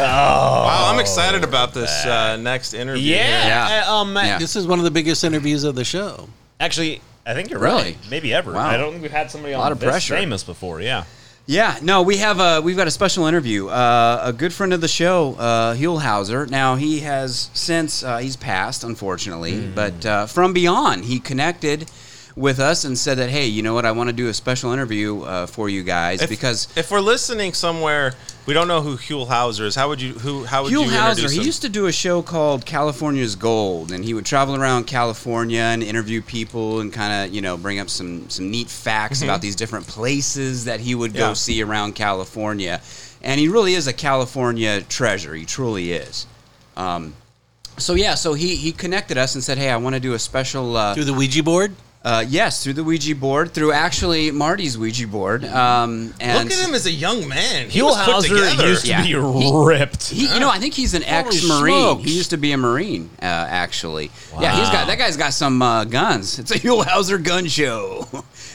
Wow, 0.03 0.91
I'm 0.93 1.01
excited 1.01 1.45
about 1.45 1.75
this 1.75 1.91
uh, 2.07 2.37
next 2.37 2.75
interview. 2.75 3.15
Yeah. 3.15 3.47
Yeah. 3.69 3.85
uh, 3.89 3.95
um, 3.97 4.15
Yeah. 4.17 4.39
This 4.39 4.57
is 4.57 4.67
one 4.67 4.79
of 4.79 4.85
the 4.85 4.91
biggest 4.91 5.25
interviews 5.25 5.65
of 5.65 5.75
the 5.75 5.85
show. 5.85 6.29
Actually, 6.61 7.01
I 7.27 7.35
think 7.35 7.51
you're 7.51 7.59
Really? 7.61 7.83
right. 7.83 7.97
Maybe 8.11 8.33
ever. 8.33 8.53
Wow. 8.53 8.67
I 8.69 8.77
don't 8.77 8.91
think 8.93 9.03
we've 9.03 9.11
had 9.11 9.31
somebody 9.31 9.55
on 9.55 9.61
lot 9.61 9.73
of 9.73 9.81
this 9.81 9.89
pressure. 9.91 10.17
famous 10.17 10.43
before. 10.43 10.81
Yeah. 10.81 11.05
Yeah, 11.51 11.79
no, 11.81 12.03
we 12.03 12.19
have 12.19 12.41
a 12.41 12.61
we've 12.61 12.77
got 12.77 12.89
a 12.89 12.91
special 12.91 13.25
interview. 13.27 13.69
Uh, 13.69 14.21
a 14.23 14.35
good 14.35 14.53
friend 14.53 14.75
of 14.75 14.83
the 14.83 14.89
show, 14.89 15.35
uh, 15.39 15.75
Huell 15.75 15.99
Howser. 16.03 16.49
Now 16.51 16.77
he 16.77 17.01
has 17.01 17.49
since 17.55 18.03
uh, 18.03 18.19
he's 18.19 18.37
passed, 18.37 18.85
unfortunately, 18.85 19.53
Mm. 19.55 19.75
but 19.75 20.05
uh, 20.05 20.27
from 20.27 20.53
beyond, 20.53 21.07
he 21.07 21.19
connected 21.21 21.91
with 22.39 22.61
us 22.61 22.85
and 22.85 22.97
said 22.97 23.19
that, 23.19 23.29
hey, 23.31 23.47
you 23.47 23.63
know 23.63 23.75
what, 23.75 23.85
I 23.85 23.93
want 23.93 24.09
to 24.09 24.13
do 24.13 24.29
a 24.29 24.35
special 24.35 24.73
interview 24.73 25.23
uh, 25.23 25.47
for 25.47 25.69
you 25.69 25.83
guys 25.83 26.23
If, 26.23 26.31
because 26.31 26.69
if 26.77 26.91
we're 26.91 27.01
listening 27.01 27.53
somewhere, 27.53 28.15
we 28.47 28.55
don't 28.55 28.69
know 28.69 28.81
who 28.81 28.97
Huell 28.97 29.27
Howser 29.27 29.63
is. 29.67 29.75
How 29.75 29.89
would 29.89 30.01
you 30.01 30.15
who 30.15 30.45
how 30.45 30.63
would 30.63 30.73
you 30.73 30.81
Huell 30.81 30.87
Howser, 30.89 31.09
introduce 31.11 31.33
he 31.33 31.43
used 31.43 31.63
to 31.63 31.69
do 31.69 31.87
a 31.87 31.93
show 31.93 32.23
called 32.23 32.65
California's 32.65 33.35
Gold, 33.37 33.93
and 33.93 34.05
he 34.05 34.15
would 34.15 34.25
travel 34.25 34.55
around 34.57 34.87
California 34.87 35.61
and 35.61 35.83
interview 35.83 36.23
people 36.23 36.81
and 36.81 36.93
kind 36.93 37.27
of, 37.29 37.35
you 37.35 37.43
know, 37.43 37.57
bring 37.57 37.81
up 37.81 37.91
some 37.91 38.31
some 38.31 38.51
neat 38.51 38.69
facts 38.69 39.21
about 39.23 39.43
these 39.43 39.57
different 39.57 39.87
places 39.87 40.65
that 40.65 40.81
he 40.81 40.95
would 40.95 41.13
go 41.13 41.29
Yeah. 41.29 41.33
see 41.35 41.63
around 41.63 41.95
California. 41.95 42.81
And 43.21 43.41
he 43.41 43.49
really 43.49 43.75
is 43.75 43.87
a 43.89 43.93
California 43.93 44.81
treasure. 44.83 45.35
He 45.35 45.45
truly 45.45 45.93
is. 45.93 46.27
Um, 46.77 47.15
so 47.77 47.95
yeah, 47.95 48.15
so 48.15 48.35
he 48.35 48.55
he 48.57 48.71
connected 48.73 49.19
us 49.19 49.35
and 49.35 49.43
said, 49.45 49.59
"Hey, 49.59 49.71
I 49.71 49.77
want 49.77 49.95
to 49.95 50.01
do 50.01 50.15
a 50.15 50.19
special." 50.19 50.77
Uh, 50.77 50.95
Through 50.95 51.05
the 51.05 51.15
Ouija 51.15 51.43
board? 51.43 51.75
Uh, 52.05 52.25
yes, 52.29 52.63
through 52.63 52.73
the 52.75 52.85
Ouija 52.85 53.15
board, 53.15 53.53
through 53.53 53.73
actually 53.73 54.31
Marty's 54.31 54.79
Ouija 54.79 55.07
board. 55.09 55.45
Um, 55.45 56.15
and 56.21 56.39
Look 56.49 56.53
at 56.57 56.67
him 56.67 56.73
as 56.75 56.87
a 56.87 56.93
young 56.93 57.27
man. 57.29 57.69
He 57.69 57.83
was 57.83 57.97
put 57.97 58.15
Huell 58.15 58.21
Howser 58.23 58.29
together. 58.51 58.69
used 58.69 58.83
to 58.83 58.89
Yeah. 58.89 59.03
be 59.03 59.15
ripped. 59.15 60.09
He, 60.09 60.33
you 60.33 60.39
know, 60.41 60.49
I 60.49 60.59
think 60.59 60.75
he's 60.75 60.95
an 60.95 61.03
ex-marine. 61.03 61.75
smokes. 61.75 62.05
He 62.05 62.17
used 62.17 62.31
to 62.31 62.37
be 62.37 62.53
a 62.53 62.57
marine, 62.57 63.11
uh, 63.21 63.25
actually. 63.25 64.11
Yeah, 64.41 64.57
he's 64.57 64.71
got 64.71 64.87
that 64.87 64.97
guy's 64.97 65.17
got 65.17 65.35
some 65.35 65.61
uh, 65.61 65.85
guns. 65.85 66.39
It's 66.39 66.53
a 66.53 66.59
Huell 66.59 66.85
Howser 66.85 67.23
gun 67.23 67.47
show. 67.47 68.07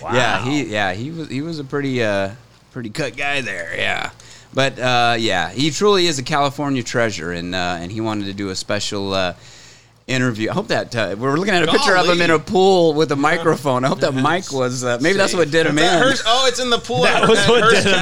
Yeah, 0.01 0.43
he 0.43 0.63
yeah 0.65 0.93
he 0.93 1.11
was 1.11 1.27
he 1.29 1.41
was 1.41 1.59
a 1.59 1.63
pretty 1.65 2.01
uh, 2.03 2.31
pretty 2.71 2.89
cut 2.89 3.15
guy 3.17 3.41
there. 3.41 3.73
Yeah, 3.75 4.11
but 4.53 4.79
uh, 4.79 5.15
yeah, 5.19 5.49
he 5.51 5.69
truly 5.69 6.07
is 6.07 6.17
a 6.17 6.23
California 6.23 6.81
treasure, 6.81 7.31
and 7.33 7.53
uh, 7.53 7.77
and 7.79 7.91
he 7.91 7.99
wanted 8.01 8.25
to 8.25 8.33
do 8.33 8.49
a 8.49 8.55
special. 8.55 9.13
Uh, 9.13 9.33
Interview. 10.05 10.49
I 10.49 10.53
hope 10.53 10.67
that 10.67 10.93
uh, 10.93 11.15
we're 11.17 11.37
looking 11.37 11.53
at 11.53 11.63
a 11.63 11.71
picture 11.71 11.95
of 11.95 12.05
him 12.09 12.19
in 12.21 12.29
a 12.29 12.37
pool 12.37 12.93
with 12.93 13.13
a 13.13 13.15
microphone. 13.15 13.85
I 13.85 13.87
hope 13.87 14.01
that 14.01 14.13
mic 14.13 14.51
was 14.51 14.83
uh, 14.83 14.97
maybe 14.99 15.17
that's 15.17 15.33
what 15.33 15.49
did 15.49 15.65
him 15.65 15.77
in. 15.79 15.85
Hearst- 15.97 16.23
oh, 16.27 16.45
it's 16.45 16.59
in 16.59 16.69
the 16.69 16.77
pool. 16.77 17.03
That 17.03 17.23
at, 17.23 17.29
was 17.29 17.39
at 17.39 17.49
what 17.49 17.61
Hearst 17.63 17.83
did 17.85 17.93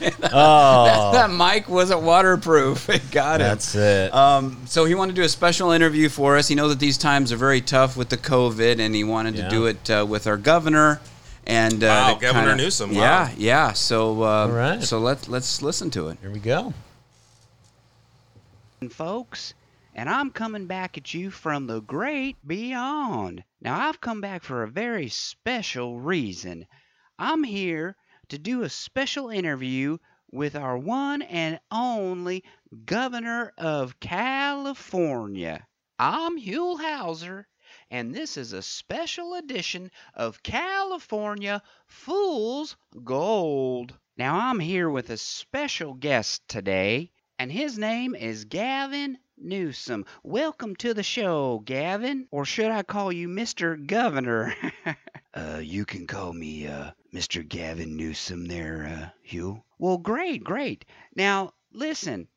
him 0.00 0.12
in. 0.22 0.30
Oh, 0.32 1.12
that 1.12 1.30
mic 1.30 1.68
wasn't 1.68 2.00
waterproof. 2.00 2.88
It 2.94 3.10
got 3.10 3.42
him. 3.42 3.46
that's 3.48 3.74
it. 3.74 4.14
Um, 4.14 4.62
so 4.64 4.86
he 4.86 4.94
wanted 4.94 5.16
to 5.16 5.20
do 5.20 5.24
a 5.26 5.28
special 5.28 5.70
interview 5.72 6.08
for 6.08 6.38
us. 6.38 6.48
He 6.48 6.54
knows 6.54 6.70
that 6.70 6.78
these 6.80 6.96
times 6.96 7.30
are 7.30 7.36
very 7.36 7.60
tough 7.60 7.94
with 7.94 8.08
the 8.08 8.16
COVID, 8.16 8.78
and 8.80 8.94
he 8.94 9.04
wanted 9.04 9.34
Yeah. 9.34 9.44
to 9.44 9.50
do 9.50 9.66
it 9.66 9.90
uh, 9.90 10.06
with 10.08 10.26
our 10.26 10.38
governor. 10.38 10.98
And 11.46 11.84
uh, 11.84 11.88
Wow, 11.88 12.14
Governor 12.14 12.48
kinda- 12.52 12.64
Newsom, 12.64 12.94
wow. 12.94 13.00
Yeah, 13.02 13.30
yeah. 13.36 13.72
So, 13.74 14.22
uh, 14.22 14.26
All 14.26 14.48
right. 14.48 14.82
so 14.82 14.98
let's 14.98 15.28
let's 15.28 15.60
listen 15.60 15.90
to 15.90 16.08
it. 16.08 16.16
Here 16.22 16.30
we 16.30 16.38
go. 16.38 16.72
folks, 18.90 19.52
and 19.96 20.10
I'm 20.10 20.32
coming 20.32 20.66
back 20.66 20.98
at 20.98 21.14
you 21.14 21.30
from 21.30 21.68
the 21.68 21.80
great 21.80 22.36
beyond. 22.44 23.44
Now, 23.60 23.88
I've 23.88 24.00
come 24.00 24.20
back 24.20 24.42
for 24.42 24.64
a 24.64 24.68
very 24.68 25.08
special 25.08 26.00
reason. 26.00 26.66
I'm 27.16 27.44
here 27.44 27.96
to 28.28 28.38
do 28.38 28.62
a 28.62 28.68
special 28.68 29.30
interview 29.30 29.98
with 30.32 30.56
our 30.56 30.76
one 30.76 31.22
and 31.22 31.60
only 31.70 32.42
Governor 32.84 33.52
of 33.56 34.00
California. 34.00 35.64
I'm 35.96 36.40
Huell 36.40 36.80
Howser, 36.80 37.44
and 37.88 38.12
this 38.12 38.36
is 38.36 38.52
a 38.52 38.62
special 38.62 39.34
edition 39.34 39.92
of 40.12 40.42
California 40.42 41.62
Fool's 41.86 42.76
Gold. 43.04 43.96
Now, 44.16 44.50
I'm 44.50 44.58
here 44.58 44.90
with 44.90 45.10
a 45.10 45.16
special 45.16 45.94
guest 45.94 46.42
today, 46.48 47.12
and 47.38 47.52
his 47.52 47.78
name 47.78 48.16
is 48.16 48.44
Gavin 48.44 49.18
Newsom. 49.36 50.06
Welcome 50.22 50.76
to 50.76 50.94
the 50.94 51.02
show, 51.02 51.60
Gavin. 51.64 52.28
Or 52.30 52.44
should 52.44 52.70
I 52.70 52.82
call 52.82 53.12
you 53.12 53.28
Mr. 53.28 53.84
Governor? 53.86 54.54
uh, 55.34 55.60
you 55.62 55.84
can 55.84 56.06
call 56.06 56.32
me 56.32 56.66
uh, 56.66 56.92
Mr. 57.12 57.46
Gavin 57.46 57.96
Newsom 57.96 58.46
there, 58.46 58.86
uh, 58.86 59.08
Hugh. 59.22 59.62
Well, 59.78 59.98
great, 59.98 60.44
great. 60.44 60.84
Now, 61.14 61.52
listen, 61.72 62.28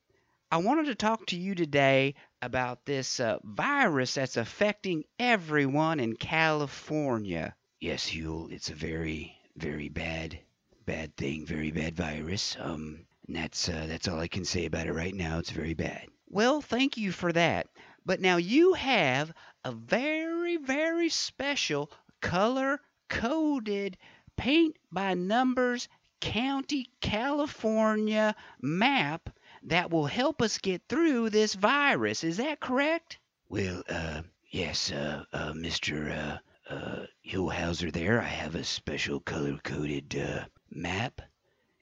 I 0.51 0.57
wanted 0.57 0.85
to 0.87 0.95
talk 0.95 1.25
to 1.27 1.37
you 1.37 1.55
today 1.55 2.15
about 2.41 2.85
this 2.85 3.19
uh, 3.19 3.37
virus 3.43 4.13
that's 4.13 4.37
affecting 4.37 5.03
everyone 5.19 5.99
in 5.99 6.15
California. 6.15 7.55
Yes, 7.79 8.07
Hugh, 8.07 8.49
it's 8.51 8.69
a 8.69 8.75
very, 8.75 9.37
very 9.55 9.89
bad, 9.89 10.39
bad 10.85 11.15
thing, 11.17 11.45
very 11.45 11.71
bad 11.71 11.95
virus. 11.95 12.55
Um, 12.59 13.05
and 13.27 13.35
that's 13.35 13.67
uh, 13.69 13.85
that's 13.87 14.07
all 14.07 14.19
I 14.19 14.27
can 14.27 14.45
say 14.45 14.65
about 14.65 14.87
it 14.87 14.93
right 14.93 15.13
now. 15.13 15.39
It's 15.39 15.51
very 15.51 15.73
bad. 15.73 16.07
Well, 16.29 16.61
thank 16.61 16.97
you 16.97 17.11
for 17.11 17.31
that. 17.31 17.67
But 18.05 18.19
now 18.21 18.37
you 18.37 18.73
have 18.73 19.33
a 19.63 19.71
very, 19.71 20.57
very 20.57 21.09
special 21.09 21.91
color 22.21 22.79
coded 23.09 23.97
paint 24.35 24.77
by 24.91 25.13
numbers 25.13 25.87
county 26.19 26.89
California 27.01 28.35
map 28.61 29.29
that 29.63 29.89
will 29.89 30.05
help 30.05 30.41
us 30.41 30.57
get 30.57 30.81
through 30.87 31.29
this 31.29 31.53
virus. 31.53 32.23
Is 32.23 32.37
that 32.37 32.59
correct? 32.59 33.19
Well, 33.49 33.83
uh, 33.87 34.23
yes, 34.49 34.91
uh, 34.91 35.23
uh, 35.31 35.53
Mr. 35.53 36.11
Uh, 36.11 36.73
uh, 36.73 37.05
Huell 37.25 37.53
Howser 37.53 37.91
there. 37.91 38.21
I 38.21 38.27
have 38.27 38.55
a 38.55 38.63
special 38.63 39.19
color 39.19 39.57
coded 39.63 40.15
uh, 40.17 40.45
map. 40.69 41.21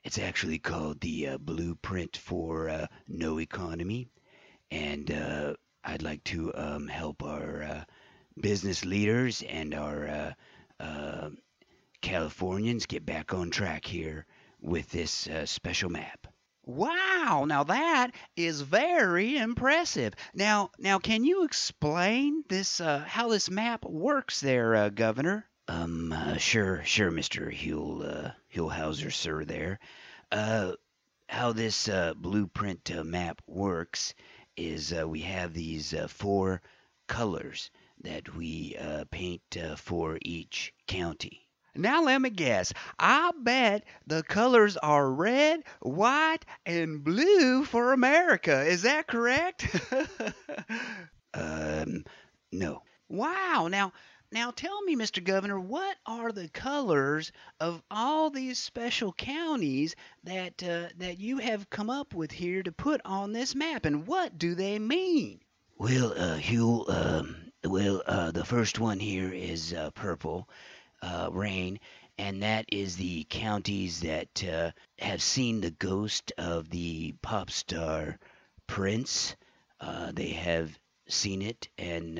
It's 0.03 0.19
actually 0.19 0.59
called 0.59 1.01
the 1.01 1.29
uh, 1.29 1.37
Blueprint 1.39 2.17
for 2.17 2.69
uh, 2.69 2.87
No 3.07 3.39
Economy, 3.39 4.07
and 4.71 5.11
uh, 5.11 5.53
I'd 5.83 6.03
like 6.03 6.23
to 6.25 6.51
um, 6.55 6.87
help 6.87 7.23
our 7.23 7.63
uh, 7.63 7.83
business 8.39 8.85
leaders 8.85 9.43
and 9.43 9.73
our 9.73 10.07
uh, 10.07 10.33
uh, 10.83 11.29
Californians 12.01 12.85
get 12.85 13.05
back 13.05 13.33
on 13.33 13.49
track 13.49 13.85
here 13.85 14.25
with 14.61 14.89
this 14.91 15.27
uh, 15.27 15.45
special 15.45 15.89
map. 15.89 16.27
Wow, 16.67 17.45
now 17.47 17.63
that 17.65 18.11
is 18.35 18.61
very 18.61 19.37
impressive. 19.37 20.13
Now, 20.33 20.71
now, 20.79 20.97
can 20.97 21.23
you 21.23 21.43
explain 21.43 22.43
this? 22.49 22.81
Uh, 22.81 23.03
how 23.07 23.29
this 23.29 23.51
map 23.51 23.85
works, 23.85 24.41
there, 24.41 24.75
uh, 24.75 24.89
Governor? 24.89 25.45
Um, 25.67 26.11
uh, 26.11 26.37
sure, 26.37 26.81
sure, 26.83 27.11
Mister 27.11 27.51
Huell, 27.51 28.03
uh, 28.03 28.31
Huell 28.53 28.71
Howser, 28.75 29.11
sir. 29.13 29.45
There, 29.45 29.79
uh, 30.31 30.73
how 31.27 31.53
this 31.53 31.87
uh, 31.87 32.13
blueprint 32.15 32.91
uh, 32.91 33.03
map 33.03 33.41
works 33.47 34.15
is 34.57 34.93
uh, 34.93 35.07
we 35.07 35.21
have 35.21 35.53
these 35.53 35.93
uh, 35.93 36.07
four 36.07 36.61
colors 37.07 37.71
that 38.01 38.35
we 38.35 38.75
uh, 38.79 39.05
paint 39.11 39.41
uh, 39.61 39.75
for 39.75 40.17
each 40.21 40.73
county. 40.87 41.47
Now 41.75 42.03
let 42.03 42.21
me 42.21 42.29
guess. 42.29 42.73
I 42.97 43.31
bet 43.37 43.83
the 44.07 44.23
colors 44.23 44.77
are 44.77 45.11
red, 45.11 45.63
white, 45.81 46.45
and 46.65 47.03
blue 47.03 47.65
for 47.65 47.91
America. 47.93 48.65
Is 48.65 48.83
that 48.83 49.07
correct? 49.07 49.67
um, 51.33 52.05
no. 52.51 52.81
Wow. 53.09 53.67
Now, 53.69 53.91
now 54.31 54.51
tell 54.51 54.81
me, 54.81 54.95
Mr. 54.95 55.23
Governor, 55.23 55.59
what 55.59 55.97
are 56.05 56.31
the 56.31 56.49
colors 56.49 57.31
of 57.59 57.81
all 57.91 58.29
these 58.29 58.57
special 58.57 59.13
counties 59.13 59.95
that 60.23 60.63
uh, 60.63 60.89
that 60.97 61.19
you 61.19 61.37
have 61.37 61.69
come 61.69 61.89
up 61.89 62.13
with 62.13 62.31
here 62.31 62.63
to 62.63 62.71
put 62.71 63.01
on 63.05 63.33
this 63.33 63.55
map, 63.55 63.85
and 63.85 64.07
what 64.07 64.37
do 64.37 64.55
they 64.55 64.79
mean? 64.79 65.41
Well, 65.77 66.13
uh, 66.17 66.37
Hugh, 66.37 66.85
um, 66.87 67.51
well, 67.63 68.01
uh, 68.05 68.31
the 68.31 68.45
first 68.45 68.79
one 68.79 68.99
here 68.99 69.31
is 69.31 69.73
uh, 69.73 69.91
purple 69.91 70.49
uh, 71.01 71.29
rain, 71.31 71.79
and 72.17 72.43
that 72.43 72.65
is 72.71 72.95
the 72.95 73.25
counties 73.29 73.99
that 74.01 74.43
uh, 74.43 74.71
have 74.99 75.21
seen 75.21 75.61
the 75.61 75.71
ghost 75.71 76.31
of 76.37 76.69
the 76.69 77.13
pop 77.21 77.51
star 77.51 78.19
Prince. 78.67 79.35
Uh, 79.79 80.11
they 80.13 80.29
have 80.29 80.79
seen 81.07 81.41
it, 81.41 81.67
and 81.77 82.19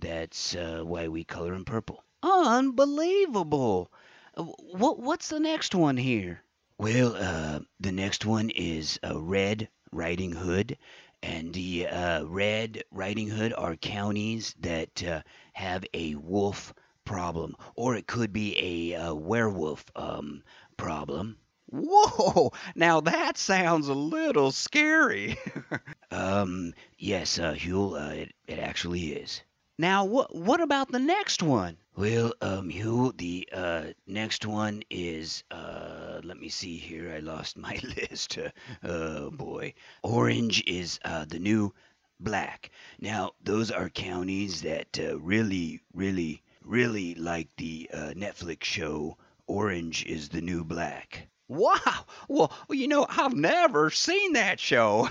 that's 0.00 0.54
uh, 0.54 0.82
why 0.84 1.08
we 1.08 1.24
color 1.24 1.52
them 1.52 1.64
purple. 1.64 2.04
Unbelievable! 2.22 3.90
Uh, 4.36 4.44
What 4.44 4.98
what's 5.00 5.28
the 5.28 5.40
next 5.40 5.74
one 5.74 5.96
here? 5.96 6.42
Well, 6.78 7.14
uh, 7.16 7.60
the 7.80 7.92
next 7.92 8.24
one 8.24 8.50
is 8.50 8.98
a 9.02 9.18
Red 9.18 9.68
Riding 9.92 10.32
Hood, 10.32 10.78
and 11.22 11.52
the 11.52 11.86
uh, 11.88 12.24
Red 12.24 12.84
Riding 12.90 13.28
Hood 13.28 13.52
are 13.52 13.76
counties 13.76 14.54
that 14.60 15.02
uh, 15.04 15.22
have 15.52 15.84
a 15.94 16.14
wolf 16.16 16.72
problem, 17.04 17.56
or 17.74 17.96
it 17.96 18.06
could 18.06 18.32
be 18.32 18.92
a 18.92 18.96
uh, 19.00 19.14
werewolf 19.14 19.84
um, 19.96 20.42
problem. 20.76 21.38
Whoa! 21.66 22.52
Now 22.74 23.00
that 23.00 23.36
sounds 23.38 23.88
a 23.88 23.94
little 23.94 24.52
scary. 24.52 25.36
um, 26.10 26.72
yes, 26.98 27.38
uh, 27.38 27.54
Huell, 27.54 27.94
uh, 28.00 28.14
it, 28.14 28.34
it 28.46 28.58
actually 28.58 29.12
is. 29.12 29.42
Now, 29.80 30.04
what 30.04 30.34
what 30.34 30.60
about 30.60 30.90
the 30.90 30.98
next 30.98 31.40
one? 31.40 31.76
Well, 31.94 32.32
um, 32.40 32.68
Hugh, 32.68 33.12
the 33.16 33.48
uh, 33.52 33.84
next 34.08 34.44
one 34.44 34.82
is 34.90 35.44
uh, 35.52 36.20
let 36.24 36.36
me 36.36 36.48
see 36.48 36.76
here. 36.76 37.14
I 37.14 37.20
lost 37.20 37.56
my 37.56 37.78
list. 37.96 38.38
oh 38.82 39.30
boy, 39.30 39.74
orange 40.02 40.64
is 40.66 40.98
uh, 41.04 41.26
the 41.26 41.38
new 41.38 41.72
black. 42.18 42.72
Now, 43.00 43.34
those 43.44 43.70
are 43.70 43.88
counties 43.88 44.62
that 44.62 44.98
uh, 44.98 45.16
really, 45.20 45.80
really, 45.94 46.42
really 46.64 47.14
like 47.14 47.48
the 47.56 47.88
uh, 47.92 48.14
Netflix 48.16 48.64
show 48.64 49.16
Orange 49.46 50.04
is 50.06 50.28
the 50.28 50.40
New 50.40 50.64
Black. 50.64 51.28
Wow! 51.46 52.04
Well, 52.28 52.52
you 52.68 52.88
know, 52.88 53.06
I've 53.08 53.34
never 53.34 53.90
seen 53.90 54.32
that 54.32 54.58
show. 54.58 55.08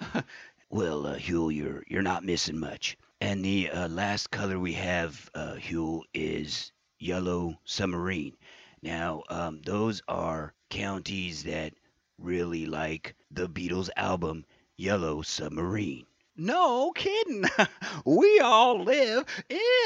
well, 0.70 1.06
uh, 1.06 1.14
Hugh, 1.14 1.50
you're 1.50 1.84
you're 1.86 2.02
not 2.02 2.24
missing 2.24 2.58
much. 2.58 2.98
And 3.22 3.44
the 3.44 3.70
uh, 3.70 3.86
last 3.86 4.32
color 4.32 4.58
we 4.58 4.72
have, 4.72 5.30
uh, 5.32 5.54
Hugh, 5.54 6.02
is 6.12 6.72
yellow 6.98 7.54
submarine. 7.64 8.36
Now, 8.82 9.22
um, 9.28 9.62
those 9.62 10.02
are 10.08 10.54
counties 10.70 11.44
that 11.44 11.72
really 12.18 12.66
like 12.66 13.14
the 13.30 13.48
Beatles 13.48 13.90
album 13.96 14.44
Yellow 14.76 15.22
Submarine. 15.22 16.04
No 16.36 16.90
kidding. 16.96 17.44
we 18.04 18.40
all 18.40 18.82
live 18.82 19.24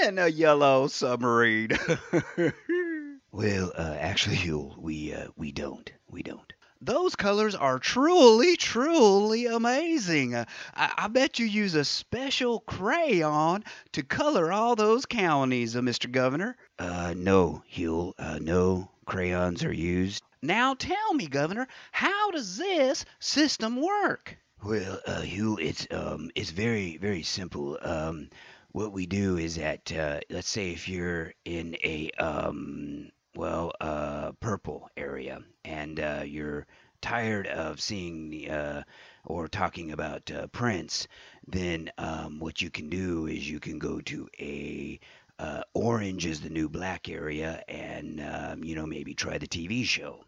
in 0.03 0.19
a 0.19 0.29
yellow 0.29 0.87
submarine. 0.87 1.73
well, 3.33 3.71
uh, 3.77 3.97
actually, 4.01 4.37
Hugh, 4.37 4.73
we 4.79 5.13
uh, 5.13 5.29
we 5.37 5.53
don't. 5.53 5.93
We 6.09 6.23
don't. 6.23 6.55
Those 6.81 7.17
colors 7.17 7.55
are 7.55 7.79
truly, 7.79 8.57
truly 8.57 9.47
amazing. 9.47 10.35
Uh, 10.35 10.45
I, 10.75 10.93
I 10.99 11.09
bet 11.09 11.39
you 11.39 11.47
use 11.47 11.75
a 11.75 11.85
special 11.85 12.61
crayon 12.61 13.65
to 13.93 14.03
color 14.03 14.53
all 14.53 14.77
those 14.77 15.07
counties, 15.07 15.77
uh, 15.77 15.81
Mr. 15.81 16.11
Governor. 16.11 16.57
Uh, 16.79 17.15
no, 17.17 17.63
Hugh. 17.67 18.15
Uh, 18.19 18.39
no 18.41 18.91
crayons 19.07 19.65
are 19.65 19.73
used. 19.73 20.23
Now 20.43 20.75
tell 20.75 21.15
me, 21.15 21.27
Governor, 21.27 21.67
how 21.93 22.31
does 22.31 22.57
this 22.57 23.05
system 23.21 23.81
work? 23.81 24.37
Well, 24.63 25.01
uh, 25.07 25.23
Hugh, 25.23 25.59
it's 25.59 25.87
um, 25.91 26.31
it's 26.35 26.51
very, 26.51 26.97
very 26.99 27.23
simple. 27.23 27.79
Um, 27.81 28.29
what 28.73 28.93
we 28.93 29.07
do 29.07 29.39
is 29.39 29.57
that, 29.57 29.91
uh, 29.93 30.21
let's 30.29 30.49
say, 30.49 30.73
if 30.73 30.89
you're 30.89 31.33
in 31.45 31.77
a 31.83 32.11
um, 32.19 33.11
well, 33.37 33.73
uh, 33.81 34.33
purple 34.41 34.89
area, 34.97 35.41
and 35.65 36.01
uh, 36.01 36.23
you're 36.25 36.67
tired 37.01 37.47
of 37.47 37.81
seeing 37.81 38.31
the, 38.31 38.51
uh, 38.51 38.83
or 39.25 39.49
talking 39.49 39.93
about 39.93 40.31
uh, 40.31 40.47
Prince, 40.49 41.07
then 41.47 41.91
um, 41.99 42.39
what 42.41 42.63
you 42.63 42.71
can 42.71 42.89
do 42.89 43.27
is 43.27 43.49
you 43.49 43.61
can 43.61 43.79
go 43.79 44.01
to 44.01 44.29
a 44.39 44.99
uh, 45.39 45.63
orange 45.75 46.25
is 46.25 46.41
the 46.41 46.49
new 46.49 46.69
black 46.69 47.09
area, 47.11 47.63
and 47.69 48.21
um, 48.21 48.65
you 48.65 48.75
know 48.75 48.87
maybe 48.87 49.15
try 49.15 49.37
the 49.37 49.47
TV 49.47 49.85
show, 49.85 50.25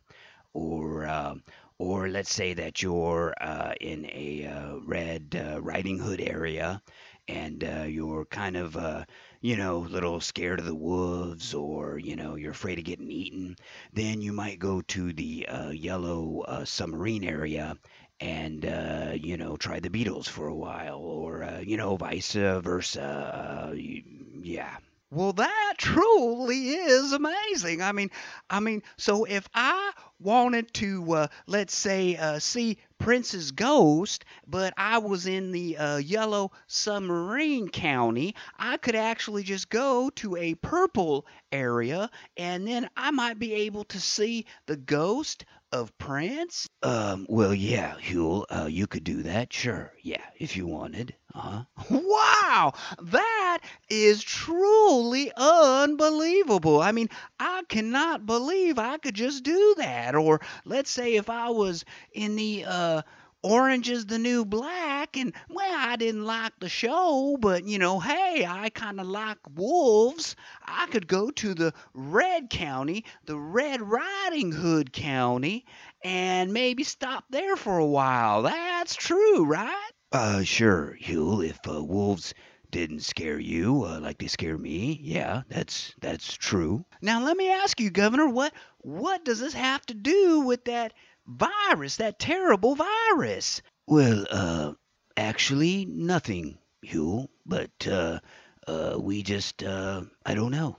or 0.52 1.06
um, 1.08 1.42
or 1.78 2.08
let's 2.08 2.32
say 2.32 2.52
that 2.54 2.82
you're 2.82 3.34
uh, 3.40 3.72
in 3.80 4.04
a 4.06 4.46
uh, 4.46 4.76
red 4.84 5.34
uh, 5.34 5.60
riding 5.62 5.98
hood 5.98 6.20
area 6.20 6.82
and 7.28 7.62
uh, 7.62 7.82
you're 7.82 8.24
kind 8.24 8.56
of 8.56 8.76
uh, 8.76 9.04
you 9.40 9.56
know 9.56 9.78
a 9.78 9.88
little 9.88 10.20
scared 10.20 10.58
of 10.58 10.66
the 10.66 10.74
wolves 10.74 11.54
or 11.54 11.98
you 11.98 12.16
know 12.16 12.34
you're 12.34 12.52
afraid 12.52 12.78
of 12.78 12.84
getting 12.84 13.10
eaten 13.10 13.56
then 13.92 14.20
you 14.20 14.32
might 14.32 14.58
go 14.58 14.80
to 14.82 15.12
the 15.12 15.46
uh, 15.48 15.70
yellow 15.70 16.40
uh, 16.42 16.64
submarine 16.64 17.24
area 17.24 17.76
and 18.20 18.66
uh, 18.66 19.12
you 19.14 19.36
know 19.36 19.56
try 19.56 19.78
the 19.80 19.90
beatles 19.90 20.28
for 20.28 20.48
a 20.48 20.54
while 20.54 20.98
or 20.98 21.44
uh, 21.44 21.60
you 21.60 21.76
know 21.76 21.96
vice 21.96 22.32
versa 22.32 23.70
uh, 23.70 23.74
yeah 23.74 24.76
well, 25.10 25.32
that 25.32 25.74
truly 25.78 26.68
is 26.68 27.14
amazing. 27.14 27.80
I 27.80 27.92
mean, 27.92 28.10
I 28.50 28.60
mean, 28.60 28.82
so 28.98 29.24
if 29.24 29.48
I 29.54 29.92
wanted 30.20 30.74
to, 30.74 31.12
uh, 31.14 31.26
let's 31.46 31.74
say, 31.74 32.18
see 32.40 32.76
Prince's 32.98 33.52
ghost, 33.52 34.24
but 34.46 34.74
I 34.76 34.98
was 34.98 35.26
in 35.26 35.52
the 35.52 35.76
uh, 35.76 35.96
yellow 35.98 36.52
submarine 36.66 37.68
county, 37.68 38.34
I 38.58 38.76
could 38.76 38.96
actually 38.96 39.42
just 39.44 39.68
go 39.68 40.10
to 40.16 40.36
a 40.36 40.54
purple 40.56 41.26
area, 41.52 42.10
and 42.36 42.66
then 42.66 42.90
I 42.96 43.10
might 43.10 43.38
be 43.38 43.54
able 43.54 43.84
to 43.84 44.00
see 44.00 44.46
the 44.66 44.76
ghost 44.76 45.44
of 45.72 45.96
prance? 45.98 46.68
Um, 46.82 47.26
well, 47.28 47.54
yeah, 47.54 47.94
Huell, 48.00 48.44
uh, 48.50 48.66
you 48.66 48.86
could 48.86 49.04
do 49.04 49.22
that, 49.24 49.52
sure, 49.52 49.92
yeah, 50.02 50.22
if 50.38 50.56
you 50.56 50.66
wanted. 50.66 51.14
Uh-huh. 51.34 51.64
Wow, 51.90 52.72
that 53.02 53.58
is 53.90 54.22
truly 54.22 55.30
unbelievable. 55.36 56.80
I 56.80 56.92
mean, 56.92 57.08
I 57.38 57.62
cannot 57.68 58.26
believe 58.26 58.78
I 58.78 58.98
could 58.98 59.14
just 59.14 59.44
do 59.44 59.74
that. 59.78 60.14
Or 60.14 60.40
let's 60.64 60.90
say 60.90 61.14
if 61.16 61.28
I 61.30 61.50
was 61.50 61.84
in 62.12 62.36
the 62.36 62.64
uh 62.66 63.02
Orange 63.42 63.88
is 63.88 64.06
the 64.06 64.18
New 64.18 64.44
Black, 64.44 65.16
and 65.16 65.32
well, 65.48 65.78
I 65.78 65.94
didn't 65.94 66.24
like 66.24 66.52
the 66.58 66.68
show, 66.68 67.36
but 67.40 67.64
you 67.64 67.78
know, 67.78 68.00
hey, 68.00 68.44
I 68.48 68.68
kind 68.70 68.98
of 69.00 69.06
like 69.06 69.38
wolves. 69.54 70.34
I 70.64 70.86
could 70.88 71.06
go 71.06 71.30
to 71.30 71.54
the 71.54 71.72
Red 71.94 72.50
County, 72.50 73.04
the 73.26 73.38
Red 73.38 73.80
Riding 73.80 74.50
Hood 74.50 74.92
County, 74.92 75.66
and 76.02 76.52
maybe 76.52 76.82
stop 76.82 77.26
there 77.30 77.54
for 77.54 77.78
a 77.78 77.86
while. 77.86 78.42
That's 78.42 78.96
true, 78.96 79.44
right? 79.44 79.90
Uh, 80.10 80.42
sure, 80.42 80.96
Hugh. 80.98 81.40
If 81.42 81.60
uh, 81.68 81.84
wolves 81.84 82.34
didn't 82.70 83.00
scare 83.00 83.38
you 83.38 83.84
uh, 83.84 84.00
like 84.00 84.18
they 84.18 84.26
scare 84.26 84.58
me. 84.58 84.98
Yeah, 85.00 85.42
that's 85.48 85.94
that's 86.00 86.34
true. 86.34 86.84
Now 87.00 87.22
let 87.22 87.36
me 87.36 87.50
ask 87.50 87.80
you, 87.80 87.90
Governor, 87.90 88.28
what 88.28 88.52
what 88.78 89.24
does 89.24 89.40
this 89.40 89.54
have 89.54 89.84
to 89.86 89.94
do 89.94 90.40
with 90.40 90.64
that 90.64 90.92
virus, 91.28 91.96
that 91.96 92.18
terrible 92.18 92.74
virus? 92.74 93.62
Well, 93.86 94.26
uh, 94.30 94.72
actually, 95.16 95.84
nothing, 95.84 96.58
Hugh, 96.82 97.28
But 97.46 97.86
uh, 97.86 98.20
uh, 98.66 98.96
we 98.98 99.22
just 99.22 99.62
uh, 99.62 100.02
I 100.24 100.34
don't 100.34 100.50
know. 100.52 100.76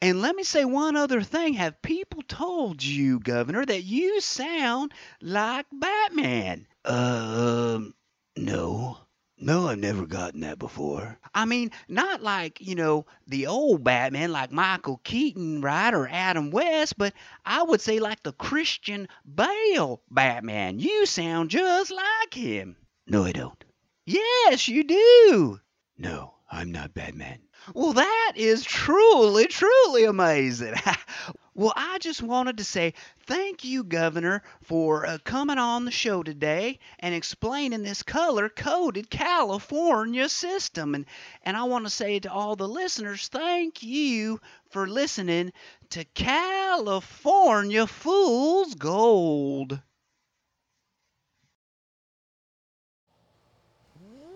And 0.00 0.20
let 0.20 0.36
me 0.36 0.42
say 0.44 0.64
one 0.64 0.96
other 0.96 1.22
thing. 1.22 1.54
Have 1.54 1.80
people 1.82 2.22
told 2.22 2.82
you, 2.82 3.20
Governor, 3.20 3.64
that 3.64 3.84
you 3.84 4.20
sound 4.20 4.92
like 5.20 5.66
Batman? 5.72 6.66
Uh, 6.84 7.74
um, 7.76 7.94
no. 8.36 8.98
No, 9.44 9.68
I've 9.68 9.78
never 9.78 10.06
gotten 10.06 10.40
that 10.40 10.58
before. 10.58 11.18
I 11.34 11.44
mean, 11.44 11.70
not 11.86 12.22
like, 12.22 12.62
you 12.62 12.74
know, 12.74 13.04
the 13.26 13.46
old 13.46 13.84
Batman 13.84 14.32
like 14.32 14.50
Michael 14.50 15.02
Keaton, 15.04 15.60
right, 15.60 15.92
or 15.92 16.08
Adam 16.08 16.50
West, 16.50 16.96
but 16.96 17.12
I 17.44 17.62
would 17.62 17.82
say 17.82 17.98
like 17.98 18.22
the 18.22 18.32
Christian 18.32 19.06
Bale 19.26 20.00
Batman. 20.10 20.78
You 20.78 21.04
sound 21.04 21.50
just 21.50 21.90
like 21.90 22.32
him. 22.32 22.76
No, 23.06 23.24
I 23.24 23.32
don't. 23.32 23.62
Yes, 24.06 24.66
you 24.66 24.82
do. 24.82 25.60
No, 25.98 26.36
I'm 26.50 26.72
not 26.72 26.94
Batman. 26.94 27.40
Well, 27.74 27.92
that 27.92 28.32
is 28.36 28.64
truly, 28.64 29.46
truly 29.46 30.04
amazing. 30.04 30.72
well, 31.54 31.72
I 31.76 31.98
just 31.98 32.20
wanted 32.20 32.58
to 32.58 32.64
say 32.64 32.94
thank 33.26 33.64
you, 33.64 33.84
Governor, 33.84 34.42
for 34.62 35.06
uh, 35.06 35.18
coming 35.24 35.58
on 35.58 35.84
the 35.84 35.92
show 35.92 36.22
today 36.22 36.80
and 36.98 37.14
explaining 37.14 37.82
this 37.82 38.02
color 38.02 38.48
coded 38.48 39.08
California 39.08 40.28
system. 40.28 40.94
And, 40.96 41.06
and 41.44 41.56
I 41.56 41.62
want 41.64 41.86
to 41.86 41.90
say 41.90 42.18
to 42.18 42.32
all 42.32 42.56
the 42.56 42.66
listeners, 42.68 43.28
thank 43.28 43.82
you 43.84 44.40
for 44.70 44.88
listening 44.88 45.52
to 45.90 46.04
California 46.04 47.86
Fool's 47.86 48.74
Gold. 48.74 49.80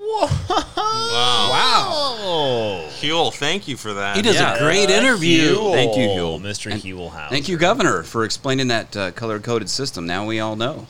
Wow. 0.09 1.48
Wow. 1.50 2.84
Huell, 3.00 3.32
thank 3.34 3.68
you 3.68 3.76
for 3.76 3.94
that. 3.94 4.16
He 4.16 4.22
does 4.22 4.36
Yeah. 4.36 4.54
a 4.54 4.59
great 4.59 4.90
interview. 4.90 5.54
Thank 5.72 5.96
you, 5.96 6.09
Huell. 6.09 6.40
Mr. 6.40 6.70
And 6.72 6.80
Huell 6.82 7.11
House. 7.12 7.30
Thank 7.30 7.48
you, 7.48 7.56
Governor, 7.56 8.02
for 8.02 8.24
explaining 8.24 8.68
that 8.68 8.96
uh, 8.96 9.11
color 9.12 9.38
coded 9.40 9.68
system. 9.70 10.06
Now 10.06 10.24
we 10.26 10.40
all 10.40 10.56
know. 10.56 10.86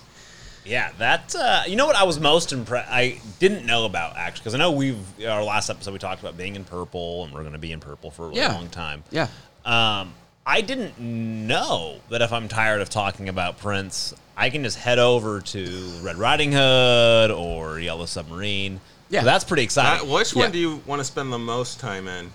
Yeah, 0.65 0.91
that 0.99 1.35
uh, 1.35 1.63
you 1.67 1.77
know 1.77 1.87
what 1.87 1.97
I 1.97 2.03
was 2.05 2.21
most 2.21 2.53
impressed. 2.53 2.91
I 2.91 3.21
didn't 3.39 3.65
know 3.65 3.87
about 3.87 4.17
actually 4.17 4.41
because 4.41 4.55
I 4.55 4.59
know 4.59 4.71
we've 4.73 4.99
our 5.27 5.43
last 5.43 5.71
episode 5.71 5.93
we 5.93 5.99
talked 5.99 6.21
about 6.21 6.37
being 6.37 6.57
in 6.57 6.65
purple 6.65 7.25
and 7.25 7.33
we're 7.33 7.41
going 7.41 7.55
to 7.55 7.59
be 7.59 7.73
in 7.73 7.81
purple 7.81 8.11
for 8.11 8.27
a 8.27 8.29
really 8.29 8.41
Yeah. 8.41 8.53
long 8.53 8.69
time. 8.69 9.03
Yeah. 9.11 9.29
Um, 9.65 10.13
I 10.47 10.61
didn't 10.61 10.99
know 10.99 11.97
that 12.11 12.21
if 12.23 12.33
I'm 12.33 12.49
tired 12.49 12.81
of 12.83 12.89
talking 12.91 13.29
about 13.31 13.59
Prince, 13.59 14.15
I 14.37 14.51
can 14.51 14.63
just 14.63 14.79
head 14.79 14.99
over 14.99 15.41
to 15.41 15.93
Red 16.03 16.17
Riding 16.17 16.53
Hood 16.53 17.31
or 17.31 17.79
Yellow 17.81 18.07
Submarine. 18.07 18.81
Yeah. 19.11 19.21
So 19.21 19.27
that's 19.27 19.45
pretty 19.45 19.63
Uh, 19.63 19.65
exciting. 19.65 20.09
which 20.11 20.35
Yeah. 20.35 20.43
one 20.43 20.53
do 20.53 20.59
you 20.59 20.83
want 20.87 21.01
to 21.01 21.05
spend 21.05 21.33
the 21.33 21.39
most 21.39 21.81
time 21.81 22.09
in? 22.09 22.31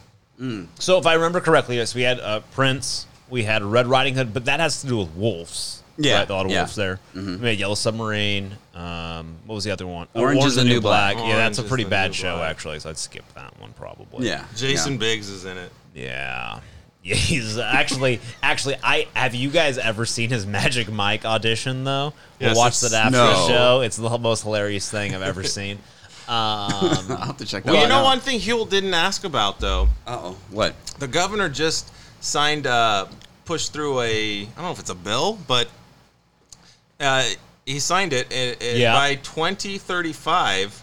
So 0.80 0.97
if 0.97 1.05
I 1.05 1.13
remember 1.13 1.39
correctly, 1.39 1.78
yes, 1.78 1.95
we 1.95 2.01
had 2.01 2.19
uh, 2.19 2.41
Prince, 2.53 3.05
we 3.30 3.43
had 3.43 3.63
Red 3.63 3.88
Riding 3.88 4.15
Hood, 4.15 4.34
but 4.34 4.45
that 4.45 4.59
has 4.59 4.82
to 4.82 4.88
do 4.88 4.97
with 4.97 5.09
wolves. 5.15 5.82
Yeah, 5.95 6.19
right? 6.19 6.30
a 6.30 6.34
lot 6.34 6.45
of 6.47 6.51
yeah. 6.51 6.61
wolves 6.61 6.76
there. 6.76 6.99
We 7.13 7.47
had 7.49 7.59
Yellow 7.59 7.76
Submarine. 7.76 8.57
Um, 8.74 9.36
what 9.45 9.55
was 9.55 9.63
the 9.63 9.71
other 9.71 9.86
one? 9.88 10.07
Oh, 10.15 10.21
Orange 10.21 10.43
is 10.43 10.55
the 10.55 10.63
New 10.63 10.82
Black. 10.82 11.15
Yeah, 11.17 11.36
that's 11.38 11.59
a 11.59 11.63
pretty 11.63 11.84
bad 11.86 12.13
show 12.15 12.38
Black. 12.38 12.49
actually. 12.49 12.80
So 12.80 12.89
I'd 12.89 12.97
skip 12.97 13.24
that 13.36 13.57
one 13.61 13.74
probably. 13.74 14.28
Yeah. 14.28 14.43
Jason 14.55 14.93
Yeah. 14.93 14.97
Biggs 14.99 15.30
is 15.30 15.45
in 15.45 15.57
it. 15.57 15.71
Yeah. 15.93 16.59
Yeah, 17.05 17.15
he's 17.15 17.57
actually 17.57 18.21
actually 18.41 18.78
I 18.82 19.07
have 19.13 19.36
you 19.36 19.49
guys 19.49 19.78
ever 19.78 20.05
seen 20.05 20.30
his 20.30 20.45
Magic 20.47 20.89
Mike 20.89 21.26
audition 21.26 21.84
though? 21.84 22.13
We'll 22.39 22.55
watch 22.55 22.80
that 22.80 22.93
after 22.93 23.11
No. 23.11 23.28
the 23.28 23.47
show. 23.49 23.82
It's 23.82 23.97
the 23.97 24.17
most 24.17 24.43
hilarious 24.43 24.89
thing 24.89 25.13
I've 25.13 25.21
ever 25.21 25.43
seen. 25.59 25.80
Um, 26.28 26.30
I'll 27.09 27.17
have 27.17 27.38
to 27.38 27.45
check 27.45 27.63
that 27.63 27.71
Well, 27.71 27.82
you 27.84 27.89
know 27.89 28.03
one 28.03 28.19
thing 28.19 28.39
Huel 28.39 28.69
didn't 28.69 28.93
ask 28.93 29.24
about 29.24 29.59
though. 29.59 29.89
Uh-oh. 30.07 30.38
What? 30.49 30.76
The 30.99 31.07
governor 31.07 31.49
just 31.49 31.91
signed, 32.21 32.65
uh, 32.67 33.07
pushed 33.45 33.74
through 33.74 33.99
a, 34.01 34.41
I 34.43 34.45
don't 34.55 34.65
know 34.65 34.71
if 34.71 34.80
it's 34.80 34.89
a 34.89 34.95
bill, 34.95 35.38
but 35.47 35.67
uh, 36.99 37.28
he 37.65 37.80
signed 37.80 38.13
it. 38.13 38.32
And, 38.32 38.57
and 38.61 38.78
Yeah. 38.80 38.93
By 38.93 39.15
2035, 39.15 40.82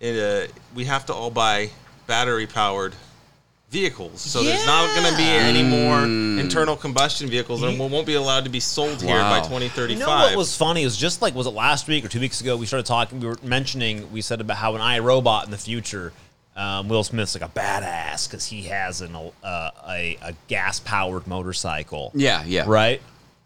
it, 0.00 0.48
uh, 0.50 0.52
we 0.74 0.84
have 0.86 1.06
to 1.06 1.14
all 1.14 1.30
buy 1.30 1.70
battery 2.06 2.46
powered 2.46 2.94
vehicles. 3.72 4.20
So 4.20 4.42
there's 4.44 4.64
not 4.66 4.94
going 4.94 5.10
to 5.10 5.16
be 5.16 5.24
any 5.24 5.62
more 5.62 6.02
Mm. 6.02 6.38
internal 6.38 6.76
combustion 6.76 7.28
vehicles 7.28 7.62
and 7.62 7.78
we 7.80 7.86
won't 7.88 8.06
be 8.06 8.14
allowed 8.14 8.44
to 8.44 8.50
be 8.50 8.60
sold 8.60 9.00
here 9.02 9.18
by 9.18 9.40
2035. 9.40 9.90
You 9.90 9.98
know 9.98 10.08
what 10.08 10.36
was 10.36 10.54
funny? 10.56 10.82
It 10.82 10.84
was 10.84 10.96
just 10.96 11.22
like 11.22 11.34
was 11.34 11.46
it 11.46 11.54
last 11.54 11.88
week 11.88 12.04
or 12.04 12.08
two 12.08 12.20
weeks 12.20 12.40
ago? 12.42 12.56
We 12.56 12.66
started 12.66 12.86
talking. 12.86 13.18
We 13.20 13.26
were 13.28 13.38
mentioning. 13.42 14.12
We 14.12 14.20
said 14.20 14.40
about 14.40 14.58
how 14.58 14.74
an 14.74 14.80
I, 14.82 14.98
Robot 14.98 15.46
in 15.46 15.50
the 15.50 15.58
future, 15.58 16.12
um, 16.54 16.88
Will 16.88 17.02
Smith's 17.02 17.34
like 17.34 17.42
a 17.48 17.52
badass 17.52 18.28
because 18.28 18.44
he 18.46 18.62
has 18.64 19.00
an 19.00 19.16
uh, 19.16 19.70
a, 19.88 20.18
a 20.22 20.34
gas 20.48 20.78
powered 20.80 21.26
motorcycle. 21.26 22.12
Yeah, 22.14 22.44
yeah. 22.46 22.64
Right. 22.66 23.00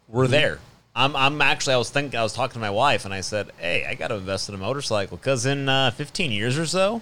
We're 0.09 0.27
there. 0.27 0.59
I'm. 0.95 1.15
I'm 1.15 1.41
actually. 1.41 1.75
I 1.75 1.77
was 1.77 1.89
thinking. 1.89 2.19
I 2.19 2.23
was 2.23 2.33
talking 2.33 2.53
to 2.55 2.59
my 2.59 2.69
wife, 2.71 3.05
and 3.05 3.13
I 3.13 3.21
said, 3.21 3.51
"Hey, 3.59 3.85
I 3.87 3.93
got 3.95 4.09
to 4.09 4.15
invest 4.15 4.49
in 4.49 4.55
a 4.55 4.57
motorcycle 4.57 5.15
because 5.17 5.45
in 5.45 5.69
uh, 5.69 5.91
15 5.91 6.31
years 6.31 6.57
or 6.57 6.65
so, 6.65 7.01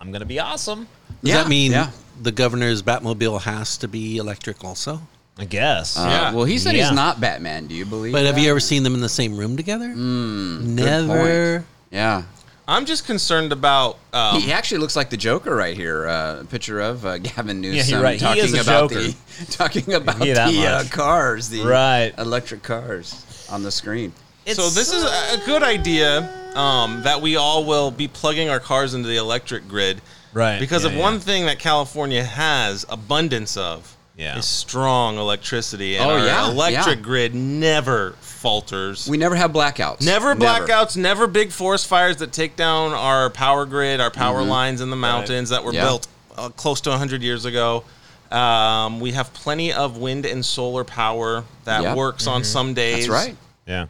I'm 0.00 0.12
gonna 0.12 0.24
be 0.24 0.38
awesome." 0.40 0.86
Does 1.22 1.30
Yeah, 1.30 1.42
that 1.42 1.48
mean 1.48 1.72
yeah. 1.72 1.90
The 2.22 2.32
governor's 2.32 2.82
Batmobile 2.82 3.42
has 3.42 3.76
to 3.78 3.88
be 3.88 4.16
electric 4.18 4.64
also? 4.64 5.00
I 5.38 5.44
guess. 5.44 5.96
Uh, 5.96 6.06
Yeah. 6.08 6.32
Well, 6.34 6.44
he 6.44 6.58
said 6.58 6.74
Yeah. 6.74 6.84
he's 6.88 6.92
not 6.96 7.20
Batman. 7.20 7.66
Do 7.68 7.74
you 7.74 7.86
believe? 7.86 8.12
But 8.12 8.24
have 8.26 8.38
you 8.38 8.50
ever 8.50 8.60
seen 8.60 8.82
them 8.82 8.94
in 8.94 9.00
the 9.00 9.08
same 9.08 9.36
room 9.36 9.56
together? 9.56 9.88
Good 9.88 9.96
Never. 9.98 11.64
Yeah. 11.90 12.22
I'm 12.66 12.84
just 12.84 13.06
concerned 13.06 13.50
about. 13.52 13.98
Um, 14.12 14.40
he 14.42 14.52
actually 14.52 14.78
looks 14.78 14.94
like 14.94 15.08
the 15.08 15.16
Joker 15.16 15.54
right 15.56 15.74
here. 15.74 16.06
Uh, 16.06 16.40
a 16.40 16.44
picture 16.44 16.80
of 16.80 17.06
uh, 17.06 17.16
Gavin 17.18 17.60
Newsom 17.62 17.76
Yeah, 17.76 17.84
you're 17.96 18.02
right. 18.02 18.20
He 18.20 18.26
talking 18.26 18.58
about 18.58 18.90
the 18.90 19.16
talking 19.50 19.94
about 19.94 20.18
the 20.18 20.66
uh, 20.66 20.84
cars, 20.90 21.48
the 21.48 21.62
Right. 21.62 22.12
electric 22.18 22.62
cars 22.62 23.46
on 23.50 23.62
the 23.62 23.70
screen. 23.70 24.12
so 24.46 24.68
this 24.68 24.92
is 24.92 25.02
a 25.04 25.40
a 25.40 25.46
good 25.46 25.62
idea 25.62 26.28
um, 26.56 27.02
that 27.04 27.22
we 27.22 27.36
all 27.36 27.64
will 27.64 27.90
be 27.90 28.06
plugging 28.08 28.50
our 28.50 28.60
cars 28.60 28.92
into 28.92 29.08
the 29.08 29.16
electric 29.16 29.66
grid, 29.68 30.02
Right, 30.32 30.60
Because 30.60 30.84
yeah, 30.84 30.90
of 30.90 30.96
yeah. 30.96 31.02
one 31.02 31.20
thing 31.20 31.46
that 31.46 31.58
California 31.58 32.22
has 32.24 32.84
abundance 32.88 33.56
of, 33.56 33.96
Yeah. 34.16 34.38
is 34.38 34.44
strong 34.46 35.16
electricity, 35.18 35.96
and 35.96 36.10
Oh, 36.10 36.14
our 36.14 36.26
yeah, 36.26 36.48
electric 36.50 36.96
yeah. 36.98 37.02
grid 37.02 37.34
never 37.34 38.12
falters. 38.20 39.08
We 39.08 39.16
never 39.16 39.34
have 39.36 39.52
blackouts. 39.52 40.02
Never 40.02 40.34
blackouts, 40.34 40.96
never 40.96 41.26
big 41.26 41.50
forest 41.50 41.86
fires 41.86 42.16
that 42.18 42.32
take 42.32 42.56
down 42.56 42.92
our 42.92 43.30
power 43.30 43.64
grid, 43.66 44.00
our 44.00 44.10
power 44.10 44.42
lines 44.42 44.80
in 44.80 44.90
the 44.90 44.96
mountains 44.96 45.48
that 45.50 45.62
were 45.64 45.70
Mm-hmm. 45.72 45.76
Yeah. 45.76 45.84
built 45.84 46.08
uh, 46.36 46.48
close 46.50 46.80
to 46.82 46.90
100 46.90 47.22
years 47.22 47.44
ago. 47.44 47.84
Um, 48.30 49.00
we 49.00 49.12
have 49.12 49.32
plenty 49.32 49.72
of 49.72 49.96
wind 49.96 50.26
and 50.26 50.44
solar 50.44 50.84
power 50.84 51.44
that 51.64 51.82
Yep. 51.82 51.96
works 51.96 52.26
on 52.26 52.44
some 52.44 52.74
days. 52.74 53.08
That's 53.08 53.26
right. 53.26 53.36
yeah. 53.66 53.86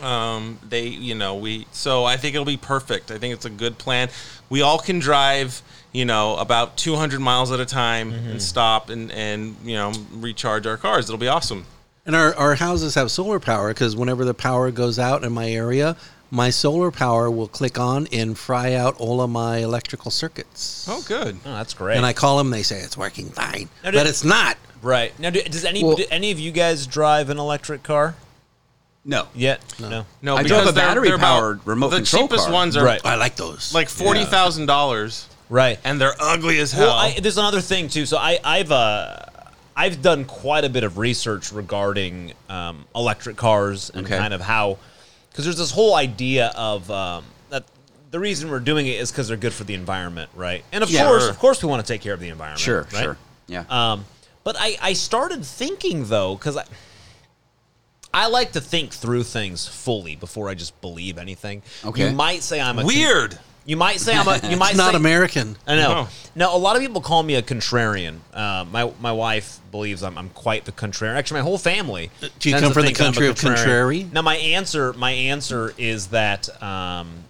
Um, 0.00 0.58
they, 0.66 0.86
you 0.86 1.14
know, 1.14 1.34
we. 1.36 1.66
So 1.72 2.04
I 2.04 2.16
think 2.16 2.34
it'll 2.34 2.46
be 2.46 2.56
perfect. 2.56 3.10
I 3.10 3.18
think 3.18 3.34
it's 3.34 3.44
a 3.44 3.50
good 3.50 3.76
plan. 3.76 4.08
We 4.54 4.62
all 4.62 4.78
can 4.78 5.00
drive, 5.00 5.62
you 5.90 6.04
know, 6.04 6.36
about 6.36 6.76
200 6.76 7.18
miles 7.18 7.50
at 7.50 7.58
a 7.58 7.66
time 7.66 8.12
and 8.12 8.26
mm-hmm. 8.28 8.38
stop 8.38 8.88
and 8.88 9.10
and 9.10 9.56
you 9.64 9.74
know 9.74 9.90
recharge 10.12 10.64
our 10.64 10.76
cars. 10.76 11.06
It'll 11.06 11.18
be 11.18 11.26
awesome. 11.26 11.66
And 12.06 12.14
our, 12.14 12.32
our 12.36 12.54
houses 12.54 12.94
have 12.94 13.10
solar 13.10 13.40
power 13.40 13.74
because 13.74 13.96
whenever 13.96 14.24
the 14.24 14.32
power 14.32 14.70
goes 14.70 14.96
out 14.96 15.24
in 15.24 15.32
my 15.32 15.50
area, 15.50 15.96
my 16.30 16.50
solar 16.50 16.92
power 16.92 17.28
will 17.28 17.48
click 17.48 17.80
on 17.80 18.06
and 18.12 18.38
fry 18.38 18.74
out 18.74 18.94
all 19.00 19.20
of 19.20 19.28
my 19.28 19.56
electrical 19.56 20.12
circuits. 20.12 20.86
Oh, 20.88 21.02
good. 21.08 21.36
Oh, 21.44 21.54
that's 21.54 21.74
great. 21.74 21.96
And 21.96 22.06
I 22.06 22.12
call 22.12 22.38
them, 22.38 22.50
they 22.50 22.62
say 22.62 22.78
it's 22.78 22.96
working 22.96 23.30
fine. 23.30 23.68
Now, 23.82 23.90
but 23.90 24.04
did- 24.04 24.06
it's 24.06 24.22
not. 24.22 24.56
right 24.82 25.18
now, 25.18 25.30
do, 25.30 25.42
does 25.42 25.64
any 25.64 25.82
Well- 25.82 25.96
do 25.96 26.04
any 26.12 26.30
of 26.30 26.38
you 26.38 26.52
guys 26.52 26.86
drive 26.86 27.28
an 27.28 27.38
electric 27.38 27.82
car 27.82 28.14
No. 29.04 29.28
yet? 29.34 29.60
No. 29.78 30.06
No, 30.22 30.36
I 30.36 30.42
because 30.42 30.48
drove 30.64 30.68
a 30.68 30.72
they're- 30.72 30.94
they're 30.94 31.14
about- 31.14 31.20
battery-powered 31.20 31.60
remote 31.66 31.90
The 31.90 31.96
control 31.96 32.22
cheapest 32.28 32.44
car. 32.44 32.52
ones 32.52 32.76
are 32.76 32.84
Right. 32.84 33.00
I 33.04 33.16
like 33.16 33.36
those. 33.36 33.72
like 33.74 33.88
forty 33.88 34.24
thousand 34.24 34.66
dollars, 34.66 35.26
Right. 35.50 35.78
and 35.84 36.00
they're 36.00 36.14
ugly 36.18 36.58
as 36.58 36.72
hell. 36.72 36.86
Well, 36.88 36.96
I, 36.96 37.18
there's 37.20 37.36
another 37.38 37.60
thing 37.60 37.88
too. 37.88 38.06
So 38.06 38.16
I, 38.16 38.38
I've 38.42 38.72
uh, 38.72 39.16
I've 39.76 40.00
done 40.00 40.24
quite 40.24 40.64
a 40.64 40.68
bit 40.70 40.84
of 40.84 40.96
research 40.98 41.52
regarding 41.52 42.32
um, 42.48 42.86
electric 42.94 43.36
cars 43.36 43.90
and 43.92 44.06
Okay. 44.06 44.16
kind 44.16 44.32
of 44.32 44.40
how, 44.40 44.78
because 45.30 45.44
there's 45.44 45.58
this 45.58 45.72
whole 45.72 45.96
idea 45.96 46.52
of 46.56 46.88
um, 46.90 47.24
that 47.50 47.64
the 48.12 48.20
reason 48.20 48.50
we're 48.50 48.60
doing 48.60 48.86
it 48.86 49.00
is 49.00 49.10
because 49.10 49.26
they're 49.28 49.36
good 49.36 49.52
for 49.52 49.64
the 49.64 49.74
environment, 49.74 50.30
right? 50.34 50.64
And 50.72 50.82
of 50.84 50.90
Yeah. 50.90 51.04
course, 51.06 51.28
of 51.28 51.38
course, 51.40 51.62
we 51.62 51.68
want 51.68 51.84
to 51.84 51.92
take 51.92 52.00
care 52.00 52.14
of 52.14 52.20
the 52.20 52.28
environment. 52.28 52.60
Sure. 52.60 52.86
right? 52.92 53.02
Sure. 53.02 53.16
Yeah. 53.48 53.64
Um, 53.68 54.04
but 54.44 54.56
I, 54.58 54.76
I 54.80 54.92
started 54.94 55.44
thinking 55.44 56.04
though, 56.06 56.36
because 56.36 56.56
I, 56.56 56.64
I 58.14 58.28
like 58.28 58.52
to 58.52 58.60
think 58.60 58.92
through 58.92 59.24
things 59.24 59.66
fully 59.66 60.16
before 60.16 60.48
I 60.48 60.54
just 60.54 60.80
believe 60.80 61.18
anything. 61.18 61.62
Okay. 61.84 62.08
You 62.10 62.16
might 62.16 62.42
say 62.42 62.60
I'm 62.60 62.78
a 62.78 62.82
con- 62.82 62.86
Weird. 62.86 63.38
You 63.66 63.76
might 63.78 63.98
say 63.98 64.14
I'm 64.14 64.28
a. 64.28 64.38
You 64.48 64.56
might 64.58 64.70
It's 64.70 64.78
not 64.84 64.90
say, 64.92 64.96
American. 64.96 65.56
I 65.66 65.76
know. 65.76 65.88
No. 66.02 66.08
Now, 66.34 66.56
a 66.56 66.58
lot 66.58 66.76
of 66.76 66.82
people 66.82 67.00
call 67.00 67.22
me 67.22 67.34
a 67.34 67.42
contrarian. 67.42 68.18
Uh, 68.32 68.64
my 68.70 68.92
my 69.00 69.10
wife 69.12 69.58
believes 69.70 70.02
I'm, 70.02 70.16
I'm 70.18 70.28
quite 70.30 70.64
the 70.66 70.72
contrarian. 70.72 71.14
Actually, 71.16 71.40
my 71.40 71.44
whole 71.44 71.58
family. 71.58 72.10
Do 72.20 72.26
you 72.26 72.54
tends 72.54 72.60
come 72.62 72.72
from 72.72 72.82
the 72.82 72.88
think 72.88 73.00
I'm 73.00 73.04
a 73.04 73.06
country 73.12 73.28
of 73.28 73.36
contrarian. 73.36 73.56
contrary? 73.56 74.06
Now, 74.12 74.22
my 74.22 74.36
answer 74.36 74.92
my 74.92 75.10
answer 75.12 75.72
is 75.78 76.08
that 76.08 76.62
um, 76.62 77.24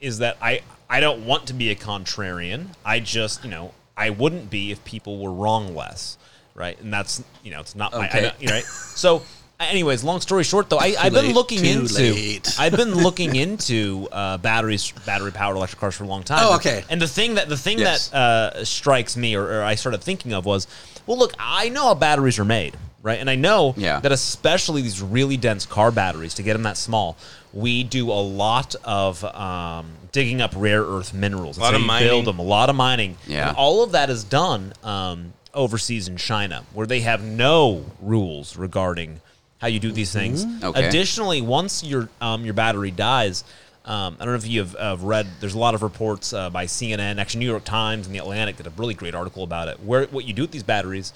is 0.00 0.18
that 0.18 0.36
I 0.42 0.62
I 0.90 0.98
don't 1.00 1.24
want 1.26 1.46
to 1.46 1.54
be 1.54 1.70
a 1.70 1.76
contrarian. 1.76 2.66
I 2.84 2.98
just 3.00 3.44
you 3.44 3.50
know 3.50 3.72
I 3.96 4.10
wouldn't 4.10 4.50
be 4.50 4.72
if 4.72 4.84
people 4.84 5.18
were 5.22 5.32
wrong 5.32 5.74
less, 5.76 6.18
right? 6.54 6.78
And 6.80 6.92
that's 6.92 7.22
you 7.44 7.52
know 7.52 7.60
it's 7.60 7.76
not 7.76 7.92
my 7.92 8.10
I 8.12 8.20
don't- 8.20 8.40
you 8.40 8.48
know, 8.48 8.54
right. 8.54 8.64
So, 8.64 9.22
anyways, 9.60 10.04
long 10.04 10.20
story 10.20 10.44
short, 10.44 10.68
though, 10.70 10.78
I, 10.78 10.94
I've 10.98 11.12
been 11.12 11.26
late, 11.26 11.34
looking 11.34 11.58
too 11.60 11.66
into 11.66 11.94
late. 11.94 12.54
I've 12.58 12.76
been 12.76 12.94
looking 13.02 13.36
into 13.36 14.08
uh, 14.12 14.38
batteries 14.38 14.92
battery 15.04 15.32
powered 15.32 15.56
electric 15.56 15.80
cars 15.80 15.94
for 15.94 16.04
a 16.04 16.06
long 16.08 16.22
time. 16.22 16.40
Oh, 16.42 16.56
okay. 16.56 16.84
And 16.90 17.00
the 17.00 17.08
thing 17.08 17.34
that 17.36 17.48
the 17.48 17.56
thing 17.56 17.78
Yes. 17.78 18.08
that 18.08 18.16
uh, 18.18 18.64
strikes 18.64 19.16
me, 19.16 19.34
or, 19.34 19.44
or 19.60 19.62
I 19.62 19.74
started 19.74 20.02
thinking 20.02 20.32
of, 20.32 20.44
was, 20.44 20.66
well, 21.06 21.18
look, 21.18 21.34
I 21.38 21.68
know 21.70 21.84
how 21.84 21.94
batteries 21.94 22.38
are 22.38 22.44
made, 22.44 22.76
right? 23.02 23.18
And 23.18 23.30
I 23.30 23.34
know 23.36 23.74
Yeah. 23.76 24.00
that 24.00 24.12
especially 24.12 24.82
these 24.82 25.00
really 25.02 25.36
dense 25.36 25.64
car 25.66 25.90
batteries, 25.90 26.34
to 26.34 26.42
get 26.42 26.52
them 26.54 26.62
that 26.64 26.76
small, 26.76 27.16
we 27.54 27.82
do 27.84 28.10
a 28.10 28.20
lot 28.20 28.74
of 28.84 29.24
um, 29.24 29.86
digging 30.12 30.42
up 30.42 30.52
rare 30.54 30.82
earth 30.82 31.14
minerals. 31.14 31.56
A 31.56 31.60
lot 31.60 31.70
That's 31.72 31.82
of 31.82 31.88
how 31.88 31.98
you 31.98 32.04
build 32.08 32.24
mining. 32.26 32.36
them. 32.36 32.38
A 32.38 32.42
lot 32.48 32.68
of 32.70 32.76
mining. 32.76 33.16
Yeah. 33.26 33.48
And 33.48 33.56
all 33.56 33.82
of 33.82 33.92
that 33.92 34.10
is 34.10 34.24
done 34.24 34.74
um, 34.84 35.32
overseas 35.54 36.06
in 36.08 36.18
China, 36.18 36.64
where 36.74 36.86
they 36.86 37.00
have 37.00 37.22
no 37.24 37.86
rules 38.02 38.56
regarding 38.58 39.20
how 39.58 39.68
you 39.68 39.80
do 39.80 39.90
these 39.92 40.12
things. 40.12 40.44
Okay. 40.62 40.86
Additionally, 40.86 41.40
once 41.40 41.82
your 41.82 42.08
um, 42.20 42.44
your 42.44 42.54
battery 42.54 42.90
dies, 42.90 43.44
um, 43.84 44.16
I 44.20 44.24
don't 44.24 44.32
know 44.34 44.38
if 44.38 44.46
you've 44.46 44.74
uh, 44.76 44.96
read. 45.00 45.26
There's 45.40 45.54
a 45.54 45.58
lot 45.58 45.74
of 45.74 45.82
reports 45.82 46.32
uh, 46.32 46.50
by 46.50 46.66
CNN, 46.66 47.18
actually 47.18 47.40
New 47.40 47.50
York 47.50 47.64
Times, 47.64 48.06
and 48.06 48.14
the 48.14 48.18
Atlantic 48.18 48.56
did 48.56 48.66
a 48.66 48.72
really 48.76 48.94
great 48.94 49.14
article 49.14 49.42
about 49.44 49.68
it. 49.68 49.80
Where 49.80 50.06
what 50.06 50.24
you 50.24 50.32
do 50.34 50.42
with 50.42 50.50
these 50.50 50.62
batteries, 50.62 51.12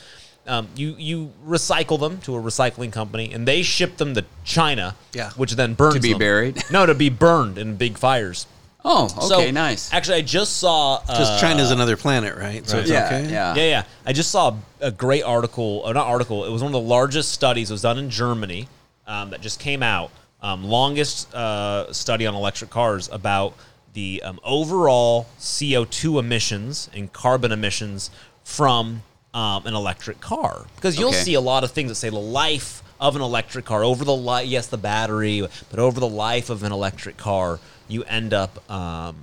um, 0.46 0.68
you 0.74 0.94
you 0.98 1.32
recycle 1.46 1.98
them 2.00 2.18
to 2.22 2.34
a 2.36 2.40
recycling 2.40 2.92
company, 2.92 3.32
and 3.32 3.46
they 3.46 3.62
ship 3.62 3.96
them 3.98 4.14
to 4.14 4.24
China, 4.44 4.96
Yeah. 5.12 5.30
which 5.32 5.52
then 5.52 5.74
burns 5.74 5.94
To 5.96 6.00
be 6.00 6.10
them. 6.10 6.18
buried? 6.18 6.62
No, 6.70 6.86
to 6.86 6.94
be 6.94 7.08
burned 7.10 7.58
in 7.58 7.76
big 7.76 7.98
fires. 7.98 8.46
Oh, 8.84 9.04
okay, 9.04 9.26
So, 9.26 9.50
nice. 9.50 9.92
Actually, 9.92 10.18
I 10.18 10.22
just 10.22 10.56
saw 10.56 11.00
Because 11.00 11.28
uh, 11.28 11.40
China's 11.40 11.70
another 11.70 11.96
planet, 11.96 12.36
right? 12.36 12.66
So 12.66 12.74
right. 12.76 12.82
it's 12.82 12.90
yeah, 12.90 13.06
okay. 13.06 13.30
yeah, 13.30 13.54
yeah, 13.54 13.62
yeah. 13.64 13.84
I 14.06 14.12
just 14.12 14.30
saw 14.30 14.56
a 14.80 14.90
great 14.90 15.22
article, 15.22 15.82
or 15.84 15.92
not 15.92 16.06
article. 16.06 16.44
It 16.44 16.50
was 16.50 16.62
one 16.62 16.70
of 16.74 16.80
the 16.82 16.88
largest 16.88 17.32
studies. 17.32 17.70
It 17.70 17.74
was 17.74 17.82
done 17.82 17.98
in 17.98 18.08
Germany 18.10 18.68
um, 19.06 19.30
that 19.30 19.40
just 19.42 19.60
came 19.60 19.82
out. 19.82 20.10
Um, 20.42 20.64
longest 20.64 21.34
uh, 21.34 21.92
study 21.92 22.26
on 22.26 22.34
electric 22.34 22.70
cars 22.70 23.10
about 23.12 23.54
the 23.92 24.22
um, 24.24 24.40
overall 24.42 25.26
CO2 25.38 26.18
emissions 26.18 26.88
and 26.94 27.12
carbon 27.12 27.52
emissions 27.52 28.10
from 28.44 29.02
um, 29.34 29.66
an 29.66 29.74
electric 29.74 30.20
car. 30.20 30.64
Because 30.76 30.98
you'll 30.98 31.10
Okay. 31.10 31.18
see 31.18 31.34
a 31.34 31.40
lot 31.40 31.64
of 31.64 31.72
things 31.72 31.90
that 31.90 31.96
say 31.96 32.08
the 32.08 32.18
life 32.18 32.82
of 33.00 33.16
an 33.16 33.22
electric 33.22 33.64
car 33.64 33.82
over 33.82 34.04
the 34.04 34.14
life. 34.14 34.46
Yes, 34.46 34.68
the 34.68 34.78
battery, 34.78 35.46
but 35.70 35.80
over 35.80 35.98
the 35.98 36.08
life 36.08 36.50
of 36.50 36.62
an 36.62 36.70
electric 36.70 37.16
car, 37.16 37.58
you 37.88 38.04
end 38.04 38.32
up. 38.32 38.70
Um, 38.70 39.16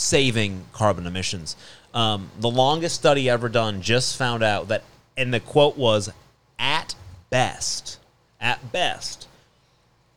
saving 0.00 0.64
carbon 0.72 1.06
emissions. 1.06 1.56
Um, 1.94 2.30
the 2.38 2.50
longest 2.50 2.94
study 2.94 3.28
ever 3.28 3.48
done 3.48 3.82
just 3.82 4.16
found 4.16 4.42
out 4.42 4.68
that, 4.68 4.82
and 5.16 5.32
the 5.32 5.40
quote 5.40 5.76
was, 5.76 6.10
at 6.58 6.94
best, 7.30 7.98
at 8.40 8.72
best, 8.72 9.28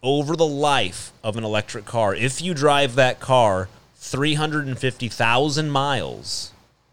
over 0.01 0.35
the 0.35 0.45
life 0.45 1.11
of 1.23 1.37
an 1.37 1.43
electric 1.43 1.85
car, 1.85 2.13
if 2.15 2.41
you 2.41 2.53
drive 2.53 2.95
that 2.95 3.19
car 3.19 3.69
350,000 3.95 5.69
miles, 5.69 6.51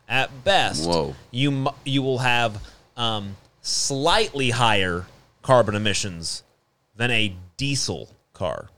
at 0.08 0.44
best, 0.44 0.88
Whoa. 0.88 1.14
you 1.30 1.68
you 1.84 2.02
will 2.02 2.18
have 2.18 2.60
um, 2.96 3.36
slightly 3.62 4.50
higher 4.50 5.06
carbon 5.42 5.74
emissions 5.74 6.42
than 6.96 7.10
a 7.10 7.34
diesel 7.56 8.14
car. 8.32 8.68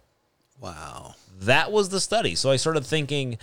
Wow. 0.61 1.15
That 1.41 1.73
was 1.73 1.89
the 1.89 2.01
study. 2.01 2.35
So 2.35 2.51
I 2.51 2.57
started 2.57 2.85
thinking, 2.87 3.39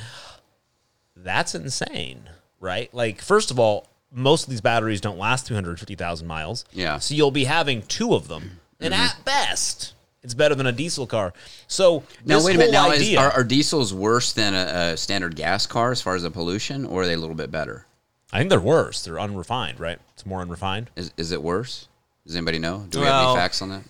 that's 1.15 1.53
insane, 1.55 2.29
right? 2.59 2.93
Like, 2.93 3.21
first 3.21 3.51
of 3.51 3.59
all, 3.59 3.87
most 4.11 4.43
of 4.45 4.49
these 4.49 4.61
batteries 4.61 5.01
don't 5.01 5.17
last 5.17 5.45
250,000 5.47 6.25
miles. 6.27 6.65
Yeah. 6.71 6.97
So 6.99 7.13
you'll 7.13 7.29
be 7.31 7.43
having 7.43 7.81
two 7.83 8.13
of 8.15 8.27
them. 8.27 8.59
And 8.79 8.93
Mm-hmm. 8.93 9.03
at 9.03 9.25
best, 9.25 9.93
it's 10.23 10.33
better 10.33 10.55
than 10.55 10.65
a 10.65 10.71
diesel 10.71 11.05
car. 11.05 11.33
So 11.67 12.03
Now 12.25 12.43
wait 12.43 12.55
a 12.55 12.57
minute. 12.57 12.71
Now 12.71 12.91
is, 12.91 13.15
are, 13.17 13.31
are 13.31 13.43
diesels 13.43 13.93
worse 13.93 14.31
than 14.31 14.53
a, 14.53 14.93
a 14.93 14.97
standard 14.97 15.35
gas 15.35 15.67
car 15.67 15.91
as 15.91 16.01
far 16.01 16.15
as 16.15 16.23
the 16.23 16.31
pollution, 16.31 16.85
or 16.85 17.01
are 17.01 17.05
they 17.05 17.13
a 17.13 17.17
little 17.17 17.35
bit 17.35 17.51
better? 17.51 17.85
I 18.31 18.37
think 18.37 18.49
they're 18.49 18.59
worse. 18.61 19.03
They're 19.03 19.19
unrefined, 19.19 19.79
right? 19.81 19.99
It's 20.13 20.25
more 20.25 20.39
unrefined. 20.39 20.91
Is 20.95 21.11
is 21.17 21.31
it 21.33 21.43
worse? 21.43 21.88
Does 22.29 22.35
anybody 22.35 22.59
know? 22.59 22.85
Do 22.91 22.99
we 22.99 23.07
have 23.07 23.25
any 23.29 23.35
facts 23.35 23.59
on 23.63 23.69
that? 23.69 23.81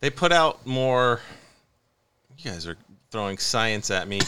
They 0.00 0.10
put 0.10 0.32
out 0.32 0.66
more. 0.66 1.22
You 2.36 2.50
guys 2.50 2.66
are 2.66 2.76
throwing 3.10 3.38
science 3.38 3.90
at 3.90 4.06
me. 4.06 4.20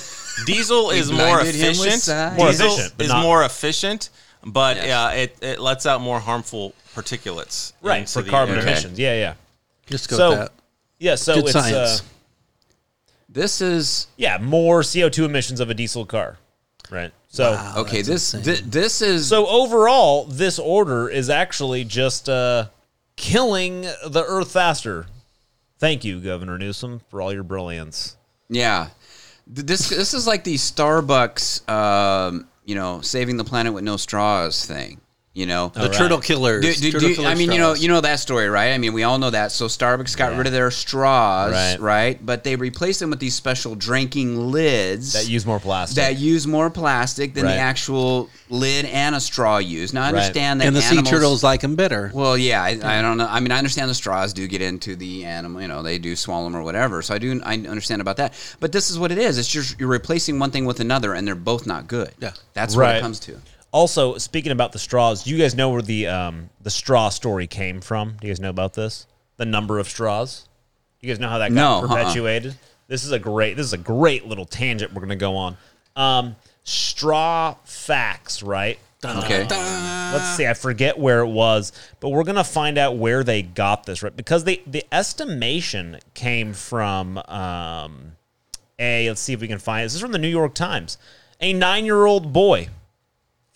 Diesel 0.47 0.89
is 0.93 1.13
more 1.13 1.19
blinded 1.43 1.55
him 1.55 1.69
with 1.77 1.81
efficient. 1.87 2.39
More 2.39 2.47
Diesel 2.49 2.67
efficient, 2.69 3.03
is 3.03 3.09
not- 3.11 3.23
more 3.23 3.45
efficient, 3.45 4.09
but 4.43 4.79
Yes. 4.79 4.89
uh, 4.91 5.17
it, 5.19 5.37
it 5.43 5.61
lets 5.61 5.85
out 5.85 6.01
more 6.01 6.19
harmful 6.19 6.73
particulates. 6.95 7.75
Right. 7.83 7.99
into 7.99 8.13
For 8.15 8.23
the 8.23 8.31
carbon 8.31 8.55
air. 8.55 8.63
Okay. 8.63 8.71
emissions. 8.73 8.99
Yeah, 8.99 9.13
yeah. 9.19 9.35
Just 9.85 10.09
go 10.09 10.17
So- 10.17 10.31
with 10.31 10.39
that. 10.39 10.53
Yeah, 10.99 11.15
so 11.17 11.35
Good 11.35 11.45
it's 11.45 11.53
science. 11.53 12.01
uh, 12.01 12.05
This 13.29 13.61
is 13.61 14.07
yeah, 14.17 14.39
more 14.39 14.81
CO2 14.81 15.27
emissions 15.27 15.61
of 15.61 15.69
a 15.69 15.75
diesel 15.75 16.07
car. 16.07 16.39
Right. 16.91 17.13
So 17.29 17.53
Wow, 17.53 17.75
okay. 17.81 18.01
This 18.01 18.33
insane. 18.33 18.55
thi- 18.57 18.63
this 18.63 19.03
is 19.03 19.29
So 19.29 19.47
overall, 19.47 20.25
this 20.25 20.59
order 20.59 21.11
is 21.11 21.29
actually 21.29 21.85
just 21.85 22.31
uh, 22.31 22.69
killing 23.17 23.83
the 23.83 24.25
Earth 24.27 24.53
faster. 24.53 25.07
Thank 25.79 26.05
you, 26.05 26.21
Governor 26.21 26.59
Newsom, 26.59 27.01
for 27.09 27.21
all 27.21 27.33
your 27.33 27.43
brilliance. 27.43 28.17
Yeah, 28.49 28.89
this 29.47 29.89
this 29.89 30.15
is 30.15 30.27
like 30.27 30.45
the 30.45 30.55
Starbucks, 30.55 31.69
um, 31.69 32.49
you 32.65 32.75
know, 32.75 33.01
saving 33.01 33.37
the 33.37 33.45
planet 33.45 33.73
with 33.73 33.85
no 33.85 33.97
straws 33.97 34.65
thing. 34.65 35.01
You 35.37 35.45
know, 35.45 35.71
the 35.75 35.89
turtle 35.91 36.19
killers. 36.19 36.63
Do- 36.65 36.73
do- 36.73 36.93
turtle 36.93 37.09
do- 37.11 37.15
killer 37.17 37.29
I 37.29 37.35
mean, 37.35 37.53
you 37.53 37.59
know, 37.59 37.75
you 37.75 37.89
know 37.89 38.01
that 38.01 38.21
story, 38.21 38.49
right? 38.49 38.73
I 38.73 38.79
mean, 38.79 38.95
we 38.95 39.03
all 39.03 39.19
know 39.19 39.29
that. 39.29 39.53
So 39.53 39.67
Starbucks 39.67 40.17
got 40.17 40.33
Yeah. 40.33 40.39
rid 40.39 40.47
of 40.47 40.55
their 40.55 40.71
straws, 40.71 41.53
Right. 41.53 41.79
right. 41.79 42.25
But 42.25 42.43
they 42.43 42.57
replaced 42.57 43.01
them 43.01 43.11
with 43.11 43.19
these 43.21 43.35
special 43.35 43.75
drinking 43.75 44.51
lids 44.51 45.13
That 45.13 45.29
use 45.29 45.45
more 45.45 45.61
plastic. 45.61 45.97
that 45.97 46.17
use 46.19 46.47
more 46.47 46.71
plastic 46.71 47.35
than 47.35 47.45
Right. 47.45 47.53
the 47.53 47.59
actual 47.61 48.31
lid 48.49 48.87
and 48.87 49.15
a 49.15 49.21
straw 49.21 49.59
use. 49.59 49.93
Now 49.93 50.05
I 50.05 50.05
Right. 50.05 50.15
understand 50.15 50.63
that 50.63 50.69
and 50.69 50.75
the 50.75 50.81
sea 50.81 51.03
turtles 51.03 51.43
like 51.43 51.61
them 51.61 51.75
better. 51.75 52.11
Well, 52.15 52.39
yeah, 52.39 52.63
I, 52.63 52.79
I 52.83 53.03
don't 53.03 53.19
know. 53.19 53.29
I 53.31 53.41
mean, 53.41 53.53
I 53.53 53.59
understand 53.59 53.91
the 53.91 53.95
straws 53.95 54.33
do 54.33 54.47
get 54.49 54.63
into 54.63 54.97
the 54.97 55.27
animal. 55.27 55.61
You 55.61 55.69
know, 55.69 55.83
they 55.83 55.99
do 55.99 56.17
swallow 56.17 56.45
them 56.45 56.57
or 56.57 56.63
whatever. 56.63 57.03
So 57.03 57.15
I 57.15 57.19
do. 57.19 57.43
I 57.45 57.57
understand 57.69 58.01
about 58.01 58.17
that. 58.17 58.33
But 58.59 58.73
this 58.73 58.91
is 58.91 58.99
what 58.99 59.13
it 59.13 59.19
is. 59.19 59.37
It's 59.37 59.49
just 59.49 59.79
you're 59.79 59.91
replacing 59.91 60.39
one 60.39 60.51
thing 60.51 60.65
with 60.65 60.81
another, 60.81 61.13
and 61.13 61.29
they're 61.29 61.35
both 61.35 61.67
not 61.67 61.89
good. 61.89 62.13
Yeah. 62.19 62.31
that's 62.55 62.75
what 62.75 62.97
it 62.97 63.03
comes 63.03 63.19
to. 63.21 63.33
Also, 63.73 64.17
speaking 64.19 64.53
about 64.53 64.73
the 64.73 64.79
straws, 64.79 65.25
do 65.25 65.31
you 65.31 65.39
guys 65.39 65.55
know 65.55 65.71
where 65.71 65.83
the 65.83 66.07
um, 66.07 66.51
the 66.63 66.71
straw 66.71 67.09
story 67.09 67.47
came 67.47 67.81
from? 67.81 68.17
Do 68.21 68.27
you 68.27 68.33
guys 68.33 68.41
know 68.41 68.51
about 68.51 68.75
this? 68.75 69.07
The 69.37 69.45
number 69.45 69.79
of 69.79 69.89
straws. 69.89 70.49
Do 71.01 71.07
you 71.07 71.13
guys 71.13 71.21
know 71.21 71.29
how 71.29 71.39
that 71.39 71.49
got 71.49 71.55
No, 71.55 71.71
uh-uh. 71.79 71.89
perpetuated? 71.89 72.55
This 72.89 73.05
is 73.05 73.13
a 73.13 73.19
great. 73.19 73.57
This 73.57 73.67
is 73.67 73.73
a 73.73 73.79
great 73.79 74.27
little 74.27 74.47
tangent 74.47 74.93
we're 74.93 75.01
going 75.01 75.11
to 75.11 75.17
go 75.17 75.37
on. 75.37 75.57
Um, 75.95 76.37
straw 76.63 77.57
facts, 77.65 78.43
right? 78.43 78.79
Okay. 79.05 79.47
let's 79.47 80.37
see 80.37 80.47
i 80.49 80.55
forget 80.55 80.99
where 80.99 81.21
it 81.21 81.29
was 81.29 81.71
but 82.01 82.09
we're 82.09 82.25
gonna 82.25 82.43
find 82.43 82.77
out 82.79 82.97
where 82.97 83.23
they 83.23 83.41
got 83.43 83.85
this 83.85 84.03
right 84.03 84.17
because 84.17 84.43
they 84.45 84.63
the 84.67 84.85
estimation 84.91 85.99
came 86.15 86.53
from 86.55 87.19
um 87.29 88.13
a 88.81 89.07
let's 89.09 89.21
see 89.21 89.33
if 89.35 89.41
we 89.41 89.47
can 89.47 89.59
find 89.59 89.85
this 89.85 89.95
is 89.95 90.01
from 90.01 90.13
the 90.13 90.19
new 90.19 90.27
york 90.27 90.55
times 90.55 90.97
a 91.41 91.53
nine-year-old 91.53 92.33
boy 92.33 92.69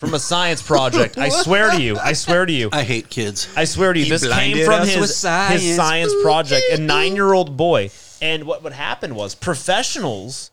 from 0.01 0.13
a 0.15 0.19
science 0.19 0.61
project 0.61 1.17
i 1.17 1.29
swear 1.43 1.71
to 1.71 1.81
you 1.81 1.95
i 1.99 2.11
swear 2.11 2.45
to 2.45 2.51
you 2.51 2.69
I 2.73 2.83
hate 2.83 3.09
kids. 3.09 3.47
I 3.55 3.63
swear 3.65 3.93
to 3.93 3.99
you, 3.99 4.05
He 4.05 4.11
this 4.11 4.27
came 4.27 4.65
from 4.65 4.85
his 4.87 5.15
science. 5.15 5.61
his 5.61 5.75
science 5.77 6.11
project. 6.23 6.63
A 6.73 6.77
nine 6.95 7.15
year 7.15 7.31
old 7.33 7.55
boy, 7.55 7.89
and 8.21 8.43
what 8.45 8.63
would 8.63 8.73
happen 8.73 9.13
was 9.15 9.35
professionals 9.35 10.51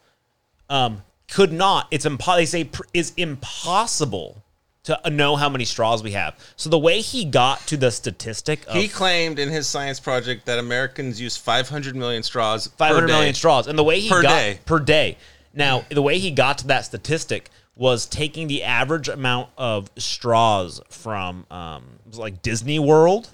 um, 0.71 1.03
could 1.31 1.53
not. 1.53 1.89
It's 1.91 2.05
impo- 2.07 2.37
They 2.37 2.45
say 2.47 2.65
pr- 2.65 2.83
is 2.95 3.13
impossible 3.17 4.43
to 4.85 4.99
know 5.11 5.37
how 5.37 5.49
many 5.49 5.65
straws 5.65 6.03
we 6.03 6.13
have. 6.13 6.35
So 6.57 6.71
the 6.71 6.79
way 6.79 7.01
he 7.01 7.25
got 7.25 7.61
to 7.69 7.77
the 7.77 7.91
statistic 7.91 8.67
of 8.67 8.75
He 8.77 8.89
claimed 8.89 9.39
in 9.39 9.49
his 9.49 9.67
science 9.67 10.01
project 10.01 10.47
that 10.47 10.59
Americans 10.59 11.21
use 11.21 11.37
500 11.37 11.95
million 11.97 12.23
straws. 12.23 12.69
five 12.77 12.95
hundred 12.95 13.09
million 13.09 13.35
straws, 13.35 13.67
and 13.67 13.79
the 13.79 13.85
way 13.85 14.01
he 14.01 14.09
Per 14.09 14.23
got 14.23 14.29
day. 14.31 14.59
per 14.67 14.79
day. 14.79 15.17
Now, 15.55 15.85
the 15.91 16.03
way 16.03 16.19
he 16.19 16.31
got 16.31 16.59
to 16.59 16.67
that 16.69 16.85
statistic 16.85 17.51
was 17.79 18.07
taking 18.07 18.49
the 18.49 18.65
average 18.65 19.09
amount 19.09 19.49
of 19.57 19.89
straws 19.97 20.83
from 20.91 21.47
um, 21.51 21.85
like 22.13 22.43
Disney 22.43 22.79
World. 22.79 23.31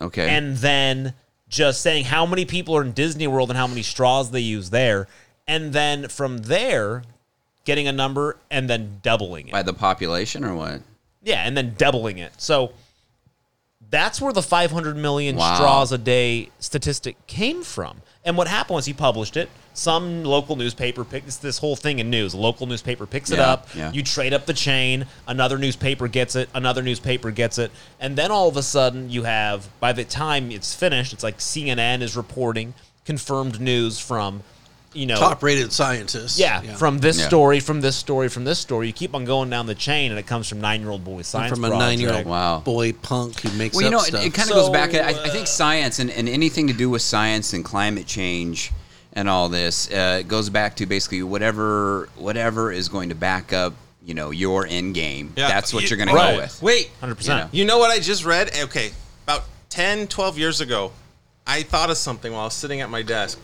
Okay. 0.00 0.28
and 0.30 0.56
then 0.56 1.12
just 1.48 1.82
saying 1.82 2.06
how 2.06 2.24
many 2.24 2.46
people 2.46 2.74
are 2.74 2.82
in 2.82 2.92
Disney 2.92 3.26
World 3.26 3.50
and 3.50 3.58
how 3.58 3.66
many 3.66 3.82
straws 3.82 4.30
they 4.30 4.40
use 4.40 4.70
there. 4.70 5.06
And 5.46 5.72
then 5.72 6.08
from 6.08 6.38
there, 6.38 7.02
getting 7.64 7.86
a 7.86 7.92
number 7.92 8.38
and 8.50 8.68
then 8.68 9.00
doubling 9.02 9.48
it. 9.48 9.52
By 9.52 9.62
the 9.62 9.74
population 9.74 10.44
or 10.44 10.54
what? 10.54 10.80
Yeah, 11.22 11.46
and 11.46 11.54
then 11.56 11.74
doubling 11.76 12.18
it. 12.18 12.32
So 12.38 12.72
that's 13.92 14.20
where 14.20 14.32
the 14.32 14.42
500 14.42 14.96
million 14.96 15.36
Wow. 15.36 15.54
straws 15.54 15.92
a 15.92 15.98
day 15.98 16.48
statistic 16.58 17.14
came 17.28 17.62
from. 17.62 18.02
And 18.24 18.36
what 18.36 18.48
happened 18.48 18.74
was 18.76 18.86
he 18.86 18.92
published 18.92 19.36
it. 19.36 19.48
Some 19.74 20.24
local 20.24 20.56
newspaper 20.56 21.04
picks 21.04 21.36
this 21.36 21.58
whole 21.58 21.76
thing 21.76 21.98
in 21.98 22.08
news. 22.10 22.34
A 22.34 22.36
local 22.36 22.66
newspaper 22.66 23.06
picks 23.06 23.30
it 23.30 23.38
up. 23.38 23.68
yeah. 23.74 23.90
You 23.92 24.02
trade 24.02 24.32
up 24.34 24.46
the 24.46 24.52
chain. 24.54 25.06
Another 25.28 25.58
newspaper 25.58 26.08
gets 26.08 26.34
it. 26.36 26.48
Another 26.54 26.82
newspaper 26.82 27.30
gets 27.30 27.58
it. 27.58 27.70
And 28.00 28.16
then 28.16 28.30
all 28.30 28.48
of 28.48 28.56
a 28.56 28.62
sudden, 28.62 29.08
you 29.10 29.22
have, 29.24 29.68
by 29.80 29.92
the 29.92 30.04
time 30.04 30.50
it's 30.50 30.74
finished, 30.74 31.12
it's 31.12 31.22
like 31.22 31.38
CNN 31.38 32.00
is 32.02 32.16
reporting 32.16 32.74
confirmed 33.04 33.60
news 33.60 33.98
from, 33.98 34.42
you 34.94 35.06
know, 35.06 35.16
Top 35.16 35.42
rated 35.42 35.72
scientists. 35.72 36.38
yeah, 36.38 36.60
from 36.76 36.98
this 36.98 37.18
Yeah. 37.18 37.26
story, 37.28 37.60
from 37.60 37.80
this 37.80 37.96
story, 37.96 38.28
from 38.28 38.44
this 38.44 38.58
story. 38.58 38.86
You 38.88 38.92
keep 38.92 39.14
on 39.14 39.24
going 39.24 39.48
down 39.50 39.66
the 39.66 39.74
chain, 39.74 40.10
and 40.10 40.18
it 40.18 40.26
comes 40.26 40.48
from 40.48 40.60
nine 40.60 40.80
year 40.80 40.90
old 40.90 41.04
boy 41.04 41.16
And 41.16 41.26
science 41.26 41.50
from 41.50 41.64
a 41.64 41.70
nine 41.70 41.98
year 42.00 42.12
old 42.12 42.26
Wow. 42.26 42.58
boy 42.60 42.92
punk 42.92 43.40
who 43.40 43.50
makes 43.56 43.74
Well, 43.74 43.82
you 43.82 43.86
up 43.88 43.92
know, 43.92 43.98
it, 44.00 44.06
stuff. 44.08 44.24
it 44.26 44.34
kind 44.34 44.50
of 44.50 44.54
So, 44.56 44.60
goes 44.62 44.70
back. 44.70 44.94
I, 44.94 45.08
I 45.24 45.28
think 45.30 45.46
science 45.46 45.98
and, 45.98 46.10
and 46.10 46.28
anything 46.28 46.66
to 46.68 46.72
do 46.74 46.90
with 46.90 47.02
science 47.02 47.52
and 47.52 47.64
climate 47.64 48.06
change 48.06 48.70
and 49.14 49.28
all 49.28 49.48
this 49.50 49.90
uh, 49.90 50.18
it 50.20 50.28
goes 50.28 50.48
back 50.50 50.76
to 50.76 50.86
basically 50.86 51.22
whatever 51.22 52.08
whatever 52.16 52.72
is 52.72 52.88
going 52.88 53.08
to 53.10 53.14
back 53.14 53.52
up, 53.52 53.74
you 54.04 54.14
know, 54.14 54.30
your 54.30 54.66
end 54.66 54.94
game. 54.94 55.32
Yeah. 55.36 55.48
That's 55.48 55.72
what 55.72 55.82
You- 55.84 55.88
you're 55.90 55.98
going 55.98 56.08
to 56.08 56.14
right. 56.14 56.34
go 56.36 56.40
with. 56.42 56.62
Wait, 56.62 56.90
100%. 57.02 57.22
You 57.28 57.34
know. 57.34 57.48
You 57.52 57.64
know 57.66 57.78
what 57.78 57.90
I 57.90 57.98
just 57.98 58.24
read? 58.24 58.50
Okay, 58.64 58.90
about 59.24 59.44
10, 59.70 60.06
12 60.08 60.38
years 60.38 60.60
ago, 60.60 60.92
I 61.46 61.62
thought 61.62 61.90
of 61.90 61.96
something 61.98 62.30
while 62.32 62.42
I 62.42 62.44
was 62.44 62.54
sitting 62.54 62.80
at 62.82 62.90
my 62.90 63.02
desk. 63.02 63.38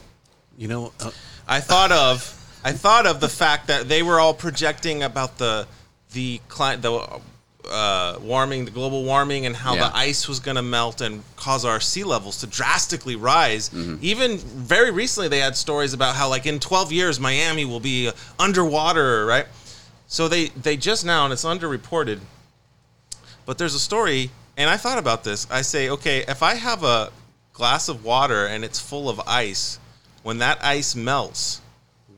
you 0.56 0.66
know, 0.66 0.92
uh, 1.00 1.10
I 1.48 1.60
thought 1.60 1.92
of 1.92 2.34
I 2.64 2.72
thought 2.72 3.06
of 3.06 3.20
the 3.20 3.28
fact 3.28 3.68
that 3.68 3.88
they 3.88 4.02
were 4.02 4.20
all 4.20 4.34
projecting 4.34 5.02
about 5.02 5.38
the 5.38 5.66
the 6.12 6.40
cli- 6.48 6.76
the 6.76 7.20
uh, 7.70 8.18
warming, 8.22 8.64
the 8.64 8.70
global 8.70 9.04
warming, 9.04 9.44
and 9.46 9.54
how 9.54 9.74
Yeah. 9.74 9.88
the 9.88 9.96
ice 9.96 10.26
was 10.26 10.40
going 10.40 10.54
to 10.56 10.62
melt 10.62 11.00
and 11.02 11.22
cause 11.36 11.64
our 11.66 11.80
sea 11.80 12.02
levels 12.04 12.38
to 12.40 12.46
drastically 12.46 13.14
rise. 13.14 13.70
Even 14.00 14.38
very 14.38 14.90
recently, 14.90 15.28
they 15.28 15.40
had 15.40 15.54
stories 15.54 15.92
about 15.92 16.16
how, 16.16 16.30
like 16.30 16.46
in 16.46 16.60
12 16.60 16.92
years, 16.92 17.20
Miami 17.20 17.66
will 17.66 17.80
be 17.80 18.10
underwater, 18.38 19.26
right? 19.26 19.46
So 20.06 20.28
they 20.28 20.46
they 20.48 20.76
just 20.78 21.04
now, 21.04 21.24
and 21.24 21.32
it's 21.32 21.44
underreported, 21.44 22.20
but 23.44 23.58
there's 23.58 23.74
a 23.74 23.78
story, 23.80 24.30
and 24.56 24.70
I 24.70 24.76
thought 24.78 24.98
about 24.98 25.24
this. 25.24 25.46
I 25.50 25.60
say, 25.62 25.90
okay, 25.90 26.24
if 26.26 26.42
I 26.42 26.54
have 26.54 26.82
a 26.84 27.10
glass 27.52 27.88
of 27.90 28.02
water 28.04 28.46
and 28.46 28.64
it's 28.64 28.80
full 28.80 29.10
of 29.10 29.20
ice, 29.26 29.78
when 30.28 30.36
that 30.40 30.62
ice 30.62 30.94
melts, 30.94 31.62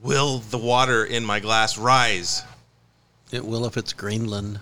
will 0.02 0.38
the 0.38 0.58
water 0.58 1.04
in 1.04 1.24
my 1.24 1.38
glass 1.38 1.78
rise? 1.78 2.42
it 3.30 3.44
will 3.46 3.66
if 3.66 3.76
it's 3.76 3.92
Greenland. 3.92 4.58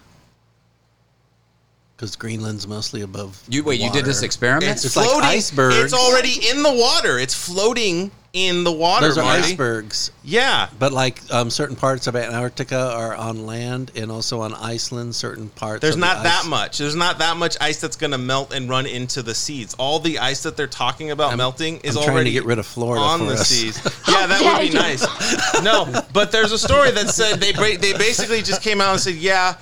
Because 1.96 2.14
Greenland's 2.14 2.68
mostly 2.68 3.01
above. 3.01 3.42
You 3.49 3.64
wait. 3.64 3.80
You 3.80 3.90
did 3.90 4.05
this 4.05 4.22
experiment. 4.22 4.70
It's, 4.70 4.84
It's 4.84 4.96
like 4.96 5.09
floating. 5.09 5.30
icebergs. 5.30 5.76
It's 5.76 5.94
already 5.94 6.46
in 6.51 6.62
the 6.62 6.74
water. 6.74 7.18
It's 7.18 7.32
floating 7.32 8.11
in 8.35 8.62
the 8.62 8.70
water, 8.70 9.07
Those 9.07 9.16
are 9.18 9.24
Marty. 9.24 9.43
icebergs. 9.45 10.11
Yeah. 10.22 10.68
But 10.79 10.93
like 10.93 11.20
um, 11.33 11.49
certain 11.49 11.76
parts 11.76 12.07
of 12.07 12.14
Antarctica 12.14 12.79
are 12.93 13.14
on 13.14 13.47
land, 13.47 13.91
and 13.97 14.11
also 14.12 14.43
on 14.43 14.53
Iceland, 14.55 15.14
certain 15.14 15.49
parts. 15.49 15.81
There's 15.81 15.95
of 15.95 16.01
the 16.01 16.07
not 16.07 16.22
that 16.24 16.41
ice- 16.43 16.47
much. 16.47 16.79
There's 16.79 16.95
not 16.95 17.18
that 17.20 17.37
much 17.39 17.57
ice 17.61 17.81
that's 17.81 17.97
going 17.97 18.11
to 18.11 18.18
melt 18.18 18.53
and 18.53 18.68
run 18.68 18.85
into 18.87 19.22
the 19.22 19.35
seas. 19.35 19.74
All 19.79 19.99
the 19.99 20.18
ice 20.18 20.43
that 20.43 20.57
they're 20.59 20.66
talking 20.66 21.11
about 21.11 21.31
I'm- 21.31 21.39
melting 21.39 21.79
is 21.79 21.97
I'm 21.97 22.03
trying 22.03 22.07
to 22.07 22.12
already 22.12 22.33
get 22.33 22.45
rid 22.45 22.59
of 22.59 22.66
Florida 22.66 23.03
on 23.03 23.20
for 23.20 23.24
the 23.26 23.33
us. 23.33 23.49
seas. 23.49 23.79
Yeah, 24.09 24.26
that 24.26 24.43
would 24.61 24.68
be 24.70 24.74
nice. 24.76 25.62
No, 25.62 25.87
but 26.12 26.31
there's 26.33 26.53
a 26.53 26.59
story 26.59 26.91
that 26.93 27.09
said 27.09 27.41
they 27.41 27.53
ba- 27.53 27.79
they 27.79 27.93
basically 27.95 28.43
just 28.43 28.62
came 28.62 28.81
out 28.81 28.93
and 28.93 29.01
said, 29.01 29.14
yeah, 29.16 29.57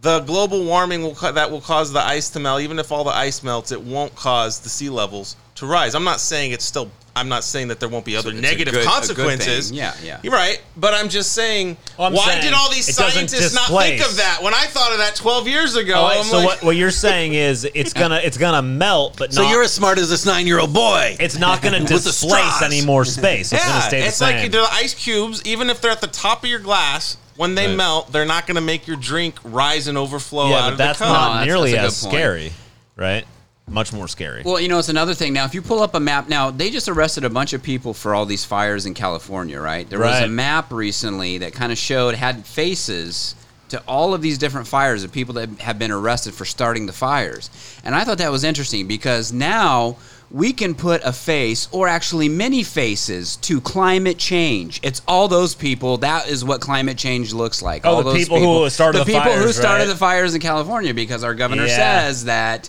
the 0.00 0.20
global 0.20 0.64
warming 0.64 1.02
will 1.02 1.14
ca- 1.14 1.32
that 1.32 1.50
will 1.50 1.60
cause 1.60 1.92
the 1.92 2.00
ice 2.00 2.30
to 2.30 2.40
melt. 2.40 2.60
Even 2.62 2.78
if 2.78 2.90
all 2.92 3.04
the 3.04 3.10
ice 3.10 3.42
melts, 3.42 3.70
it 3.72 3.80
won't 3.80 4.14
cause 4.16 4.60
the 4.60 4.68
sea 4.68 4.90
levels 4.90 5.36
to 5.62 5.66
rise. 5.66 5.94
I'm 5.94 6.04
not 6.04 6.20
saying 6.20 6.52
it's 6.52 6.64
still. 6.64 6.90
I'm 7.14 7.28
not 7.28 7.44
saying 7.44 7.68
that 7.68 7.78
there 7.78 7.90
won't 7.90 8.06
be 8.06 8.16
other 8.16 8.30
it's 8.30 8.38
a 8.38 8.40
negative 8.42 8.72
good- 8.72 8.80
a 8.80 8.84
good 8.84 8.90
consequences. 8.90 9.68
thing. 9.68 9.76
Yeah, 9.76 9.92
yeah. 10.02 10.18
You're 10.22 10.32
right, 10.32 10.58
but 10.78 10.94
I'm 10.94 11.10
just 11.10 11.32
saying. 11.32 11.76
Well, 11.98 12.06
I'm 12.06 12.14
why 12.14 12.24
saying 12.26 12.42
did 12.42 12.54
all 12.54 12.70
these 12.70 12.94
scientists 12.94 13.54
not 13.54 13.68
think 13.68 14.00
of 14.02 14.16
that 14.16 14.42
when 14.42 14.54
I 14.54 14.64
thought 14.64 14.92
of 14.92 14.98
that 14.98 15.14
12 15.16 15.46
years 15.46 15.76
ago? 15.76 15.92
Oh, 15.94 16.08
wait, 16.08 16.18
I'm 16.20 16.24
so 16.24 16.36
like- 16.38 16.46
what, 16.46 16.62
what 16.64 16.76
you're 16.76 16.90
saying 16.90 17.34
is 17.34 17.64
it's 17.74 17.92
gonna 17.92 18.20
it's 18.24 18.38
gonna 18.38 18.62
melt, 18.62 19.16
but 19.18 19.32
So 19.34 19.42
not, 19.42 19.50
you're 19.50 19.62
as 19.62 19.72
smart 19.72 19.98
as 19.98 20.08
this 20.08 20.24
nine-year-old 20.24 20.72
boy. 20.72 21.16
it's 21.20 21.38
not 21.38 21.60
gonna 21.60 21.80
displace 21.84 22.62
any 22.62 22.82
more 22.84 23.04
space. 23.04 23.52
It's 23.52 23.62
gonna 23.62 23.74
Yeah, 23.80 23.88
stay 23.88 24.00
the 24.00 24.06
it's 24.06 24.16
same. 24.16 24.36
like 24.42 24.50
the 24.50 24.62
ice 24.72 24.94
cubes. 24.94 25.42
Even 25.44 25.68
if 25.68 25.82
they're 25.82 25.90
at 25.90 26.00
the 26.00 26.06
top 26.06 26.44
of 26.44 26.48
your 26.48 26.60
glass, 26.60 27.18
when 27.36 27.54
they 27.54 27.66
Right. 27.66 27.76
melt, 27.76 28.10
they're 28.12 28.24
not 28.24 28.46
going 28.46 28.54
to 28.56 28.60
make 28.60 28.86
your 28.86 28.96
drink 28.96 29.36
rise 29.42 29.86
and 29.88 29.96
overflow 29.98 30.48
yeah, 30.50 30.56
out 30.56 30.60
but 30.64 30.72
of 30.72 30.78
that's 30.78 30.98
the 30.98 31.04
cup. 31.06 31.12
not 31.14 31.26
No, 31.28 31.32
that's- 31.32 31.46
nearly 31.46 31.72
that's 31.72 31.84
as 31.86 32.02
a 32.02 32.04
good 32.04 32.10
point. 32.10 32.14
scary, 32.22 32.52
right? 32.96 33.24
Much 33.68 33.92
more 33.92 34.08
scary. 34.08 34.42
Well, 34.44 34.60
you 34.60 34.68
know, 34.68 34.78
it's 34.78 34.88
another 34.88 35.14
thing. 35.14 35.32
Now, 35.32 35.44
if 35.44 35.54
you 35.54 35.62
pull 35.62 35.80
up 35.80 35.94
a 35.94 36.00
map, 36.00 36.28
now 36.28 36.50
they 36.50 36.68
just 36.68 36.88
arrested 36.88 37.24
a 37.24 37.30
bunch 37.30 37.52
of 37.52 37.62
people 37.62 37.94
for 37.94 38.14
all 38.14 38.26
these 38.26 38.44
fires 38.44 38.84
in 38.86 38.92
California, 38.94 39.60
right? 39.60 39.88
There 39.88 40.00
was 40.00 40.20
a 40.20 40.28
map 40.28 40.72
recently 40.72 41.38
that 41.38 41.52
kind 41.54 41.72
of 41.72 41.78
showed 41.78 42.14
had 42.14 42.44
faces 42.44 43.34
to 43.70 43.82
all 43.88 44.12
of 44.12 44.20
these 44.20 44.36
different 44.36 44.66
fires 44.66 45.04
of 45.04 45.12
people 45.12 45.34
that 45.34 45.48
have 45.60 45.78
been 45.78 45.90
arrested 45.90 46.34
for 46.34 46.44
starting 46.44 46.84
the 46.84 46.92
fires. 46.92 47.48
And 47.84 47.94
I 47.94 48.04
thought 48.04 48.18
that 48.18 48.30
was 48.30 48.44
interesting 48.44 48.86
because 48.86 49.32
now 49.32 49.96
we 50.30 50.52
can 50.52 50.74
put 50.74 51.00
a 51.04 51.12
face 51.12 51.68
or 51.72 51.88
actually 51.88 52.28
many 52.28 52.62
faces 52.64 53.36
to 53.36 53.60
climate 53.62 54.18
change. 54.18 54.80
It's 54.82 55.00
all 55.08 55.28
those 55.28 55.54
people. 55.54 55.98
That 55.98 56.28
is 56.28 56.44
what 56.44 56.60
climate 56.60 56.98
change 56.98 57.32
looks 57.32 57.62
like. 57.62 57.86
Oh, 57.86 57.90
all 57.94 58.02
the 58.02 58.10
those 58.12 58.18
people 58.28 58.40
who 58.40 58.68
started 58.68 58.98
the 58.98 59.04
people 59.06 59.20
who 59.22 59.30
fires, 59.30 59.56
started 59.56 59.84
right? 59.84 59.88
the 59.88 59.96
fires 59.96 60.34
in 60.34 60.42
California 60.42 60.92
because 60.92 61.24
our 61.24 61.34
governor 61.34 61.64
Yeah. 61.66 61.76
says 61.76 62.24
that 62.24 62.68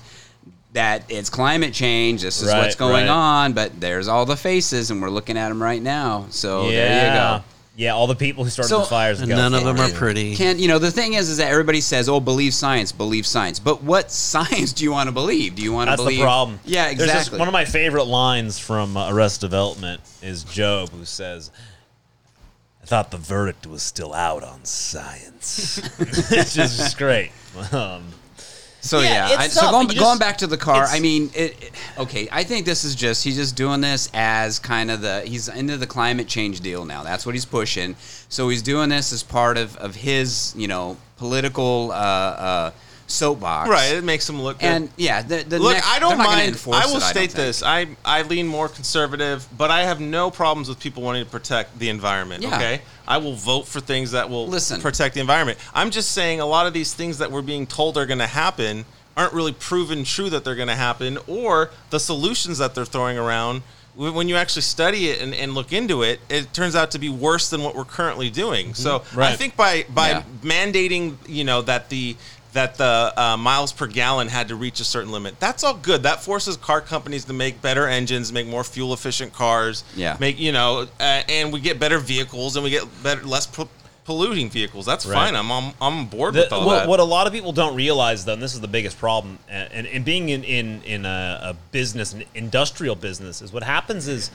that 0.74 1.04
it's 1.10 1.30
climate 1.30 1.74
change. 1.74 2.22
This 2.22 2.42
is 2.42 2.48
Right, 2.50 2.60
what's 2.64 2.76
going 2.76 3.08
right. 3.08 3.10
on. 3.10 3.54
But 3.54 3.80
there's 3.80 4.08
all 4.08 4.26
the 4.26 4.36
faces, 4.38 4.92
and 4.92 5.02
we're 5.02 5.10
looking 5.10 5.38
at 5.38 5.50
them 5.50 5.62
right 5.62 5.82
now. 5.82 6.26
So 6.30 6.70
yeah, 6.70 6.70
there 6.88 7.08
you 7.08 7.20
go. 7.40 7.44
Yeah, 7.76 7.96
all 7.96 8.06
the 8.06 8.14
people 8.16 8.44
who 8.44 8.52
started 8.52 8.70
So- 8.70 8.82
the 8.82 8.86
fires. 8.86 9.20
and 9.20 9.30
none 9.30 9.56
of 9.56 9.64
them 9.64 9.80
are 9.80 9.90
pretty. 9.90 10.36
Can't 10.36 10.60
you 10.60 10.68
know? 10.68 10.78
The 10.78 10.92
thing 10.92 11.14
is, 11.14 11.28
is 11.30 11.38
that 11.38 11.50
everybody 11.50 11.82
says, 11.82 12.08
"Oh, 12.08 12.20
believe 12.20 12.54
science, 12.54 12.92
believe 12.92 13.26
science." 13.26 13.58
But 13.60 13.82
what 13.84 14.12
science 14.32 14.74
do 14.74 14.84
you 14.84 14.92
want 14.92 15.08
to 15.08 15.12
believe? 15.12 15.56
Do 15.56 15.64
you 15.64 15.74
want 15.74 15.88
to 15.88 15.92
That's 15.94 16.02
believe? 16.04 16.20
the 16.20 16.24
problem. 16.24 16.60
Yeah, 16.66 16.86
There's 16.94 16.98
this- 17.00 17.10
exactly. 17.10 17.40
one 17.40 17.48
of 17.48 17.52
my 17.54 17.66
favorite 17.66 18.04
lines 18.06 18.60
from 18.60 18.96
uh, 18.96 19.10
Arrested 19.12 19.42
Development 19.42 20.02
is 20.22 20.44
GOB, 20.44 20.90
who 20.92 21.04
says, 21.06 21.50
"I 22.84 22.86
thought 22.86 23.10
the 23.10 23.18
verdict 23.18 23.66
was 23.66 23.82
still 23.82 24.14
out 24.14 24.44
on 24.44 24.66
science." 24.66 25.80
it's 26.00 26.54
just 26.54 26.80
it's 26.80 26.94
great. 26.96 27.32
Um, 27.72 28.04
So 28.84 29.00
Yeah, 29.00 29.30
yeah, 29.30 29.36
I, 29.40 29.48
so 29.48 29.72
going, 29.72 29.90
You 29.90 29.96
going 30.00 30.20
back 30.20 30.38
to 30.40 30.48
the 30.48 30.58
car, 30.58 30.84
I 30.86 31.00
mean, 31.00 31.32
it, 31.34 31.56
it- 31.64 31.72
okay, 31.98 32.28
I 32.32 32.44
think 32.44 32.66
this 32.66 32.84
is 32.84 32.96
just 32.96 33.24
he's 33.24 33.38
just 33.38 33.56
doing 33.56 33.80
this 33.80 34.10
as 34.14 34.60
kind 34.60 34.92
of 34.92 35.00
the 35.00 35.22
he's 35.26 35.48
into 35.48 35.78
the 35.78 35.88
climate 35.88 36.28
change 36.28 36.60
deal 36.60 36.84
now. 36.84 37.02
That's 37.02 37.26
what 37.26 37.34
he's 37.34 37.46
pushing. 37.46 37.96
So 38.28 38.50
he's 38.50 38.62
doing 38.62 38.90
this 38.90 39.14
as 39.14 39.24
part 39.24 39.58
of 39.58 39.78
of 39.78 39.96
his 39.96 40.54
you 40.58 40.68
know 40.68 40.98
political 41.18 41.92
uh, 41.94 41.96
uh, 41.96 42.72
soapbox, 43.14 43.70
Right, 43.70 43.94
it 43.96 44.04
makes 44.04 44.28
them 44.28 44.42
look 44.42 44.60
good. 44.60 44.66
And 44.66 44.90
yeah, 44.98 45.22
the, 45.22 45.44
the 45.44 45.60
Look, 45.60 45.74
next- 45.74 45.88
I 45.88 46.00
don't 46.00 46.10
they're 46.10 46.18
not 46.18 46.26
gonna 46.26 46.52
mind. 46.52 46.60
I 46.74 46.86
will 46.88 46.98
it, 46.98 47.02
state 47.02 47.32
think. 47.32 47.34
this: 47.34 47.64
I 47.64 47.88
I 48.04 48.24
lean 48.24 48.48
more 48.48 48.68
conservative, 48.68 49.48
but 49.58 49.72
I 49.72 49.84
have 49.84 50.00
no 50.00 50.30
problems 50.32 50.68
with 50.70 50.80
people 50.80 51.04
wanting 51.04 51.24
to 51.24 51.30
protect 51.32 51.78
the 51.80 51.90
environment. 51.90 52.44
Yeah. 52.44 52.56
Okay, 52.56 52.82
I 53.08 53.18
will 53.18 53.36
vote 53.36 53.68
for 53.68 53.80
things 53.80 54.12
that 54.12 54.30
will 54.30 54.48
Listen. 54.48 54.82
protect 54.82 55.16
the 55.16 55.22
environment. 55.22 55.58
I'm 55.74 55.92
just 55.92 56.12
saying 56.12 56.40
a 56.42 56.46
lot 56.46 56.68
of 56.68 56.74
these 56.74 56.94
things 56.94 57.18
that 57.20 57.32
we're 57.32 57.42
being 57.42 57.66
told 57.68 57.98
are 57.98 58.06
going 58.06 58.20
to 58.20 58.28
happen 58.28 58.86
aren't 59.16 59.34
really 59.34 59.54
proven 59.54 60.04
true 60.04 60.30
that 60.32 60.44
they're 60.44 60.56
going 60.56 60.68
to 60.68 60.76
happen, 60.76 61.20
or 61.28 61.70
the 61.92 62.00
solutions 62.00 62.58
that 62.58 62.74
they're 62.76 62.84
throwing 62.86 63.18
around. 63.18 63.62
When 63.96 64.28
you 64.28 64.38
actually 64.38 64.64
study 64.64 65.10
it 65.10 65.22
and, 65.22 65.36
and 65.36 65.54
look 65.54 65.72
into 65.72 66.02
it, 66.02 66.20
it 66.28 66.52
turns 66.52 66.76
out 66.76 66.90
to 66.92 66.98
be 67.00 67.10
worse 67.10 67.52
than 67.52 67.62
what 67.62 67.76
we're 67.76 67.86
currently 67.86 68.32
doing. 68.32 68.74
So 68.74 68.96
I 68.96 69.00
Mm-hmm. 69.30 69.36
Think 69.38 69.56
by 69.56 69.86
by 69.88 70.10
Yeah. 70.10 70.24
mandating, 70.42 71.16
you 71.28 71.44
know, 71.44 71.62
that 71.62 71.90
the 71.90 72.16
that 72.54 72.76
the 72.76 73.14
uh, 73.18 73.38
miles 73.38 73.72
per 73.72 73.88
gallon 73.88 74.28
had 74.28 74.48
to 74.50 74.56
reach 74.56 74.80
a 74.80 74.84
certain 74.84 75.12
limit. 75.12 75.40
That's 75.40 75.64
all 75.64 75.74
good. 75.74 76.04
That 76.04 76.24
forces 76.24 76.56
car 76.58 76.82
companies 76.82 77.26
to 77.26 77.34
make 77.34 77.62
better 77.62 77.88
engines, 77.88 78.32
make 78.32 78.48
more 78.48 78.64
fuel 78.64 78.94
efficient 78.94 79.34
cars. 79.34 79.84
Yeah. 79.96 80.18
Make 80.20 80.40
you 80.40 80.52
know, 80.52 80.88
uh, 81.00 81.04
and 81.28 81.52
we 81.52 81.60
get 81.60 81.80
better 81.80 82.00
vehicles 82.00 82.56
and 82.56 82.64
we 82.64 82.70
get 82.70 82.84
better, 83.04 83.24
less 83.24 83.46
po- 83.48 83.70
polluting 84.06 84.50
vehicles. 84.50 84.86
That's 84.86 85.06
Right. 85.06 85.16
fine. 85.32 85.36
I'm 85.36 85.52
I'm, 85.52 85.74
I'm 85.82 86.00
on 86.00 86.06
board 86.08 86.34
The- 86.36 86.42
with 86.42 86.54
all 86.54 86.66
what, 86.66 86.80
that. 86.80 86.88
what 86.88 87.00
a 87.00 87.04
lot 87.04 87.26
of 87.28 87.34
people 87.34 87.52
don't 87.54 87.76
realize, 87.76 88.26
though, 88.26 88.34
and 88.34 88.42
this 88.42 88.54
is 88.54 88.62
the 88.62 88.68
biggest 88.68 88.98
problem, 89.00 89.40
and, 89.50 89.72
and, 89.74 89.88
and 89.88 90.06
being 90.06 90.30
in 90.30 90.44
in 90.44 90.82
in 90.84 91.06
a, 91.06 91.40
a 91.44 91.54
business, 91.72 92.14
an 92.14 92.24
industrial 92.36 92.96
business, 92.96 93.42
is 93.42 93.52
what 93.54 93.64
happens 93.64 94.08
is 94.08 94.30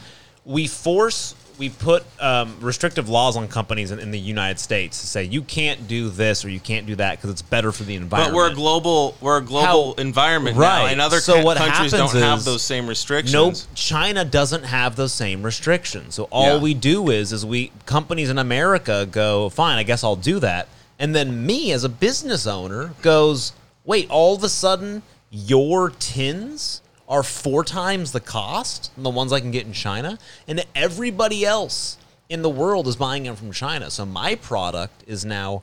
we 0.45 0.67
force 0.67 1.35
we 1.59 1.69
put 1.71 2.05
um, 2.21 2.57
restrictive 2.61 3.09
laws 3.09 3.37
on 3.37 3.49
companies 3.49 3.91
in, 3.91 3.99
in 3.99 4.11
the 4.11 4.19
United 4.19 4.59
States 4.61 5.01
to 5.01 5.07
say 5.07 5.25
you 5.25 5.43
can't 5.43 5.89
do 5.89 6.09
this 6.09 6.45
or 6.45 6.49
you 6.51 6.61
can't 6.61 6.87
do 6.87 6.95
that 6.97 7.17
because 7.17 7.31
it's 7.31 7.43
better 7.43 7.73
for 7.73 7.83
the 7.83 7.97
environment. 7.97 8.33
But 8.33 8.37
we're 8.37 8.51
a 8.51 8.55
global 8.55 9.17
we're 9.21 9.39
a 9.39 9.43
global 9.43 9.95
How- 9.95 10.01
environment 10.03 10.57
Right. 10.57 10.85
now, 10.85 10.87
and 10.87 11.01
other 11.01 11.21
So 11.21 11.35
ca- 11.35 11.43
what 11.45 11.57
countries 11.59 11.91
don't 11.93 12.13
have 12.15 12.45
those 12.45 12.63
same 12.63 12.87
restrictions. 12.87 13.33
Nope, 13.33 13.55
China 13.75 14.25
doesn't 14.25 14.65
have 14.65 14.97
those 14.97 15.13
same 15.13 15.43
restrictions. 15.43 16.15
So 16.15 16.25
all 16.31 16.55
Yeah. 16.57 16.59
we 16.59 16.75
do 16.75 17.11
is 17.11 17.33
is 17.33 17.45
we 17.45 17.73
companies 17.87 18.31
in 18.31 18.39
America 18.39 19.07
go, 19.11 19.49
fine, 19.49 19.79
I 19.79 19.83
guess 19.83 20.05
I'll 20.05 20.17
do 20.17 20.39
that. 20.41 20.69
And 20.99 21.15
then 21.15 21.45
me 21.47 21.73
as 21.73 21.85
a 21.85 21.89
business 21.89 22.47
owner 22.47 22.93
goes, 23.03 23.53
wait, 23.85 24.09
all 24.11 24.35
of 24.37 24.43
a 24.45 24.49
sudden 24.49 25.03
your 25.31 25.91
tins 25.91 26.83
are 27.09 27.23
four 27.23 27.65
times 27.65 28.13
the 28.13 28.21
cost 28.21 28.95
than 28.95 29.03
the 29.05 29.11
ones 29.11 29.33
I 29.33 29.41
can 29.41 29.51
get 29.51 29.67
in 29.67 29.73
China, 29.73 30.19
and 30.47 30.65
everybody 30.75 31.45
else 31.45 31.97
in 32.29 32.43
the 32.43 32.51
world 32.51 32.87
is 32.87 32.97
buying 32.97 33.23
them 33.23 33.35
from 33.37 33.51
China. 33.53 33.91
So 33.91 34.05
my 34.05 34.35
product 34.35 35.03
is 35.07 35.25
now 35.25 35.63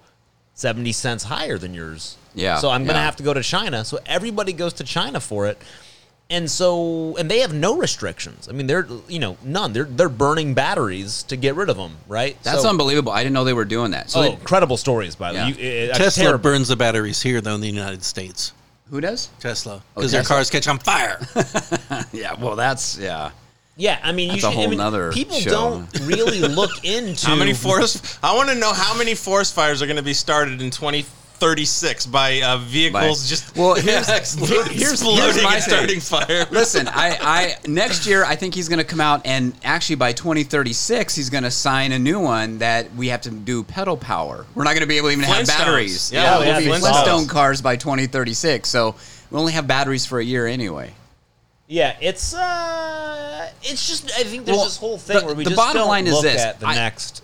70 0.55 0.91
cents 0.91 1.23
higher 1.25 1.57
than 1.57 1.73
yours. 1.73 2.17
Yeah, 2.33 2.57
So 2.57 2.69
I'm 2.69 2.81
going 2.83 2.95
to 2.95 2.99
yeah. 2.99 3.05
have 3.05 3.15
to 3.17 3.23
go 3.23 3.33
to 3.33 3.43
China. 3.43 3.85
So 3.85 3.99
everybody 4.05 4.51
goes 4.53 4.73
to 4.73 4.83
China 4.83 5.19
for 5.19 5.45
it. 5.47 5.61
And 6.27 6.49
so, 6.49 7.15
and 7.17 7.29
they 7.29 7.39
have 7.41 7.53
no 7.53 7.77
restrictions. 7.77 8.49
I 8.49 8.51
mean, 8.53 8.65
they're 8.65 8.87
you 9.07 9.19
know 9.19 9.37
none. 9.43 9.73
They're 9.73 9.83
they're 9.83 10.09
burning 10.09 10.55
batteries 10.55 11.21
to 11.23 11.35
get 11.35 11.53
rid 11.53 11.69
of 11.69 11.77
them, 11.77 11.97
right? 12.07 12.35
That's 12.41 12.63
so, 12.63 12.69
unbelievable. 12.69 13.11
I 13.11 13.21
didn't 13.21 13.33
know 13.35 13.43
they 13.43 13.53
were 13.53 13.63
doing 13.63 13.91
that. 13.91 14.09
So 14.09 14.19
oh, 14.19 14.23
they- 14.23 14.31
incredible 14.31 14.75
stories 14.77 15.15
by 15.15 15.33
the 15.33 15.37
Yeah. 15.37 15.45
way. 15.55 15.87
Tesla 15.93 16.23
terrible. 16.23 16.41
burns 16.41 16.67
the 16.69 16.75
batteries 16.75 17.21
here, 17.21 17.41
though, 17.41 17.53
in 17.53 17.61
the 17.61 17.67
United 17.69 18.03
States. 18.03 18.53
Who 18.89 19.01
does? 19.01 19.29
Tesla, 19.39 19.81
Oh, 19.95 20.01
because 20.01 20.11
their 20.11 20.23
cars 20.23 20.49
catch 20.49 20.67
on 20.67 20.79
fire. 20.79 21.19
Yeah, 22.13 22.33
well, 22.39 22.55
that's 22.55 22.97
yeah. 22.97 23.31
Yeah, 23.77 23.99
I 24.01 24.13
mean, 24.13 24.27
you 24.27 24.39
That's 24.39 24.43
should. 24.43 24.47
a 24.47 24.51
whole 24.51 24.63
I 24.63 24.67
mean, 24.67 24.77
nother 24.77 25.11
people 25.11 25.37
show. 25.37 25.49
don't 25.49 25.99
really 26.03 26.39
look 26.39 26.85
into 26.85 27.27
how 27.27 27.35
many 27.35 27.53
forest? 27.53 28.19
I 28.23 28.33
want 28.33 28.47
to 28.49 28.55
know 28.55 28.71
how 28.71 28.97
many 28.97 29.15
forest 29.15 29.53
fires 29.53 29.81
are 29.81 29.85
going 29.85 29.97
to 29.97 30.01
be 30.03 30.13
started 30.13 30.61
in 30.61 30.69
2036 31.39 32.05
by 32.07 32.41
uh, 32.41 32.57
vehicles 32.59 33.23
By- 33.23 33.27
just 33.29 33.55
Well, 33.57 33.75
here's- 33.75 34.09
explo- 34.09 34.47
here- 34.47 34.63
here's- 34.65 35.01
here's 35.01 35.43
my 35.43 35.59
starting 35.59 35.99
fire. 35.99 36.45
Listen, 36.51 36.87
I, 36.87 37.17
I 37.21 37.57
next 37.67 38.05
year 38.07 38.23
I 38.23 38.35
think 38.35 38.55
he's 38.55 38.69
going 38.69 38.79
to 38.79 38.85
come 38.85 39.01
out 39.01 39.25
and 39.25 39.53
actually 39.63 39.97
by 39.97 40.13
2036 40.13 41.15
he's 41.15 41.29
going 41.29 41.43
to 41.43 41.51
sign 41.51 41.91
a 41.91 41.99
new 41.99 42.19
one 42.19 42.59
that 42.59 42.93
we 42.95 43.09
have 43.09 43.21
to 43.21 43.31
do 43.31 43.63
pedal 43.63 43.97
power. 43.97 44.45
We're 44.55 44.63
not 44.63 44.71
going 44.71 44.81
to 44.81 44.87
be 44.87 44.97
able 44.97 45.09
to 45.09 45.13
even 45.13 45.25
have 45.25 45.45
batteries. 45.47 46.11
Yeah, 46.11 46.39
yeah, 46.39 46.39
we'll 46.39 46.59
be 46.59 46.65
Flintstones. 46.67 46.79
Flintstone 46.79 47.27
cars 47.27 47.61
by 47.61 47.75
2036. 47.75 48.69
So 48.69 48.95
we 49.31 49.37
only 49.37 49.53
have 49.53 49.67
batteries 49.67 50.05
for 50.05 50.19
a 50.19 50.23
year 50.23 50.47
anyway. 50.47 50.93
Yeah, 51.67 51.95
it's 51.99 52.35
uh, 52.35 53.49
it's 53.63 53.87
just. 53.87 54.11
I 54.19 54.23
think 54.23 54.45
there's 54.45 54.55
Well, 54.55 54.65
this 54.65 54.77
whole 54.77 54.99
thing 54.99 55.19
the- 55.19 55.25
where 55.25 55.33
we 55.33 55.43
the 55.45 55.49
just 55.49 55.57
bottom 55.59 55.79
don't 55.81 55.87
line 55.87 56.05
is 56.05 56.13
look 56.13 56.21
this. 56.23 56.39
at 56.39 56.59
the 56.59 56.67
I- 56.67 56.75
next 56.75 57.23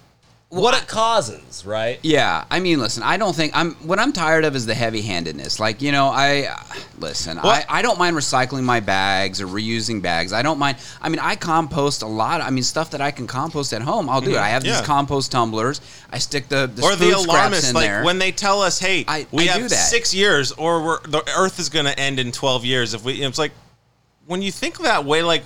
what 0.51 0.79
it 0.79 0.85
causes, 0.87 1.65
right? 1.65 1.97
Yeah, 2.03 2.43
I 2.51 2.59
mean, 2.59 2.79
listen, 2.79 3.03
I 3.03 3.15
don't 3.15 3.33
think 3.35 3.53
I'm. 3.55 3.71
What 3.87 3.99
I'm 3.99 4.11
tired 4.11 4.43
of 4.45 4.53
is 4.55 4.65
the 4.65 4.73
heavy-handedness. 4.75 5.59
Like, 5.61 5.81
you 5.81 5.91
know, 5.93 6.07
I 6.07 6.53
listen. 6.99 7.37
I, 7.39 7.63
I 7.69 7.81
don't 7.81 7.97
mind 7.97 8.17
recycling 8.17 8.63
my 8.63 8.81
bags 8.81 9.39
or 9.41 9.47
reusing 9.47 10.01
bags. 10.01 10.33
I 10.33 10.41
don't 10.41 10.59
mind. 10.59 10.77
I 11.01 11.07
mean, 11.07 11.19
I 11.19 11.35
compost 11.37 12.01
a 12.01 12.05
lot. 12.07 12.41
I 12.41 12.49
mean, 12.49 12.63
stuff 12.63 12.91
that 12.91 12.99
I 12.99 13.11
can 13.11 13.27
compost 13.27 13.71
at 13.73 13.81
home, 13.81 14.09
I'll 14.09 14.19
do 14.21 14.31
it. 14.31 14.37
I 14.37 14.49
have 14.49 14.61
Mm-hmm. 14.63 14.71
Yeah. 14.73 14.77
these 14.79 14.85
compost 14.87 15.31
tumblers. 15.31 15.79
I 16.11 16.17
stick 16.19 16.49
the, 16.49 16.67
the 16.67 16.83
or 16.83 16.95
the 16.97 17.11
alarmists, 17.11 17.69
in 17.69 17.75
like 17.75 17.85
there. 17.85 18.03
when 18.03 18.19
they 18.19 18.31
tell 18.33 18.61
us, 18.61 18.77
"Hey, 18.77 19.05
I- 19.07 19.25
we 19.31 19.47
I 19.49 19.53
have 19.53 19.69
that. 19.69 19.75
six 19.75 20.13
years, 20.13 20.51
or 20.51 20.83
we're, 20.83 21.01
the 21.07 21.23
Earth 21.37 21.59
is 21.59 21.69
going 21.69 21.85
to 21.85 21.97
end 21.97 22.19
in 22.19 22.31
12 22.33 22.65
years." 22.65 22.93
If 22.93 23.03
we, 23.05 23.23
it's 23.23 23.37
like 23.39 23.53
when 24.27 24.41
you 24.41 24.51
think 24.51 24.79
that 24.79 25.05
way, 25.05 25.23
like. 25.23 25.43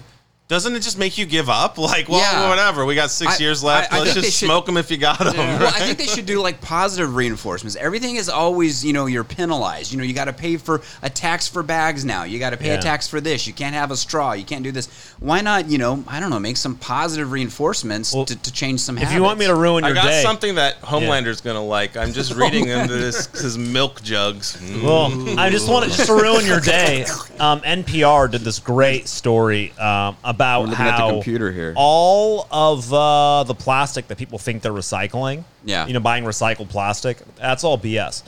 Doesn't 0.47 0.75
it 0.75 0.81
just 0.81 0.99
make 0.99 1.17
you 1.17 1.25
give 1.25 1.49
up? 1.49 1.77
Like, 1.85 2.07
well, 2.09 2.19
Yeah. 2.19 2.49
whatever. 2.49 2.85
We 2.85 2.93
got 2.95 3.09
six 3.11 3.39
I- 3.39 3.43
years 3.43 3.63
left. 3.63 3.91
I- 3.93 3.97
I 3.97 3.99
Let's 4.01 4.13
just 4.15 4.37
should- 4.37 4.45
smoke 4.47 4.65
them 4.65 4.75
if 4.77 4.89
you 4.91 4.97
got 4.97 5.19
them. 5.19 5.35
Well, 5.37 5.67
I 5.67 5.79
think 5.79 5.97
they 5.99 6.05
should 6.07 6.25
do 6.25 6.39
like 6.41 6.61
positive 6.61 7.15
reinforcements. 7.15 7.75
Everything 7.75 8.15
is 8.17 8.27
always, 8.29 8.83
you 8.85 8.91
know, 8.93 9.05
you're 9.07 9.23
penalized. 9.23 9.91
You 9.91 9.97
know, 9.97 10.03
you 10.03 10.13
got 10.13 10.25
to 10.25 10.33
pay 10.33 10.57
for 10.57 10.81
a 11.01 11.09
tax 11.09 11.47
for 11.47 11.63
bags 11.63 12.05
now. 12.05 12.23
You 12.23 12.37
got 12.39 12.51
to 12.51 12.57
pay 12.57 12.67
Yeah. 12.67 12.79
a 12.79 12.81
tax 12.81 13.07
for 13.07 13.19
this. 13.21 13.47
You 13.47 13.53
can't 13.53 13.73
have 13.75 13.89
a 13.91 13.97
straw. 13.97 14.33
You 14.33 14.43
can't 14.45 14.63
do 14.63 14.71
this. 14.71 14.87
Why 15.19 15.41
not, 15.41 15.67
you 15.69 15.77
know, 15.79 16.03
I 16.07 16.19
don't 16.19 16.29
know, 16.29 16.39
make 16.39 16.57
some 16.57 16.75
positive 16.75 17.31
reinforcements 17.31 18.13
Well, 18.13 18.25
to, 18.25 18.35
to 18.35 18.51
change 18.51 18.81
some 18.81 18.97
habits? 18.97 19.09
If 19.11 19.13
habits. 19.13 19.19
you 19.19 19.23
want 19.23 19.39
me 19.39 19.47
to 19.47 19.55
ruin 19.55 19.83
your 19.83 19.93
day, 19.93 19.99
I 19.99 20.03
your 20.03 20.11
got 20.11 20.15
day, 20.17 20.21
something 20.23 20.55
that 20.55 20.75
Homelander's 20.77 21.41
gonna 21.41 21.63
like. 21.63 21.97
I'm 21.97 22.13
just 22.13 22.33
reading 22.35 22.67
into 22.67 22.93
this 22.93 23.27
his 23.39 23.57
milk 23.57 24.01
jugs. 24.03 24.57
Mm. 24.57 24.83
Well, 24.83 25.39
I 25.39 25.49
just 25.49 25.69
wanted 25.69 25.91
just 25.91 26.05
to 26.07 26.13
ruin 26.13 26.45
your 26.45 26.59
day. 26.59 27.05
Um, 27.39 27.61
NPR 27.61 28.29
did 28.29 28.41
this 28.41 28.59
great 28.59 29.07
story 29.07 29.71
um, 29.79 30.15
about 30.23 30.34
We're 30.39 30.67
looking 30.67 30.85
at 30.85 30.91
the 30.97 31.03
how 31.03 31.09
computer 31.11 31.51
here. 31.51 31.73
all 31.75 32.47
of 32.51 32.91
uh, 32.93 33.43
the 33.43 33.55
plastic 33.55 34.07
that 34.09 34.17
people 34.17 34.37
think 34.39 34.61
they're 34.61 34.71
recycling, 34.71 35.43
Yeah. 35.63 35.85
you 35.87 35.93
know, 35.93 35.99
buying 35.99 36.23
recycled 36.23 36.69
plastic, 36.69 37.17
that's 37.35 37.63
all 37.63 37.77
BS. 37.77 38.23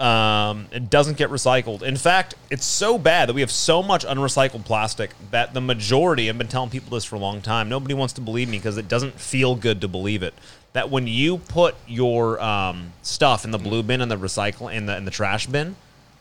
Um, 0.00 0.66
it 0.72 0.88
doesn't 0.90 1.18
get 1.18 1.30
recycled. 1.30 1.82
In 1.82 1.96
fact, 1.96 2.34
it's 2.50 2.64
so 2.64 2.98
bad 2.98 3.28
that 3.28 3.34
we 3.34 3.42
have 3.42 3.50
so 3.50 3.82
much 3.82 4.04
unrecycled 4.06 4.64
plastic 4.64 5.10
that 5.30 5.52
the 5.54 5.60
majority, 5.60 6.28
I've 6.30 6.38
been 6.38 6.48
telling 6.48 6.70
people 6.70 6.90
this 6.96 7.04
for 7.04 7.16
a 7.16 7.18
long 7.18 7.40
time, 7.42 7.68
nobody 7.68 7.94
wants 7.94 8.14
to 8.14 8.20
believe 8.22 8.48
me 8.48 8.56
because 8.58 8.78
it 8.78 8.88
doesn't 8.88 9.20
feel 9.20 9.54
good 9.54 9.80
to 9.82 9.88
believe 9.88 10.22
it. 10.22 10.34
That 10.72 10.88
when 10.90 11.06
you 11.06 11.36
put 11.38 11.74
your 11.86 12.40
um, 12.40 12.94
stuff 13.02 13.44
in 13.44 13.50
the 13.50 13.58
blue 13.58 13.82
bin 13.82 14.00
and 14.00 14.10
the 14.10 14.16
recycle 14.16 14.72
in 14.72 14.86
the 14.86 14.96
in 14.96 15.04
the 15.04 15.10
trash 15.10 15.46
bin, 15.46 15.76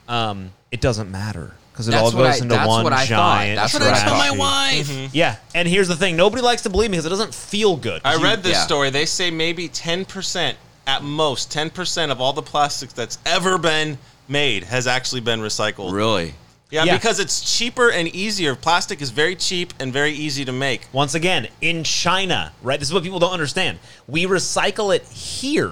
um, 0.10 0.52
it 0.72 0.82
doesn't 0.82 1.10
matter 1.10 1.54
because 1.72 1.88
it 1.88 1.92
That's 1.92 2.02
all 2.04 2.12
what 2.12 2.26
goes 2.26 2.36
I- 2.36 2.44
into 2.44 2.56
that's 2.56 2.68
one 2.68 2.84
what 2.84 2.94
I 2.94 2.98
thought. 3.06 3.08
giant 3.08 3.56
That's 3.58 3.74
what 3.74 3.82
trash. 3.84 4.02
I 4.02 4.06
thought. 4.06 4.18
my 4.18 4.28
heap. 4.30 4.40
wife. 4.40 4.88
Mm-hmm. 4.90 5.08
Yeah, 5.14 5.36
and 5.56 5.68
here's 5.68 5.88
the 5.88 5.96
thing: 5.96 6.16
nobody 6.16 6.42
likes 6.44 6.62
to 6.64 6.70
believe 6.70 6.90
me 6.92 6.98
because 6.98 7.06
it 7.06 7.10
doesn't 7.10 7.34
feel 7.34 7.76
good. 7.78 8.02
I 8.06 8.22
read 8.22 8.44
this 8.44 8.54
yeah. 8.54 8.64
story. 8.64 8.90
They 8.90 9.06
say 9.06 9.32
maybe 9.32 9.70
10%, 9.70 10.54
at 10.88 11.04
most 11.04 11.52
10% 11.52 12.12
of 12.12 12.20
all 12.22 12.34
the 12.34 12.42
plastics 12.42 12.94
that's 12.94 13.18
ever 13.26 13.58
been 13.58 13.98
made 14.28 14.64
has 14.66 14.88
actually 14.88 15.22
been 15.22 15.40
recycled. 15.40 15.92
Really? 15.94 16.34
Yeah, 16.70 16.86
Yeah. 16.86 16.96
because 16.96 17.20
it's 17.20 17.58
cheaper 17.58 17.92
and 17.92 18.08
easier. 18.08 18.56
Plastic 18.56 19.02
is 19.02 19.10
very 19.10 19.36
cheap 19.36 19.74
and 19.80 19.92
very 19.92 20.14
easy 20.14 20.46
to 20.46 20.54
make. 20.54 20.88
Once 20.94 21.14
again, 21.16 21.50
in 21.60 21.84
China, 21.84 22.54
right? 22.62 22.80
This 22.80 22.88
is 22.88 22.94
what 22.94 23.04
people 23.04 23.20
don't 23.20 23.34
understand. 23.34 23.80
We 24.08 24.26
recycle 24.26 24.96
it 24.96 25.04
here. 25.04 25.72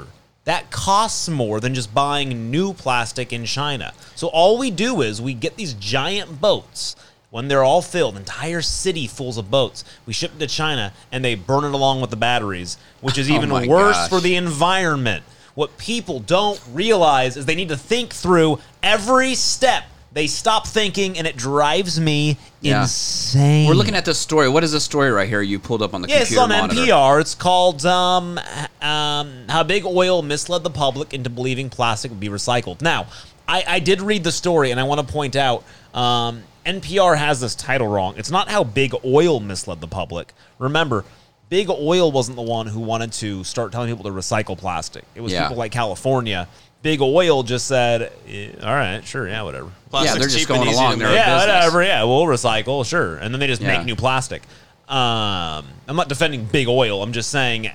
That 0.49 0.71
costs 0.71 1.29
more 1.29 1.59
than 1.59 1.75
just 1.75 1.93
buying 1.93 2.49
new 2.49 2.73
plastic 2.73 3.31
in 3.31 3.45
China. 3.45 3.93
So 4.15 4.29
all 4.29 4.57
we 4.57 4.71
do 4.71 5.03
is 5.03 5.21
we 5.21 5.35
get 5.35 5.57
these 5.57 5.75
giant 5.75 6.41
boats. 6.41 6.95
When 7.29 7.47
they're 7.47 7.63
all 7.63 7.83
filled, 7.83 8.17
entire 8.17 8.63
city 8.63 9.05
fulls 9.05 9.37
of 9.37 9.51
boats, 9.51 9.85
we 10.07 10.13
ship 10.13 10.31
it 10.35 10.39
to 10.39 10.47
China 10.47 10.91
and 11.11 11.23
they 11.23 11.35
burn 11.35 11.65
it 11.65 11.75
along 11.75 12.01
with 12.01 12.09
the 12.09 12.15
batteries, 12.15 12.79
which 12.99 13.19
is 13.19 13.29
Oh 13.31 13.35
even 13.35 13.49
my 13.49 13.67
worse 13.67 13.95
gosh. 13.95 14.09
for 14.09 14.19
the 14.19 14.33
environment. 14.37 15.23
What 15.53 15.77
people 15.77 16.19
don't 16.19 16.59
realize 16.73 17.37
is 17.37 17.45
they 17.45 17.53
need 17.53 17.69
to 17.69 17.77
think 17.77 18.11
through 18.11 18.57
every 18.81 19.35
step. 19.35 19.83
They 20.11 20.25
stop 20.27 20.65
thinking 20.67 21.17
and 21.19 21.27
it 21.27 21.37
drives 21.37 21.99
me 21.99 22.37
Yeah. 22.61 22.81
insane. 22.81 23.67
We're 23.67 23.75
looking 23.75 23.95
at 23.95 24.05
this 24.05 24.17
story. 24.17 24.49
What 24.49 24.63
is 24.63 24.71
this 24.71 24.83
story 24.83 25.11
right 25.11 25.29
here 25.29 25.41
you 25.41 25.59
pulled 25.59 25.81
up 25.83 25.93
on 25.93 26.01
the 26.01 26.07
Yeah, 26.09 26.17
it's 26.21 26.29
computer 26.29 26.43
on 26.43 26.49
monitor? 26.61 26.81
NPR. 26.81 27.21
It's 27.21 27.35
called 27.35 27.85
um, 27.85 28.39
h- 28.39 28.83
um, 28.87 29.43
"How 29.49 29.61
Big 29.63 29.85
Oil 29.85 30.21
Misled 30.23 30.63
the 30.63 30.71
Public 30.71 31.13
into 31.13 31.29
Believing 31.29 31.69
Plastic 31.69 32.09
Would 32.11 32.19
Be 32.19 32.29
Recycled." 32.29 32.81
Now, 32.81 33.05
I, 33.47 33.63
I 33.67 33.79
did 33.79 34.01
read 34.01 34.23
the 34.23 34.31
story, 34.31 34.71
and 34.71 34.79
I 34.79 34.83
want 34.83 35.05
to 35.05 35.13
point 35.13 35.35
out 35.35 35.63
um, 35.93 36.41
NPR 36.65 37.15
has 37.17 37.39
this 37.39 37.53
title 37.55 37.87
wrong. 37.87 38.15
It's 38.17 38.31
not 38.31 38.49
how 38.49 38.63
Big 38.63 38.93
Oil 39.05 39.39
misled 39.39 39.79
the 39.79 39.87
public. 39.87 40.33
Remember, 40.57 41.05
Big 41.49 41.69
Oil 41.69 42.11
wasn't 42.11 42.35
the 42.35 42.43
one 42.43 42.67
who 42.67 42.79
wanted 42.79 43.11
to 43.13 43.43
start 43.43 43.71
telling 43.71 43.89
people 43.89 44.03
to 44.09 44.15
recycle 44.15 44.57
plastic. 44.57 45.03
It 45.15 45.21
was 45.21 45.33
Yeah. 45.33 45.43
people 45.43 45.57
like 45.57 45.71
California. 45.71 46.47
Big 46.81 47.01
Oil 47.01 47.43
just 47.43 47.67
said, 47.67 48.11
eh, 48.29 48.49
"All 48.63 48.73
right, 48.73 49.05
sure, 49.05 49.27
yeah, 49.27 49.41
whatever." 49.41 49.69
Plastic's 49.89 50.19
they're 50.19 50.29
just 50.29 50.47
going 50.47 50.61
along. 50.67 50.93
to 50.93 50.99
They're 50.99 51.07
make. 51.09 51.17
a 51.17 51.19
yeah, 51.19 51.35
business. 51.39 51.55
whatever. 51.55 51.83
Yeah, 51.83 52.03
we'll 52.03 52.23
recycle, 52.25 52.85
sure. 52.85 53.17
And 53.17 53.33
then 53.33 53.39
they 53.39 53.47
just 53.47 53.61
Yeah. 53.61 53.75
make 53.77 53.85
new 53.85 53.95
plastic. 53.95 54.43
Um, 54.87 55.65
I'm 55.87 55.95
not 55.95 56.07
defending 56.07 56.45
big 56.45 56.67
oil. 56.67 57.03
I'm 57.03 57.11
just 57.13 57.29
saying 57.31 57.69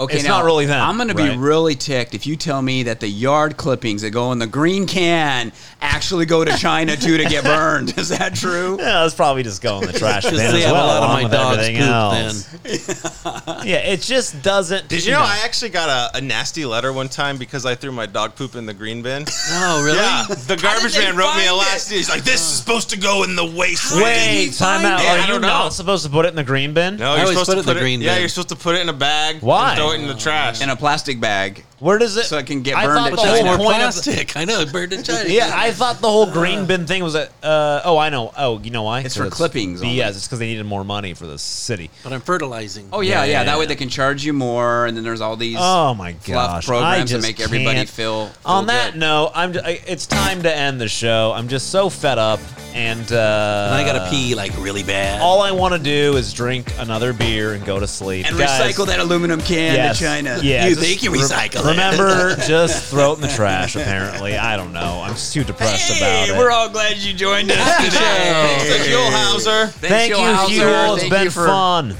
Okay, 0.00 0.14
It's 0.18 0.24
now, 0.24 0.38
not 0.38 0.44
really 0.44 0.64
them, 0.64 0.80
I'm 0.80 0.94
going 0.94 1.08
to 1.08 1.14
be 1.16 1.24
right? 1.28 1.36
really 1.36 1.74
ticked 1.74 2.14
if 2.14 2.24
you 2.24 2.36
tell 2.36 2.62
me 2.62 2.84
that 2.84 3.00
the 3.00 3.08
yard 3.08 3.56
clippings 3.56 4.02
that 4.02 4.12
go 4.12 4.30
in 4.30 4.38
the 4.38 4.46
green 4.46 4.86
can 4.86 5.50
actually 5.80 6.24
go 6.24 6.44
to 6.44 6.56
China 6.56 6.94
too 6.94 7.16
to 7.16 7.24
get 7.24 7.42
burned. 7.42 7.98
Is 7.98 8.10
that 8.10 8.36
true? 8.36 8.78
yeah, 8.80 9.02
let's 9.02 9.16
probably 9.16 9.42
just 9.42 9.60
go 9.60 9.80
in 9.80 9.88
the 9.88 9.92
trash 9.92 10.22
bin 10.22 10.34
Because 10.34 10.46
as 10.46 10.52
they 10.52 10.60
have 10.60 10.70
well, 10.70 10.86
a 10.86 11.00
lot 11.00 11.02
of 11.02 11.10
my 11.10 11.22
with 11.24 11.32
dog's 11.32 11.68
poop 11.68 11.80
else. 11.80 12.44
then. 12.44 13.64
Yeah, 13.66 13.78
it 13.78 14.00
just 14.00 14.40
doesn't. 14.40 14.86
Did 14.88 15.04
you 15.04 15.10
know 15.10 15.20
I 15.20 15.40
actually 15.44 15.70
got 15.70 15.88
a, 16.14 16.18
a 16.18 16.20
nasty 16.20 16.64
letter 16.64 16.92
one 16.92 17.08
time 17.08 17.36
because 17.36 17.66
I 17.66 17.74
threw 17.74 17.90
my 17.90 18.06
dog 18.06 18.36
poop 18.36 18.54
in 18.54 18.66
the 18.66 18.74
green 18.74 19.02
bin? 19.02 19.24
Oh, 19.50 19.82
really? 19.82 19.98
Yeah, 19.98 20.24
the 20.28 20.56
garbage 20.56 20.96
man 20.96 21.16
wrote 21.16 21.34
me 21.34 21.44
a 21.44 21.48
find 21.48 21.58
last. 21.58 21.90
He's 21.90 22.08
like, 22.08 22.22
"This 22.22 22.40
is 22.40 22.58
supposed 22.58 22.90
to 22.90 22.98
go 22.98 23.24
in 23.24 23.34
the 23.34 23.44
waste." 23.44 23.92
bin." 23.94 24.02
Wait, 24.04 24.52
time 24.52 24.84
out. 24.84 25.02
Yeah, 25.02 25.14
Are 25.14 25.18
you 25.34 25.40
don't 25.40 25.72
supposed 25.72 26.04
to 26.04 26.10
put 26.10 26.26
it 26.26 26.28
in 26.28 26.36
the 26.36 26.44
green 26.44 26.74
bin? 26.74 26.96
No, 26.96 27.14
you're 27.16 27.22
always 27.24 27.30
supposed 27.30 27.50
put 27.50 27.56
it 27.56 27.60
in 27.60 27.66
the 27.66 27.72
put 27.72 27.80
green 27.80 28.00
Yeah, 28.00 28.18
you're 28.18 28.28
supposed 28.28 28.50
to 28.50 28.56
put 28.56 28.76
it 28.76 28.82
in 28.82 28.88
a 28.88 28.92
bag. 28.92 29.40
Why? 29.40 29.74
Throw 29.88 29.96
it 29.96 30.02
in 30.02 30.06
the 30.06 30.14
trash. 30.14 30.60
In 30.60 30.68
a 30.68 30.76
plastic 30.76 31.18
bag. 31.18 31.64
Where 31.80 31.98
does 31.98 32.16
it? 32.16 32.24
So 32.24 32.38
it 32.38 32.46
can 32.46 32.62
get 32.62 32.76
I 32.76 32.86
burned 32.86 32.98
thought 32.98 33.12
at 33.12 33.16
the 33.16 33.22
China. 33.22 33.36
whole 33.36 33.44
More 33.58 33.66
point 33.72 33.82
of 33.82 33.94
the- 33.94 34.02
plastic. 34.02 34.36
I 34.36 34.44
know, 34.44 34.66
burned 34.66 34.92
in 34.92 35.02
China. 35.04 35.28
yeah, 35.28 35.52
I 35.54 35.70
thought 35.70 36.00
the 36.00 36.08
whole 36.10 36.26
green 36.30 36.66
bin 36.66 36.86
thing 36.86 37.04
was 37.04 37.14
a. 37.14 37.28
Uh, 37.42 37.82
oh, 37.84 37.96
I 37.98 38.08
know. 38.08 38.32
Oh, 38.36 38.58
you 38.60 38.70
know 38.70 38.82
why? 38.82 39.00
It's 39.00 39.16
for 39.16 39.24
'Cause 39.24 39.34
clippings 39.34 39.80
only. 39.82 39.94
Yes, 39.94 40.16
it's 40.16 40.26
because 40.26 40.40
they 40.40 40.46
needed 40.46 40.66
more 40.66 40.82
money 40.84 41.14
for 41.14 41.26
the 41.26 41.38
city. 41.38 41.90
But 42.02 42.12
I'm 42.12 42.20
fertilizing. 42.20 42.88
Oh 42.92 43.00
yeah, 43.00 43.18
Yeah, 43.20 43.24
yeah. 43.24 43.30
yeah, 43.30 43.44
That 43.44 43.58
way 43.60 43.66
they 43.66 43.76
can 43.76 43.88
charge 43.88 44.24
you 44.24 44.32
more, 44.32 44.86
and 44.86 44.96
then 44.96 45.04
there's 45.04 45.20
all 45.20 45.36
these 45.36 45.56
Oh 45.60 45.94
my 45.94 46.14
fluff 46.14 46.64
gosh! 46.64 46.64
I 46.64 46.66
programs 46.66 47.10
that 47.10 47.16
just 47.18 47.26
make 47.28 47.40
everybody 47.40 47.76
can't. 47.76 47.88
feel. 47.88 48.26
feel 48.26 48.34
On 48.44 48.66
that 48.66 48.92
good. 48.94 49.00
note, 49.00 49.32
I'm. 49.34 49.52
Just, 49.52 49.64
I, 49.64 49.80
it's 49.86 50.06
time 50.06 50.42
to 50.42 50.54
end 50.56 50.80
the 50.80 50.88
show. 50.88 51.32
I'm 51.34 51.46
just 51.48 51.70
so 51.70 51.88
fed 51.90 52.18
up, 52.18 52.40
and 52.74 53.00
uh, 53.12 53.68
And 53.70 53.74
I 53.76 53.84
gotta 53.84 54.10
pee 54.10 54.34
like 54.34 54.52
really 54.58 54.82
bad. 54.82 55.20
All 55.22 55.42
I 55.42 55.52
want 55.52 55.74
to 55.74 55.78
do 55.80 56.16
is 56.16 56.32
drink 56.32 56.72
another 56.78 57.12
beer 57.12 57.52
and 57.52 57.64
go 57.64 57.78
to 57.78 57.86
sleep. 57.86 58.26
and 58.26 58.36
Guys, 58.36 58.74
recycle 58.74 58.86
that 58.86 58.98
aluminum 58.98 59.40
can 59.40 59.74
yes, 59.76 59.98
to 59.98 60.04
China. 60.04 60.40
Yeah, 60.42 60.66
You 60.66 60.74
think 60.74 61.02
you 61.02 61.12
re- 61.12 61.20
recycle 61.20 61.60
it. 61.60 61.67
Remember, 61.70 62.36
just 62.46 62.90
throw 62.90 63.12
it 63.12 63.16
in 63.16 63.20
the 63.22 63.28
trash. 63.28 63.76
Apparently, 63.76 64.36
I 64.36 64.56
don't 64.56 64.72
know. 64.72 65.00
I'm 65.02 65.12
just 65.12 65.32
too 65.32 65.44
depressed 65.44 65.92
Hey, 65.92 65.98
about 66.26 66.28
it. 66.34 66.38
we're 66.38 66.50
all 66.50 66.68
glad 66.68 66.96
you 66.98 67.12
joined 67.14 67.50
us 67.50 67.56
Thanks 67.58 67.94
today. 67.94 68.66
to 68.90 68.96
Howser. 69.16 69.70
Thank 69.70 70.10
you, 70.10 70.16
Howser. 70.16 70.48
Huell. 70.48 70.92
It's 70.94 71.00
Thank 71.02 71.12
been 71.12 71.24
you 71.24 71.30
for 71.30 71.46
fun. 71.46 71.96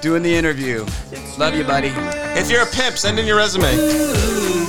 doing 0.00 0.22
the 0.22 0.34
interview. 0.34 0.84
Love 1.38 1.54
you, 1.54 1.64
buddy. 1.64 1.92
If 2.38 2.50
you're 2.50 2.62
a 2.62 2.66
pimp, 2.66 2.98
send 2.98 3.18
in 3.18 3.26
your 3.26 3.36
resume. 3.36 4.67